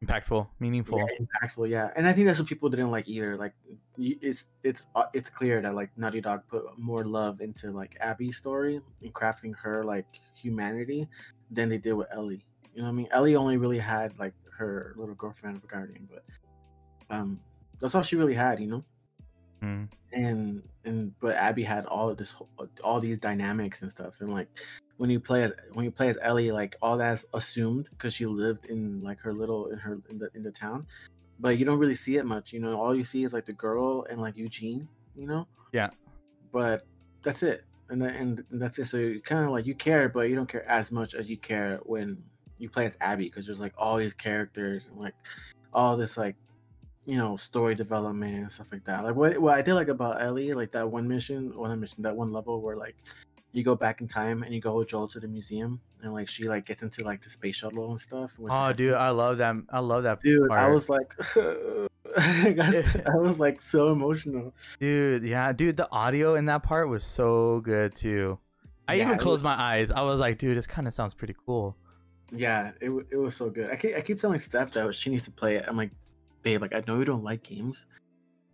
Impactful, 0.06 0.48
meaningful. 0.60 0.98
yeah, 0.98 1.08
impactful. 1.20 1.70
Yeah, 1.70 1.92
and 1.96 2.08
I 2.08 2.14
think 2.14 2.26
that's 2.26 2.40
what 2.40 2.48
people 2.48 2.70
didn't 2.70 2.90
like 2.90 3.08
either. 3.10 3.36
Like 3.36 3.54
it's 3.98 4.46
it's 4.64 4.86
uh, 4.96 5.06
it's 5.14 5.30
clear 5.30 5.62
that 5.62 5.76
like 5.76 5.90
Naughty 5.98 6.22
Dog 6.22 6.44
put 6.48 6.64
more 6.78 7.04
love 7.04 7.42
into 7.42 7.72
like 7.72 7.98
Abby's 8.00 8.38
story 8.38 8.80
and 9.02 9.14
crafting 9.14 9.54
her 9.58 9.84
like 9.84 10.06
humanity 10.36 11.08
than 11.52 11.68
they 11.68 11.78
did 11.78 11.94
with 11.94 12.08
Ellie. 12.12 12.46
You 12.74 12.82
know 12.82 12.88
what 12.88 12.94
I 12.94 12.96
mean? 12.96 13.08
Ellie 13.12 13.36
only 13.36 13.58
really 13.58 13.80
had 13.80 14.18
like 14.18 14.34
her 14.58 14.94
little 14.96 15.16
girlfriend 15.16 15.58
of 15.58 15.64
a 15.66 15.68
guardian, 15.68 16.08
but 16.10 16.24
um, 17.10 17.40
that's 17.82 17.94
all 17.94 18.02
she 18.02 18.16
really 18.16 18.36
had. 18.36 18.60
You 18.62 18.68
know 18.68 18.86
Hmm. 19.62 19.84
and 20.14 20.64
and 20.86 21.12
but 21.20 21.36
Abby 21.36 21.64
had 21.64 21.86
all 21.88 22.08
of 22.10 22.16
this 22.16 22.34
all 22.82 23.02
these 23.02 23.18
dynamics 23.18 23.82
and 23.82 23.92
stuff 23.92 24.22
and 24.22 24.32
like 24.32 24.48
when 25.00 25.10
you 25.10 25.18
play 25.18 25.44
as 25.44 25.54
when 25.72 25.86
you 25.86 25.92
play 25.92 26.10
as 26.10 26.18
Ellie 26.22 26.52
like 26.52 26.76
all 26.82 26.98
that's 26.98 27.26
assumed 27.34 27.88
because 27.92 28.14
she 28.14 28.26
lived 28.26 28.66
in 28.66 29.02
like 29.02 29.18
her 29.22 29.34
little 29.34 29.68
in 29.68 29.80
her 29.80 29.98
in 30.10 30.20
the 30.20 30.30
in 30.36 30.44
the 30.44 30.52
town 30.52 30.86
but 31.40 31.58
you 31.58 31.64
don't 31.64 31.80
really 31.80 31.96
see 31.96 32.18
it 32.18 32.26
much 32.26 32.52
you 32.52 32.60
know? 32.60 32.78
All 32.78 32.94
you 32.94 33.06
see 33.06 33.24
is 33.24 33.32
like 33.32 33.46
the 33.46 33.54
girl 33.54 34.06
and 34.10 34.20
like 34.20 34.36
Eugene 34.36 34.90
you 35.16 35.26
know? 35.26 35.48
Yeah. 35.72 35.90
but 36.52 36.86
that's 37.24 37.44
it 37.44 37.64
and 37.90 38.04
and 38.04 38.44
that's 38.52 38.78
it 38.78 38.86
so 38.86 38.98
you 38.98 39.22
kind 39.22 39.46
of 39.46 39.52
like 39.52 39.66
you 39.66 39.74
care 39.74 40.10
but 40.10 40.30
you 40.30 40.36
don't 40.36 40.50
care 40.50 40.70
as 40.70 40.92
much 40.92 41.14
as 41.14 41.30
you 41.30 41.38
care 41.38 41.80
when 41.84 42.22
you 42.58 42.70
play 42.70 42.86
as 42.86 42.98
Abby 43.00 43.26
because 43.26 43.46
there's 43.46 43.62
like 43.62 43.74
all 43.78 43.96
these 43.96 44.14
characters 44.14 44.88
and 44.88 45.00
like 45.00 45.16
all 45.74 45.96
this 45.96 46.18
like 46.18 46.36
you 47.06 47.18
know 47.18 47.38
story 47.38 47.74
development 47.74 48.36
and 48.36 48.52
stuff 48.52 48.68
like 48.74 48.84
that. 48.84 49.06
Like 49.06 49.16
what, 49.16 49.38
what 49.40 49.58
i 49.58 49.62
did 49.62 49.76
like 49.76 49.88
about 49.88 50.22
ellie 50.22 50.54
like 50.54 50.72
that 50.74 50.92
one 50.92 51.08
mission 51.08 51.58
one 51.58 51.80
mission 51.80 52.04
that 52.04 52.16
one 52.16 52.34
level 52.34 52.62
where 52.62 52.76
like 52.76 52.98
you 53.52 53.64
go 53.64 53.76
back 53.76 54.00
in 54.02 54.08
time 54.08 54.44
and 54.44 54.54
you 54.54 54.62
go 54.62 54.76
with 54.76 54.88
joel 54.90 55.08
to 55.08 55.20
the 55.20 55.28
museum 55.28 55.80
and 56.04 56.14
like 56.14 56.28
she 56.28 56.48
like 56.48 56.66
gets 56.66 56.84
into 56.84 57.04
like 57.04 57.22
the 57.22 57.30
space 57.30 57.56
shuttle 57.56 57.90
and 57.90 58.00
stuff 58.00 58.32
Oh, 58.50 58.72
dude, 58.74 58.94
I 58.94 59.10
love 59.10 59.38
that. 59.40 59.56
I 59.72 59.80
love 59.80 60.04
that. 60.04 60.22
dude 60.22 60.52
i 60.52 60.68
was 60.68 60.88
like 60.90 61.12
I, 62.18 62.56
I 63.14 63.18
was 63.18 63.40
like 63.40 63.62
so 63.62 63.92
emotional 63.92 64.54
Dude, 64.80 65.24
yeah, 65.24 65.52
dude, 65.54 65.78
the 65.78 65.90
audio 65.92 66.36
in 66.36 66.46
that 66.46 66.64
part 66.64 66.90
was 66.90 67.04
so 67.04 67.60
good 67.62 67.96
too. 67.96 68.40
I 68.88 68.96
Yeah, 68.96 69.06
even 69.08 69.20
closed 69.20 69.44
my 69.44 69.54
eyes. 69.60 69.92
I 69.92 70.02
was 70.02 70.20
like, 70.20 70.38
dude, 70.40 70.58
this 70.58 70.66
kind 70.66 70.88
of 70.88 70.94
sounds 70.94 71.14
pretty 71.14 71.36
cool. 71.46 71.76
yeah 72.32 72.72
it, 72.82 72.90
it 73.12 73.18
was 73.18 73.36
so 73.36 73.50
good 73.50 73.70
I 73.72 73.76
keep, 73.76 73.96
I 73.96 74.02
keep 74.02 74.20
telling 74.20 74.40
steph 74.40 74.72
that 74.74 74.94
she 74.96 75.10
needs 75.10 75.26
to 75.26 75.32
play 75.32 75.56
it 75.56 75.66
i'm 75.68 75.76
like 75.78 75.90
babe 76.44 76.62
like 76.62 76.74
i 76.76 76.82
know 76.88 77.00
you 77.00 77.06
don't 77.06 77.24
like 77.24 77.42
games 77.44 77.86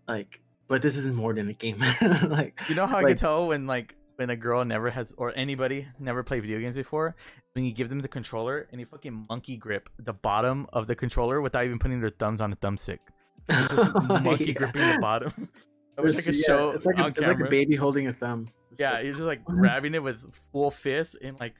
like 0.08 0.42
but 0.68 0.82
this 0.82 0.96
isn't 0.96 1.14
more 1.16 1.34
than 1.34 1.50
a 1.50 1.54
game 1.54 1.80
like 2.28 2.60
You 2.70 2.76
know 2.76 2.86
how 2.88 2.98
I 2.98 3.02
Like- 3.02 3.08
can 3.10 3.18
tell 3.18 3.48
when 3.48 3.68
like 3.68 3.96
when 4.18 4.30
a 4.30 4.36
girl 4.36 4.64
never 4.64 4.90
has 4.90 5.14
or 5.18 5.34
anybody 5.36 5.88
never 6.00 6.24
played 6.24 6.42
video 6.42 6.60
games 6.60 6.76
before 6.76 7.16
when 7.54 7.66
you 7.66 7.72
give 7.74 7.90
them 7.90 8.00
the 8.00 8.08
controller 8.08 8.68
and 8.72 8.80
you 8.80 8.86
fucking 8.86 9.26
monkey 9.30 9.58
grip 9.58 9.90
the 10.00 10.14
bottom 10.14 10.68
of 10.74 10.88
the 10.88 10.96
controller 10.96 11.42
without 11.42 11.66
even 11.66 11.80
putting 11.80 12.00
their 12.00 12.10
thumbs 12.10 12.42
on 12.42 12.52
a 12.54 12.56
thumbstick. 12.56 13.00
It's 13.50 13.76
just 13.76 13.94
monkey 14.24 14.46
Yeah. 14.46 14.54
gripping 14.54 14.82
the 14.94 14.98
bottom. 15.00 15.50
I 15.98 16.02
wish 16.02 16.16
I 16.18 16.22
could 16.22 16.36
Yeah, 16.36 16.44
show 16.46 16.70
it's 16.72 16.86
like 16.86 16.98
a, 17.00 17.08
it's 17.08 17.20
like 17.20 17.40
a 17.40 17.46
baby 17.50 17.76
holding 17.76 18.08
a 18.08 18.14
thumb 18.14 18.50
It's 18.72 18.82
Yeah, 18.82 18.94
like- 18.94 19.04
you're 19.06 19.14
just 19.14 19.26
like 19.26 19.44
grabbing 19.46 19.94
it 19.96 20.04
with 20.04 20.26
full 20.52 20.72
fist 20.72 21.16
and 21.22 21.40
like 21.40 21.56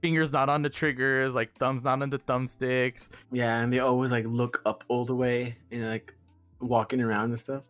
fingers 0.00 0.32
not 0.32 0.48
on 0.48 0.62
the 0.62 0.70
triggers, 0.70 1.34
like 1.34 1.54
thumbs 1.58 1.84
not 1.84 2.02
on 2.02 2.10
the 2.10 2.18
thumbsticks. 2.18 3.08
Yeah, 3.30 3.60
and 3.60 3.72
they 3.72 3.78
always 3.78 4.10
like 4.10 4.24
look 4.26 4.60
up 4.66 4.82
all 4.88 5.04
the 5.04 5.14
way 5.14 5.56
and 5.70 5.84
like 5.88 6.14
walking 6.60 7.00
around 7.00 7.26
and 7.26 7.38
stuff. 7.38 7.64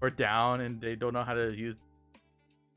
or 0.00 0.10
down 0.10 0.60
and 0.60 0.80
they 0.80 0.94
don't 0.94 1.12
know 1.12 1.24
how 1.24 1.34
to 1.34 1.52
use 1.52 1.84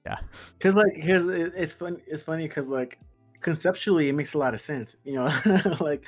yeah 0.06 0.18
Cause 0.60 0.76
like, 0.76 0.96
cause 1.06 1.28
it's 1.30 1.74
fun. 1.74 2.02
It's 2.08 2.24
funny 2.24 2.48
because 2.48 2.68
like 2.68 3.00
conceptually 3.40 4.10
it 4.10 4.14
makes 4.14 4.34
a 4.34 4.38
lot 4.38 4.54
of 4.54 4.62
sense. 4.62 4.96
You 5.04 5.14
know, 5.14 5.32
like 5.80 6.06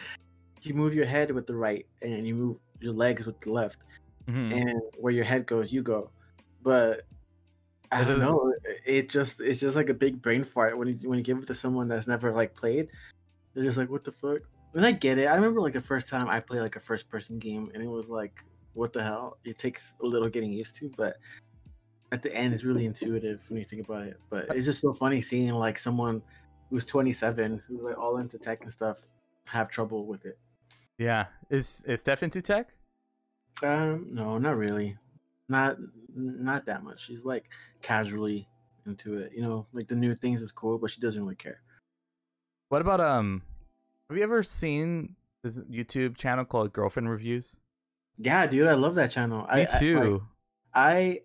you 0.61 0.73
move 0.73 0.93
your 0.93 1.05
head 1.05 1.31
with 1.31 1.47
the 1.47 1.55
right 1.55 1.85
and 2.01 2.27
you 2.27 2.35
move 2.35 2.57
your 2.79 2.93
legs 2.93 3.25
with 3.25 3.39
the 3.41 3.51
left, 3.51 3.83
Mhm. 4.27 4.53
and 4.53 4.81
where 4.97 5.13
your 5.13 5.25
head 5.25 5.45
goes, 5.45 5.71
you 5.71 5.81
go. 5.83 6.09
But 6.61 7.03
I 7.91 8.03
don't 8.03 8.19
know. 8.19 8.53
It 8.85 9.09
just 9.09 9.39
it's 9.41 9.59
just 9.59 9.75
like 9.75 9.89
a 9.89 9.93
big 9.93 10.21
brain 10.21 10.43
fart 10.43 10.77
when 10.77 10.87
you 10.87 10.95
when 11.09 11.17
you 11.17 11.23
give 11.23 11.37
it 11.37 11.47
to 11.47 11.55
someone 11.55 11.87
that's 11.87 12.07
never 12.07 12.31
like 12.31 12.55
played. 12.55 12.87
They're 13.53 13.63
just 13.63 13.77
like, 13.77 13.89
what 13.89 14.03
the 14.03 14.11
fuck? 14.11 14.41
And 14.73 14.83
I 14.85 14.91
get 14.91 15.19
it. 15.19 15.27
I 15.27 15.35
remember 15.35 15.61
like 15.61 15.73
the 15.73 15.81
first 15.81 16.09
time 16.09 16.27
I 16.27 16.39
played 16.39 16.61
like 16.61 16.75
a 16.75 16.79
first 16.79 17.07
person 17.09 17.37
game, 17.37 17.69
and 17.73 17.83
it 17.83 17.87
was 17.87 18.07
like, 18.07 18.43
what 18.73 18.91
the 18.93 19.03
hell? 19.03 19.37
It 19.43 19.59
takes 19.59 19.93
a 20.01 20.05
little 20.05 20.29
getting 20.29 20.51
used 20.51 20.75
to, 20.77 20.91
but 20.97 21.17
at 22.13 22.21
the 22.21 22.33
end, 22.33 22.53
it's 22.53 22.63
really 22.63 22.85
intuitive 22.85 23.43
when 23.49 23.57
you 23.57 23.65
think 23.65 23.87
about 23.87 24.03
it. 24.03 24.19
But 24.29 24.45
it's 24.51 24.65
just 24.65 24.79
so 24.79 24.93
funny 24.93 25.19
seeing 25.19 25.51
like 25.55 25.79
someone 25.79 26.21
who's 26.69 26.85
27, 26.85 27.61
who's 27.67 27.81
like 27.81 27.97
all 27.97 28.17
into 28.17 28.37
tech 28.37 28.61
and 28.61 28.71
stuff, 28.71 28.99
have 29.45 29.69
trouble 29.69 30.05
with 30.05 30.23
it. 30.25 30.37
Yeah, 30.99 31.25
is 31.49 31.83
is 31.87 32.01
Steph 32.01 32.21
into 32.21 32.39
tech? 32.39 32.69
Um, 33.63 34.09
no, 34.11 34.37
not 34.37 34.57
really. 34.57 34.95
Not 35.49 35.77
not 36.15 36.67
that 36.67 36.83
much. 36.83 37.03
She's 37.03 37.25
like 37.25 37.49
casually 37.81 38.47
into 38.85 39.17
it. 39.17 39.31
You 39.35 39.41
know, 39.41 39.65
like 39.73 39.87
the 39.87 39.95
new 39.95 40.13
things 40.13 40.39
is 40.39 40.51
cool, 40.51 40.77
but 40.77 40.91
she 40.91 41.01
doesn't 41.01 41.21
really 41.21 41.35
care. 41.35 41.61
What 42.69 42.81
about 42.81 43.01
um? 43.01 43.41
Have 44.07 44.17
you 44.17 44.23
ever 44.23 44.43
seen 44.43 45.15
this 45.41 45.57
YouTube 45.57 46.15
channel 46.15 46.45
called 46.45 46.73
Girlfriend 46.73 47.09
Reviews? 47.09 47.59
Yeah, 48.17 48.45
dude, 48.45 48.67
I 48.67 48.75
love 48.75 48.93
that 48.95 49.09
channel. 49.09 49.47
Me 49.53 49.63
I, 49.63 49.65
too. 49.65 50.23
I, 50.75 50.91
I 50.91 51.19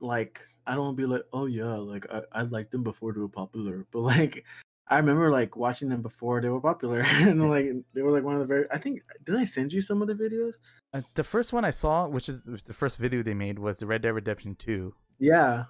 like. 0.00 0.40
I 0.68 0.74
don't 0.74 0.84
want 0.84 0.96
to 0.96 1.02
be 1.02 1.06
like, 1.06 1.22
oh 1.32 1.46
yeah, 1.46 1.74
like 1.76 2.06
I, 2.10 2.22
I 2.32 2.42
liked 2.42 2.72
them 2.72 2.82
before 2.82 3.12
they 3.12 3.20
were 3.20 3.28
popular, 3.28 3.86
but 3.92 4.00
like 4.00 4.44
I 4.88 4.98
remember 4.98 5.30
like 5.30 5.56
watching 5.56 5.88
them 5.88 6.02
before 6.02 6.40
they 6.40 6.48
were 6.48 6.60
popular, 6.60 7.00
and 7.06 7.50
like 7.50 7.66
they 7.92 8.02
were 8.02 8.12
like 8.12 8.22
one 8.22 8.34
of 8.34 8.40
the 8.40 8.46
very. 8.46 8.66
I 8.70 8.78
think 8.78 9.02
did 9.24 9.36
I 9.36 9.44
send 9.44 9.72
you 9.72 9.80
some 9.80 10.00
of 10.00 10.08
the 10.08 10.14
videos? 10.14 10.54
Uh, 10.92 11.02
the 11.14 11.24
first 11.24 11.52
one 11.52 11.64
I 11.64 11.70
saw, 11.70 12.06
which 12.06 12.28
is 12.28 12.42
the 12.42 12.72
first 12.72 12.98
video 12.98 13.22
they 13.22 13.34
made, 13.34 13.58
was 13.58 13.78
the 13.78 13.86
Red 13.86 14.02
Dead 14.02 14.10
Redemption 14.10 14.54
Two. 14.54 14.94
Yeah, 15.18 15.64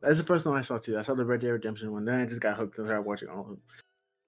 that's 0.00 0.16
the 0.16 0.24
first 0.24 0.46
one 0.46 0.56
I 0.56 0.62
saw 0.62 0.78
too. 0.78 0.98
I 0.98 1.02
saw 1.02 1.14
the 1.14 1.24
Red 1.24 1.40
Dead 1.40 1.50
Redemption 1.50 1.92
one. 1.92 2.04
Then 2.04 2.20
I 2.20 2.24
just 2.24 2.40
got 2.40 2.56
hooked 2.56 2.78
and 2.78 2.86
started 2.86 3.02
watching 3.02 3.28
all 3.28 3.40
of 3.40 3.48
them. 3.48 3.60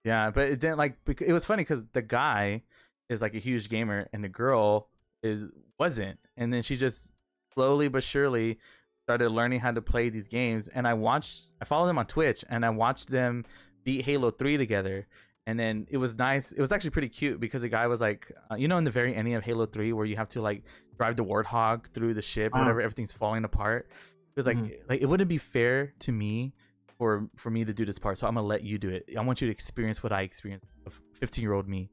Yeah, 0.05 0.30
but 0.30 0.49
it 0.49 0.61
didn't 0.61 0.76
like. 0.76 0.99
It 1.20 1.32
was 1.32 1.47
funny 1.47 1.62
because 1.62 1.82
the 1.93 2.03
guy 2.03 2.62
is 3.09 3.22
like 3.22 3.35
a 3.35 3.39
huge 3.39 3.70
gamer, 3.70 4.09
and 4.12 4.22
the 4.22 4.28
girl 4.28 4.91
is 5.22 5.49
wasn't, 5.78 6.18
and 6.37 6.53
then 6.53 6.62
she 6.62 6.76
just 6.76 7.12
slowly 7.55 7.89
but 7.89 8.03
surely 8.03 8.59
started 9.05 9.29
learning 9.31 9.61
how 9.61 9.71
to 9.71 9.83
play 9.83 10.09
these 10.09 10.29
games. 10.29 10.69
And 10.69 10.89
I 10.89 10.95
watched, 10.95 11.51
I 11.61 11.65
followed 11.67 11.87
them 11.89 11.99
on 11.99 12.07
Twitch, 12.07 12.45
and 12.49 12.65
I 12.65 12.71
watched 12.71 13.11
them 13.11 13.45
beat 13.85 14.03
Halo 14.05 14.31
Three 14.31 14.57
together. 14.57 15.07
And 15.47 15.61
then 15.61 15.87
it 15.91 15.99
was 15.99 16.17
nice. 16.17 16.53
It 16.53 16.61
was 16.61 16.73
actually 16.73 16.91
pretty 16.91 17.11
cute 17.11 17.39
because 17.39 17.61
the 17.61 17.69
guy 17.69 17.87
was 17.87 18.01
like, 18.01 18.33
uh, 18.51 18.55
you 18.55 18.67
know, 18.67 18.79
in 18.79 18.85
the 18.85 18.91
very 18.91 19.15
ending 19.15 19.35
of 19.35 19.45
Halo 19.45 19.67
Three, 19.67 19.93
where 19.93 20.07
you 20.07 20.17
have 20.17 20.31
to 20.31 20.41
like 20.41 20.65
drive 20.97 21.17
the 21.17 21.25
Warthog 21.25 21.89
through 21.93 22.15
the 22.15 22.23
ship, 22.23 22.53
whatever, 22.55 22.81
everything's 22.81 23.13
falling 23.13 23.45
apart. 23.45 23.89
It 23.91 24.37
was 24.37 24.47
like, 24.47 24.57
Mhm. 24.57 24.75
like 24.89 25.01
it 25.03 25.07
wouldn't 25.07 25.29
be 25.29 25.37
fair 25.39 25.93
to 26.01 26.13
me 26.13 26.55
for 26.99 27.29
for 27.37 27.51
me 27.51 27.63
to 27.67 27.75
do 27.75 27.85
this 27.85 27.99
part, 27.99 28.17
so 28.19 28.27
I'm 28.27 28.37
gonna 28.37 28.47
let 28.47 28.63
you 28.65 28.79
do 28.79 28.89
it. 28.89 29.11
I 29.19 29.21
want 29.21 29.43
you 29.43 29.47
to 29.49 29.53
experience 29.53 30.03
what 30.03 30.13
I 30.13 30.23
experienced 30.23 30.65
15 31.13 31.43
year 31.43 31.53
old 31.53 31.69
me. 31.69 31.91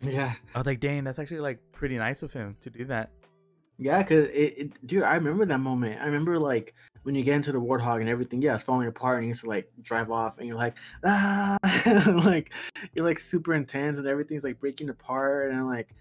Yeah, 0.00 0.32
I 0.54 0.58
was 0.58 0.66
like, 0.66 0.80
dang, 0.80 1.04
that's 1.04 1.18
actually 1.18 1.40
like 1.40 1.58
pretty 1.72 1.98
nice 1.98 2.22
of 2.22 2.32
him 2.32 2.56
to 2.62 2.70
do 2.70 2.86
that. 2.86 3.10
Yeah, 3.80 4.02
cause 4.02 4.28
it, 4.28 4.58
it, 4.58 4.86
dude, 4.86 5.04
I 5.04 5.14
remember 5.14 5.46
that 5.46 5.58
moment. 5.58 6.02
I 6.02 6.04
remember 6.04 6.38
like 6.38 6.74
when 7.04 7.14
you 7.14 7.22
get 7.22 7.36
into 7.36 7.50
the 7.50 7.60
Warthog 7.60 8.00
and 8.00 8.10
everything. 8.10 8.42
Yeah, 8.42 8.54
it's 8.54 8.62
falling 8.62 8.86
apart, 8.86 9.16
and 9.16 9.26
you 9.26 9.32
have 9.32 9.40
to 9.40 9.48
like 9.48 9.72
drive 9.80 10.10
off, 10.10 10.36
and 10.36 10.46
you're 10.46 10.56
like, 10.56 10.76
ah, 11.02 11.56
like 12.26 12.52
you're 12.92 13.06
like 13.06 13.18
super 13.18 13.54
intense, 13.54 13.96
and 13.96 14.06
everything's 14.06 14.44
like 14.44 14.60
breaking 14.60 14.90
apart, 14.90 15.50
and 15.50 15.66
like 15.66 15.94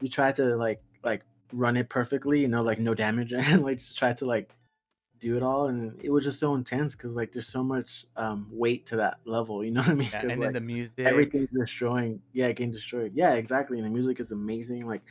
you 0.00 0.08
try 0.08 0.32
to 0.32 0.56
like 0.56 0.82
like 1.04 1.22
run 1.52 1.76
it 1.76 1.88
perfectly, 1.88 2.40
you 2.40 2.48
know, 2.48 2.62
like 2.62 2.80
no 2.80 2.94
damage, 2.94 3.32
and 3.36 3.62
like 3.62 3.78
just 3.78 3.96
try 3.96 4.12
to 4.12 4.26
like 4.26 4.52
do 5.20 5.36
it 5.36 5.42
all, 5.42 5.68
and 5.68 6.00
it 6.02 6.10
was 6.10 6.24
just 6.24 6.38
so 6.40 6.54
intense 6.54 6.94
because 6.94 7.16
like 7.16 7.32
there's 7.32 7.46
so 7.48 7.62
much 7.64 8.04
um 8.16 8.46
weight 8.52 8.86
to 8.86 8.96
that 8.96 9.18
level, 9.24 9.64
you 9.64 9.70
know 9.70 9.80
what 9.80 9.90
I 9.90 9.94
mean? 9.94 10.08
Yeah, 10.12 10.20
and 10.22 10.28
like, 10.30 10.40
then 10.40 10.52
the 10.54 10.60
music. 10.60 11.06
everything's 11.06 11.48
destroying 11.58 12.20
yeah 12.32 12.46
it 12.46 12.56
getting 12.56 12.72
destroyed 12.72 13.12
yeah 13.14 13.34
exactly 13.34 13.78
and 13.78 13.86
the 13.86 13.90
music 13.90 14.20
is 14.20 14.30
amazing 14.30 14.86
like 14.86 15.02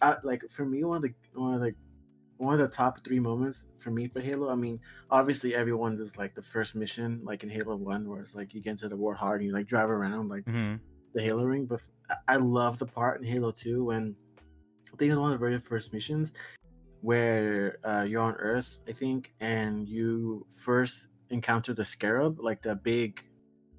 I, 0.00 0.16
like 0.22 0.42
for 0.50 0.64
me 0.64 0.84
one 0.84 0.96
of 0.96 1.02
the 1.02 1.14
one 1.34 1.54
of 1.54 1.60
the 1.60 1.74
one 2.38 2.58
of 2.58 2.60
the 2.70 2.74
top 2.74 3.04
three 3.04 3.20
moments 3.20 3.66
for 3.78 3.90
me 3.90 4.08
for 4.08 4.20
halo 4.20 4.50
i 4.50 4.54
mean 4.54 4.80
obviously 5.10 5.54
everyone's 5.54 6.00
is 6.00 6.16
like 6.16 6.34
the 6.34 6.42
first 6.42 6.74
mission 6.74 7.20
like 7.24 7.42
in 7.42 7.48
halo 7.50 7.76
1 7.76 8.08
where 8.08 8.20
it's 8.22 8.34
like 8.34 8.52
you 8.54 8.60
get 8.60 8.70
into 8.70 8.88
the 8.88 8.96
warthog 8.96 9.36
and 9.36 9.44
you 9.44 9.52
like 9.52 9.66
drive 9.66 9.90
around 9.90 10.28
like 10.28 10.44
Mhm. 10.46 10.80
the 11.14 11.22
halo 11.22 11.44
ring 11.44 11.66
but 11.66 11.80
I- 12.28 12.36
love 12.36 12.78
the 12.78 12.86
part 12.86 13.20
in 13.20 13.26
halo 13.26 13.50
2 13.52 13.84
when 13.84 14.16
i 14.92 14.96
think 14.96 15.10
it's 15.10 15.18
one 15.18 15.32
of 15.32 15.38
the 15.38 15.44
very 15.46 15.58
first 15.60 15.92
missions 15.92 16.32
where 17.02 17.76
uh, 17.84 18.02
you're 18.02 18.22
on 18.22 18.34
earth 18.38 18.78
i 18.88 18.92
think 18.92 19.32
and 19.40 19.88
you 19.88 20.46
first 20.50 21.08
encounter 21.30 21.74
the 21.74 21.84
scarab 21.84 22.38
like 22.40 22.62
the 22.62 22.74
big 22.76 23.22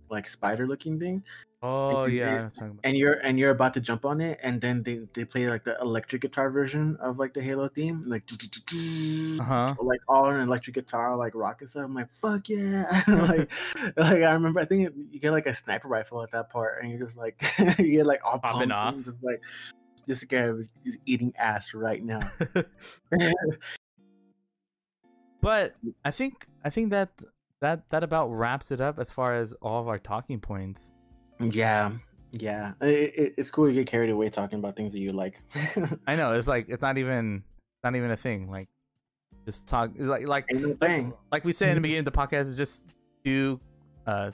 like 0.10 0.28
spider 0.28 0.68
looking 0.68 1.00
thing 1.00 1.24
Oh 1.66 2.04
yeah, 2.08 2.28
hear- 2.28 2.40
I 2.40 2.44
was 2.44 2.54
talking 2.54 2.68
about. 2.72 2.82
and 2.84 2.98
you're 2.98 3.14
and 3.24 3.40
you're 3.40 3.52
about 3.52 3.74
to 3.76 3.80
jump 3.80 4.04
on 4.04 4.20
it 4.20 4.38
and 4.44 4.60
then 4.60 4.84
they, 4.84 5.00
they 5.14 5.24
play 5.24 5.48
like 5.50 5.64
the 5.64 5.78
electric 5.80 6.22
guitar 6.22 6.50
version 6.52 6.98
of 7.00 7.20
like 7.20 7.34
the 7.34 7.42
halo 7.42 7.70
theme 7.70 8.04
like 8.06 8.24
Uh 8.30 9.44
huh. 9.44 9.76
like 9.82 10.02
all 10.10 10.26
on 10.26 10.36
an 10.36 10.42
electric 10.50 10.76
guitar 10.76 11.16
like 11.16 11.34
rock 11.34 11.62
and 11.62 11.70
stuff 11.70 11.86
i'm 11.86 11.94
like 11.94 12.10
fuck 12.22 12.50
yeah 12.50 13.02
like 13.08 13.50
like 13.96 14.24
i 14.28 14.32
remember 14.34 14.60
i 14.60 14.66
think 14.66 14.92
you 15.10 15.20
get 15.22 15.32
like 15.32 15.46
a 15.46 15.56
sniper 15.56 15.88
rifle 15.88 16.22
at 16.22 16.32
that 16.32 16.50
part 16.50 16.82
and 16.84 16.92
you're 16.92 17.00
just 17.00 17.16
like 17.18 17.42
you 17.80 17.92
get 17.92 18.06
like 18.06 18.20
all 18.26 18.40
Popping 18.40 18.70
pumped 18.70 18.76
off. 18.76 18.94
and 18.96 19.06
just 19.06 19.24
like 19.24 19.40
this 20.06 20.24
guy 20.24 20.44
is, 20.46 20.74
is 20.86 20.98
eating 21.06 21.34
ass 21.38 21.74
right 21.74 22.04
now 22.04 22.20
but 25.42 25.76
I 26.06 26.12
think 26.12 26.48
I 26.64 26.70
think 26.70 26.92
that 26.92 27.10
that 27.62 27.90
that 27.90 28.04
about 28.04 28.28
wraps 28.28 28.72
it 28.72 28.82
up 28.82 29.00
as 29.00 29.10
far 29.12 29.36
as 29.36 29.54
all 29.62 29.82
of 29.82 29.88
our 29.88 30.00
talking 30.00 30.40
points. 30.40 30.94
yeah 31.40 31.92
yeah 32.32 32.74
it, 32.82 33.14
it, 33.16 33.34
it's 33.38 33.52
cool 33.52 33.68
to 33.68 33.74
get 33.74 33.86
carried 33.86 34.10
away 34.10 34.30
talking 34.30 34.60
about 34.60 34.76
things 34.76 34.92
that 34.92 35.00
you 35.00 35.12
like 35.12 35.42
I 36.08 36.16
know 36.16 36.34
it's 36.34 36.48
like 36.48 36.66
it's 36.68 36.82
not 36.82 36.98
even 36.98 37.44
not 37.84 37.96
even 37.96 38.12
a 38.12 38.18
thing. 38.18 38.50
Like 38.50 38.70
just 39.46 39.68
talk 39.68 39.92
it's 39.96 40.08
like 40.08 40.26
like 40.26 40.50
like, 40.80 41.08
like 41.32 41.46
we 41.46 41.52
said 41.52 41.70
in 41.70 41.76
the 41.76 41.82
beginning 41.82 42.08
of 42.08 42.14
the 42.14 42.18
podcast, 42.18 42.42
it's 42.42 42.56
just 42.56 42.88
two 43.24 43.60
uh 44.08 44.32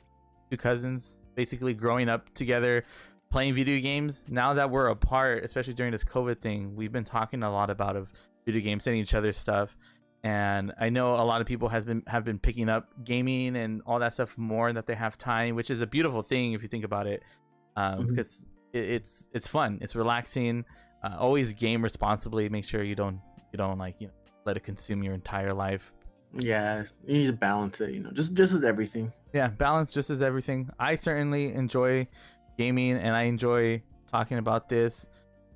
two 0.49 0.57
cousins 0.57 1.19
basically 1.35 1.73
growing 1.73 2.09
up 2.09 2.31
together 2.33 2.85
playing 3.31 3.53
video 3.53 3.79
games. 3.79 4.25
Now 4.27 4.53
that 4.55 4.69
we're 4.69 4.87
apart, 4.87 5.43
especially 5.43 5.73
during 5.73 5.91
this 5.91 6.03
COVID 6.03 6.39
thing, 6.41 6.75
we've 6.75 6.91
been 6.91 7.03
talking 7.03 7.43
a 7.43 7.51
lot 7.51 7.69
about 7.69 7.95
of 7.95 8.11
video 8.45 8.61
games, 8.61 8.83
sending 8.83 9.01
each 9.01 9.13
other 9.13 9.31
stuff. 9.33 9.75
And 10.23 10.73
I 10.79 10.89
know 10.89 11.13
a 11.15 11.23
lot 11.23 11.39
of 11.39 11.47
people 11.47 11.69
has 11.69 11.85
been 11.85 12.03
have 12.07 12.25
been 12.25 12.39
picking 12.39 12.67
up 12.67 12.89
gaming 13.05 13.55
and 13.55 13.81
all 13.85 13.99
that 13.99 14.13
stuff 14.13 14.37
more 14.37 14.71
that 14.73 14.85
they 14.85 14.95
have 14.95 15.17
time, 15.17 15.55
which 15.55 15.69
is 15.69 15.81
a 15.81 15.87
beautiful 15.87 16.21
thing 16.21 16.51
if 16.53 16.61
you 16.61 16.67
think 16.67 16.83
about 16.83 17.07
it, 17.07 17.23
um, 17.77 17.99
Mhm. 17.99 18.07
because 18.09 18.45
it, 18.73 18.83
it's 18.83 19.29
it's 19.33 19.47
fun, 19.47 19.77
it's 19.81 19.95
relaxing. 19.95 20.65
Uh, 21.01 21.15
always 21.17 21.53
game 21.53 21.81
responsibly. 21.81 22.49
Make 22.49 22.65
sure 22.65 22.83
you 22.83 22.95
don't 22.95 23.21
you 23.53 23.57
don't 23.57 23.77
like 23.77 23.95
you 23.99 24.07
know 24.07 24.13
let 24.45 24.57
it 24.57 24.63
consume 24.63 25.03
your 25.03 25.13
entire 25.13 25.53
life. 25.53 25.93
yeah 26.37 26.83
you 27.07 27.17
need 27.19 27.25
to 27.27 27.33
balance 27.33 27.81
it 27.81 27.91
you 27.91 27.99
know 27.99 28.11
just 28.11 28.33
just 28.35 28.53
with 28.53 28.63
everything 28.63 29.11
yeah 29.33 29.47
balance 29.47 29.91
just 29.91 30.11
as 30.11 30.21
everything 30.21 30.69
i 30.79 30.93
certainly 30.93 31.51
enjoy 31.53 32.07
gaming 32.59 32.95
and 33.05 33.15
i 33.15 33.23
enjoy 33.23 33.81
talking 34.05 34.37
about 34.37 34.67
this 34.67 35.07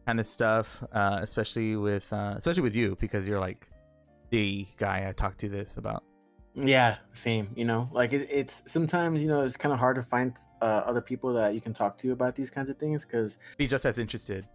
kind 0.06 0.20
of 0.20 0.26
stuff 0.26 0.68
uh, 1.00 1.20
especially 1.22 1.76
with 1.76 2.08
uh, 2.14 2.34
especially 2.38 2.66
with 2.70 2.76
you 2.82 2.96
because 3.00 3.28
you're 3.28 3.44
like 3.50 3.62
the 4.30 4.66
guy 4.78 4.98
i 5.08 5.12
talk 5.12 5.34
to 5.38 5.48
this 5.58 5.78
about 5.84 6.02
Yeah, 6.56 6.98
same. 7.14 7.46
You 7.60 7.66
know, 7.66 7.82
like 8.00 8.14
it, 8.18 8.28
it's 8.40 8.56
sometimes 8.76 9.16
you 9.24 9.30
know 9.32 9.42
it's 9.46 9.58
kind 9.64 9.74
of 9.74 9.80
hard 9.80 9.96
to 10.02 10.04
find 10.04 10.30
uh, 10.62 10.82
other 10.90 11.02
people 11.02 11.30
that 11.40 11.50
you 11.56 11.62
can 11.66 11.74
talk 11.82 11.98
to 12.02 12.12
about 12.18 12.36
these 12.40 12.52
kinds 12.56 12.70
of 12.70 12.78
things 12.84 13.00
because 13.06 13.40
be 13.58 13.68
just 13.76 13.86
as 13.92 13.98
interested 14.06 14.46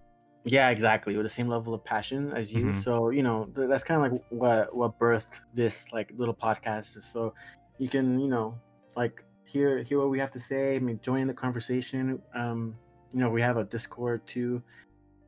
yeah, 0.45 0.71
exactly, 0.71 1.13
with 1.17 1.27
the 1.27 1.35
same 1.39 1.49
level 1.49 1.75
of 1.75 1.83
passion 1.95 2.33
as 2.41 2.53
you. 2.53 2.67
Mhm. 2.67 2.75
So 2.85 2.93
you 3.11 3.25
know 3.27 3.39
th- 3.55 3.69
that's 3.71 3.85
kind 3.89 3.99
of 3.99 4.03
like 4.07 4.23
what 4.43 4.63
what 4.81 4.93
birthed 5.03 5.35
this 5.61 5.75
like 5.97 6.09
little 6.17 6.39
podcast, 6.47 6.95
just 6.95 7.13
so 7.13 7.35
you 7.83 7.89
can 7.95 8.07
you 8.25 8.31
know 8.35 8.47
like 8.97 9.25
hear 9.49 9.83
hear 9.83 9.99
what 9.99 10.11
we 10.11 10.19
have 10.19 10.31
to 10.33 10.41
say, 10.41 10.77
I 10.77 10.79
mean, 10.79 11.01
join 11.03 11.27
the 11.27 11.35
conversation. 11.35 12.21
Um, 12.35 12.77
you 13.13 13.21
know, 13.21 13.31
we 13.31 13.41
have 13.41 13.57
a 13.57 13.65
Discord 13.65 14.27
too 14.27 14.63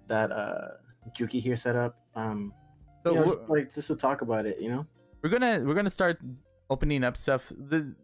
that 0.07 0.31
uh 0.31 0.68
Juki 1.16 1.41
here 1.41 1.57
set 1.57 1.77
up. 1.77 1.97
Um, 2.14 2.53
so 3.03 3.12
you 3.12 3.18
know, 3.18 3.25
just, 3.25 3.39
like 3.49 3.75
just 3.75 3.89
to 3.89 3.97
talk 3.97 4.23
about 4.23 4.47
it. 4.47 4.61
You 4.61 4.71
know. 4.71 4.87
we're 5.23 5.31
gonna 5.31 5.62
we're 5.64 5.75
gonna 5.75 5.91
start 5.91 6.18
opening 6.68 7.05
up 7.05 7.16
stuff 7.16 7.53
the, 7.57 7.95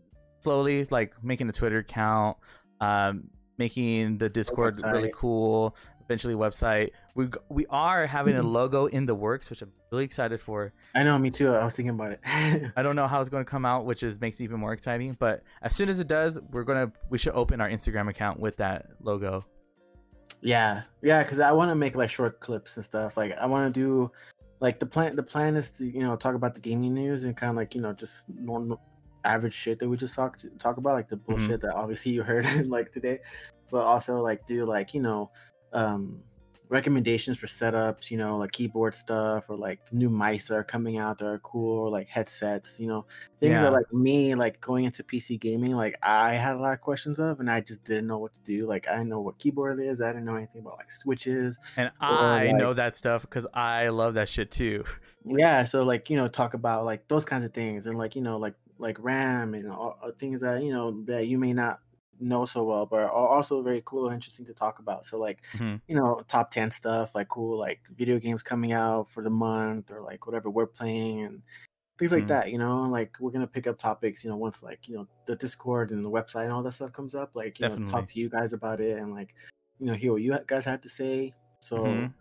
slowly 0.41 0.87
like 0.91 1.15
making 1.23 1.49
a 1.49 1.53
twitter 1.53 1.79
account 1.79 2.37
um 2.81 3.25
making 3.59 4.19
the 4.19 4.29
discord 4.29 4.83
really 4.85 5.11
cool 5.15 5.75
eventually 6.05 6.35
website 6.35 6.91
we 7.17 7.29
we 7.49 7.65
are 7.71 8.07
having 8.07 8.37
a 8.37 8.43
Mhm. 8.43 8.53
logo 8.53 8.87
in 8.87 9.07
the 9.07 9.15
works 9.15 9.49
which 9.51 9.63
i'm 9.63 9.73
really 9.91 10.05
excited 10.05 10.41
for 10.41 10.73
I 10.95 11.03
know, 11.03 11.19
me 11.19 11.31
too. 11.31 11.51
I 11.53 11.65
was 11.65 11.75
thinking 11.75 11.91
about 11.99 12.13
it. 12.13 12.21
I 12.77 12.83
don't 12.83 12.95
know 13.01 13.07
how 13.07 13.21
it's 13.21 13.29
going 13.31 13.45
to 13.45 13.51
come 13.51 13.65
out, 13.67 13.85
which 13.87 14.03
is 14.03 14.21
makes 14.21 14.39
it 14.41 14.45
even 14.45 14.59
more 14.61 14.73
exciting. 14.73 15.17
But 15.19 15.43
as 15.63 15.75
soon 15.77 15.89
as 15.89 15.99
it 16.01 16.09
does, 16.09 16.39
we're 16.53 16.65
gonna 16.65 16.91
we 17.11 17.19
should 17.19 17.35
open 17.35 17.61
our 17.61 17.69
Instagram 17.69 18.09
account 18.09 18.39
with 18.41 18.57
that 18.59 18.87
logo. 19.01 19.45
Yeah, 20.43 20.83
yeah, 21.03 21.23
because 21.23 21.41
I 21.41 21.53
want 21.53 21.71
to 21.71 21.75
make 21.75 21.95
like 21.97 22.11
short 22.11 22.41
clips 22.41 22.77
and 22.77 22.85
stuff. 22.85 23.17
Like 23.17 23.37
I 23.39 23.47
want 23.47 23.73
to 23.73 23.81
do 23.81 24.11
like 24.61 24.79
the 24.79 24.87
plan 24.87 25.17
the 25.17 25.23
plan 25.23 25.57
is 25.57 25.71
to 25.73 25.87
you 25.87 26.01
know 26.01 26.17
talk 26.17 26.35
about 26.35 26.55
the 26.55 26.61
gaming 26.61 26.95
news 26.95 27.25
and 27.25 27.37
kind 27.37 27.51
of 27.51 27.57
like 27.57 27.75
you 27.75 27.81
know 27.81 27.93
just 27.93 28.25
normal 28.29 28.81
average 29.25 29.55
shit 29.55 29.79
that 29.79 29.89
we 29.89 29.97
just 29.97 30.15
talked 30.15 30.45
talk 30.59 30.77
about 30.77 30.95
like 30.95 31.09
the 31.09 31.17
Mm-hmm. 31.17 31.33
bullshit 31.33 31.61
that 31.63 31.75
obviously 31.75 32.13
you 32.13 32.23
heard 32.23 32.45
like 32.77 32.93
today 32.93 33.19
but 33.71 33.83
also 33.85 34.21
like 34.21 34.47
do 34.47 34.65
like 34.65 34.95
you 34.95 35.03
know 35.03 35.31
um 35.73 36.21
recommendations 36.69 37.39
for 37.39 37.47
setups 37.47 38.11
you 38.11 38.17
know 38.19 38.37
like 38.39 38.51
keyboard 38.53 38.95
stuff 38.95 39.49
or 39.49 39.57
like 39.57 39.79
new 39.93 40.11
mice 40.11 40.49
that 40.49 40.57
are 40.57 40.65
coming 40.65 40.99
out 40.99 41.19
that 41.19 41.27
are 41.27 41.39
cool 41.39 41.79
or 41.87 41.91
like 41.91 42.09
headsets 42.09 42.81
you 42.81 42.87
know 42.89 43.07
things 43.41 43.53
Yeah. 43.53 43.63
that 43.63 43.73
like 43.73 43.93
me 43.93 44.35
like 44.35 44.61
going 44.61 44.85
into 44.85 45.05
pc 45.05 45.39
gaming 45.39 45.77
like 45.77 45.97
i 46.03 46.35
had 46.35 46.57
a 46.57 46.59
lot 46.59 46.73
of 46.73 46.81
questions 46.81 47.19
of 47.21 47.39
and 47.41 47.49
i 47.51 47.61
just 47.61 47.85
didn't 47.85 48.07
know 48.09 48.19
what 48.19 48.33
to 48.33 48.39
do 48.45 48.67
like 48.67 48.89
i 48.89 48.93
didn't 48.93 49.09
know 49.09 49.21
what 49.21 49.39
keyboard 49.39 49.79
it 49.79 49.85
is 49.87 50.01
i 50.03 50.09
didn't 50.09 50.25
know 50.25 50.35
anything 50.35 50.61
about 50.61 50.77
like 50.79 50.91
switches 50.91 51.59
And 51.77 51.91
I 52.01 52.51
know 52.53 52.75
that 52.75 52.95
stuff 52.95 53.23
because 53.23 53.47
I 53.55 53.89
love 53.89 54.15
that 54.15 54.29
shit 54.29 54.51
too. 54.51 54.85
yeah 55.25 55.65
so 55.65 55.83
like 55.85 56.09
you 56.11 56.17
know 56.17 56.29
talk 56.29 56.55
about 56.55 56.85
like 56.85 57.07
those 57.09 57.25
kinds 57.25 57.45
of 57.45 57.53
things 57.53 57.87
and 57.87 57.99
like 57.99 58.15
you 58.17 58.23
know 58.23 58.37
like 58.39 58.55
like 58.79 58.97
ram 59.01 59.55
and 59.55 59.71
all, 59.71 59.99
uh, 60.03 60.11
things 60.19 60.41
that 60.41 60.63
you 60.63 60.73
know 60.73 61.03
that 61.05 61.27
you 61.27 61.39
may 61.39 61.53
not 61.53 61.81
know 62.21 62.45
so 62.45 62.65
well 62.65 62.87
but 62.87 63.01
are 63.01 63.11
also 63.11 63.63
very 63.63 63.83
cool 63.85 64.07
and 64.07 64.15
interesting 64.15 64.47
to 64.47 64.55
talk 64.55 64.79
about 64.79 65.07
so 65.07 65.19
like 65.19 65.43
Mhm. 65.57 65.81
you 65.89 65.95
know 65.97 66.23
top 66.29 66.51
10 66.51 66.71
stuff 66.71 67.15
like 67.15 67.29
cool 67.29 67.59
like 67.59 67.81
video 67.97 68.19
games 68.19 68.43
coming 68.43 68.73
out 68.73 69.09
for 69.09 69.23
the 69.23 69.31
month 69.31 69.91
or 69.91 70.03
like 70.03 70.27
whatever 70.27 70.51
we're 70.51 70.67
playing 70.67 71.23
and 71.25 71.43
things 71.99 72.13
like 72.13 72.25
Mhm. 72.25 72.29
that 72.29 72.51
you 72.51 72.59
know 72.59 72.83
like 72.85 73.17
we're 73.21 73.31
gonna 73.31 73.47
pick 73.47 73.67
up 73.67 73.79
topics 73.79 74.25
you 74.25 74.31
know 74.31 74.37
once 74.37 74.63
like 74.63 74.89
you 74.89 74.97
know 74.97 75.07
the 75.27 75.37
discord 75.37 75.91
and 75.93 76.05
the 76.05 76.11
website 76.11 76.45
and 76.45 76.53
all 76.53 76.63
that 76.63 76.73
stuff 76.73 76.93
comes 76.93 77.15
up 77.15 77.31
like 77.35 77.61
you 77.61 77.67
know 77.69 77.77
talk 77.89 78.07
to 78.07 78.21
you 78.21 78.29
guys 78.29 78.53
about 78.53 78.81
it 78.81 78.99
and 78.99 79.13
like 79.15 79.35
you 79.79 79.87
know 79.87 79.95
hear 79.95 80.13
what 80.13 80.23
you 80.23 80.37
guys 80.47 80.65
have 80.65 80.81
to 80.81 80.89
say 80.89 81.33
so 81.61 81.77
Mhm. 81.79 82.13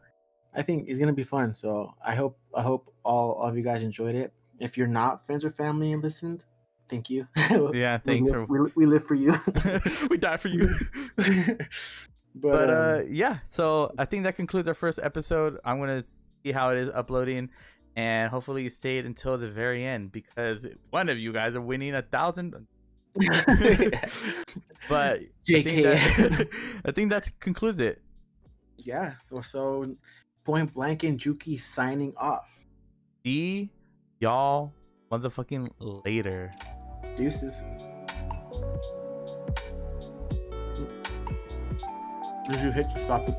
I 0.53 0.61
think 0.61 0.87
it's 0.87 0.99
gonna 0.99 1.13
be 1.13 1.23
fun. 1.23 1.53
So 1.53 1.93
I 2.03 2.15
hope 2.15 2.39
I 2.55 2.61
hope 2.61 2.93
all 3.03 3.41
of 3.41 3.57
you 3.57 3.63
guys 3.63 3.83
enjoyed 3.83 4.15
it. 4.15 4.33
If 4.59 4.77
you're 4.77 4.87
not 4.87 5.25
friends 5.25 5.43
or 5.43 5.51
family 5.51 5.91
and 5.91 6.01
listened, 6.01 6.45
thank 6.89 7.09
you. 7.09 7.27
Yeah, 7.73 7.99
we 8.03 8.11
thanks 8.11 8.31
live, 8.31 8.47
for 8.47 8.63
we, 8.63 8.71
we 8.75 8.85
live 8.85 9.05
for 9.05 9.15
you. 9.15 9.39
we 10.09 10.17
die 10.17 10.37
for 10.37 10.47
you. 10.49 10.69
but 11.17 12.51
but 12.51 12.69
um, 12.69 12.75
uh 12.75 12.99
yeah 13.07 13.37
so 13.47 13.93
i 13.97 14.03
think 14.03 14.25
that 14.25 14.35
concludes 14.35 14.67
our 14.67 14.73
first 14.73 14.99
episode 15.01 15.57
i'm 15.63 15.79
gonna 15.79 16.03
see 16.03 16.51
how 16.51 16.69
it 16.69 16.77
is 16.77 16.89
uploading 16.89 17.49
and 17.95 18.29
hopefully 18.29 18.61
you 18.61 18.69
stayed 18.69 19.05
until 19.05 19.37
the 19.37 19.49
very 19.49 19.85
end 19.85 20.11
because 20.11 20.67
one 20.89 21.07
of 21.07 21.17
you 21.17 21.31
guys 21.31 21.55
are 21.55 21.61
winning 21.61 21.95
a 21.95 22.01
thousand 22.01 22.67
but 24.89 24.99
I 24.99 25.29
think, 25.45 25.67
JK. 25.67 25.83
that, 25.83 26.47
I 26.83 26.91
think 26.91 27.09
that 27.11 27.31
concludes 27.39 27.79
it 27.79 28.01
yeah. 28.85 29.13
So 29.29 29.41
so 29.41 29.95
point 30.43 30.73
blank 30.73 31.03
and 31.03 31.19
Juki 31.19 31.59
signing 31.59 32.13
off. 32.17 32.65
see 33.25 33.71
y'all 34.19 34.73
motherfucking 35.11 35.69
later 36.05 36.53
Deuces. 37.15 37.63
Did 42.49 42.61
you 42.61 42.71
hit 42.71 42.87
the 42.93 42.99
stop 42.99 43.27
recording? 43.27 43.35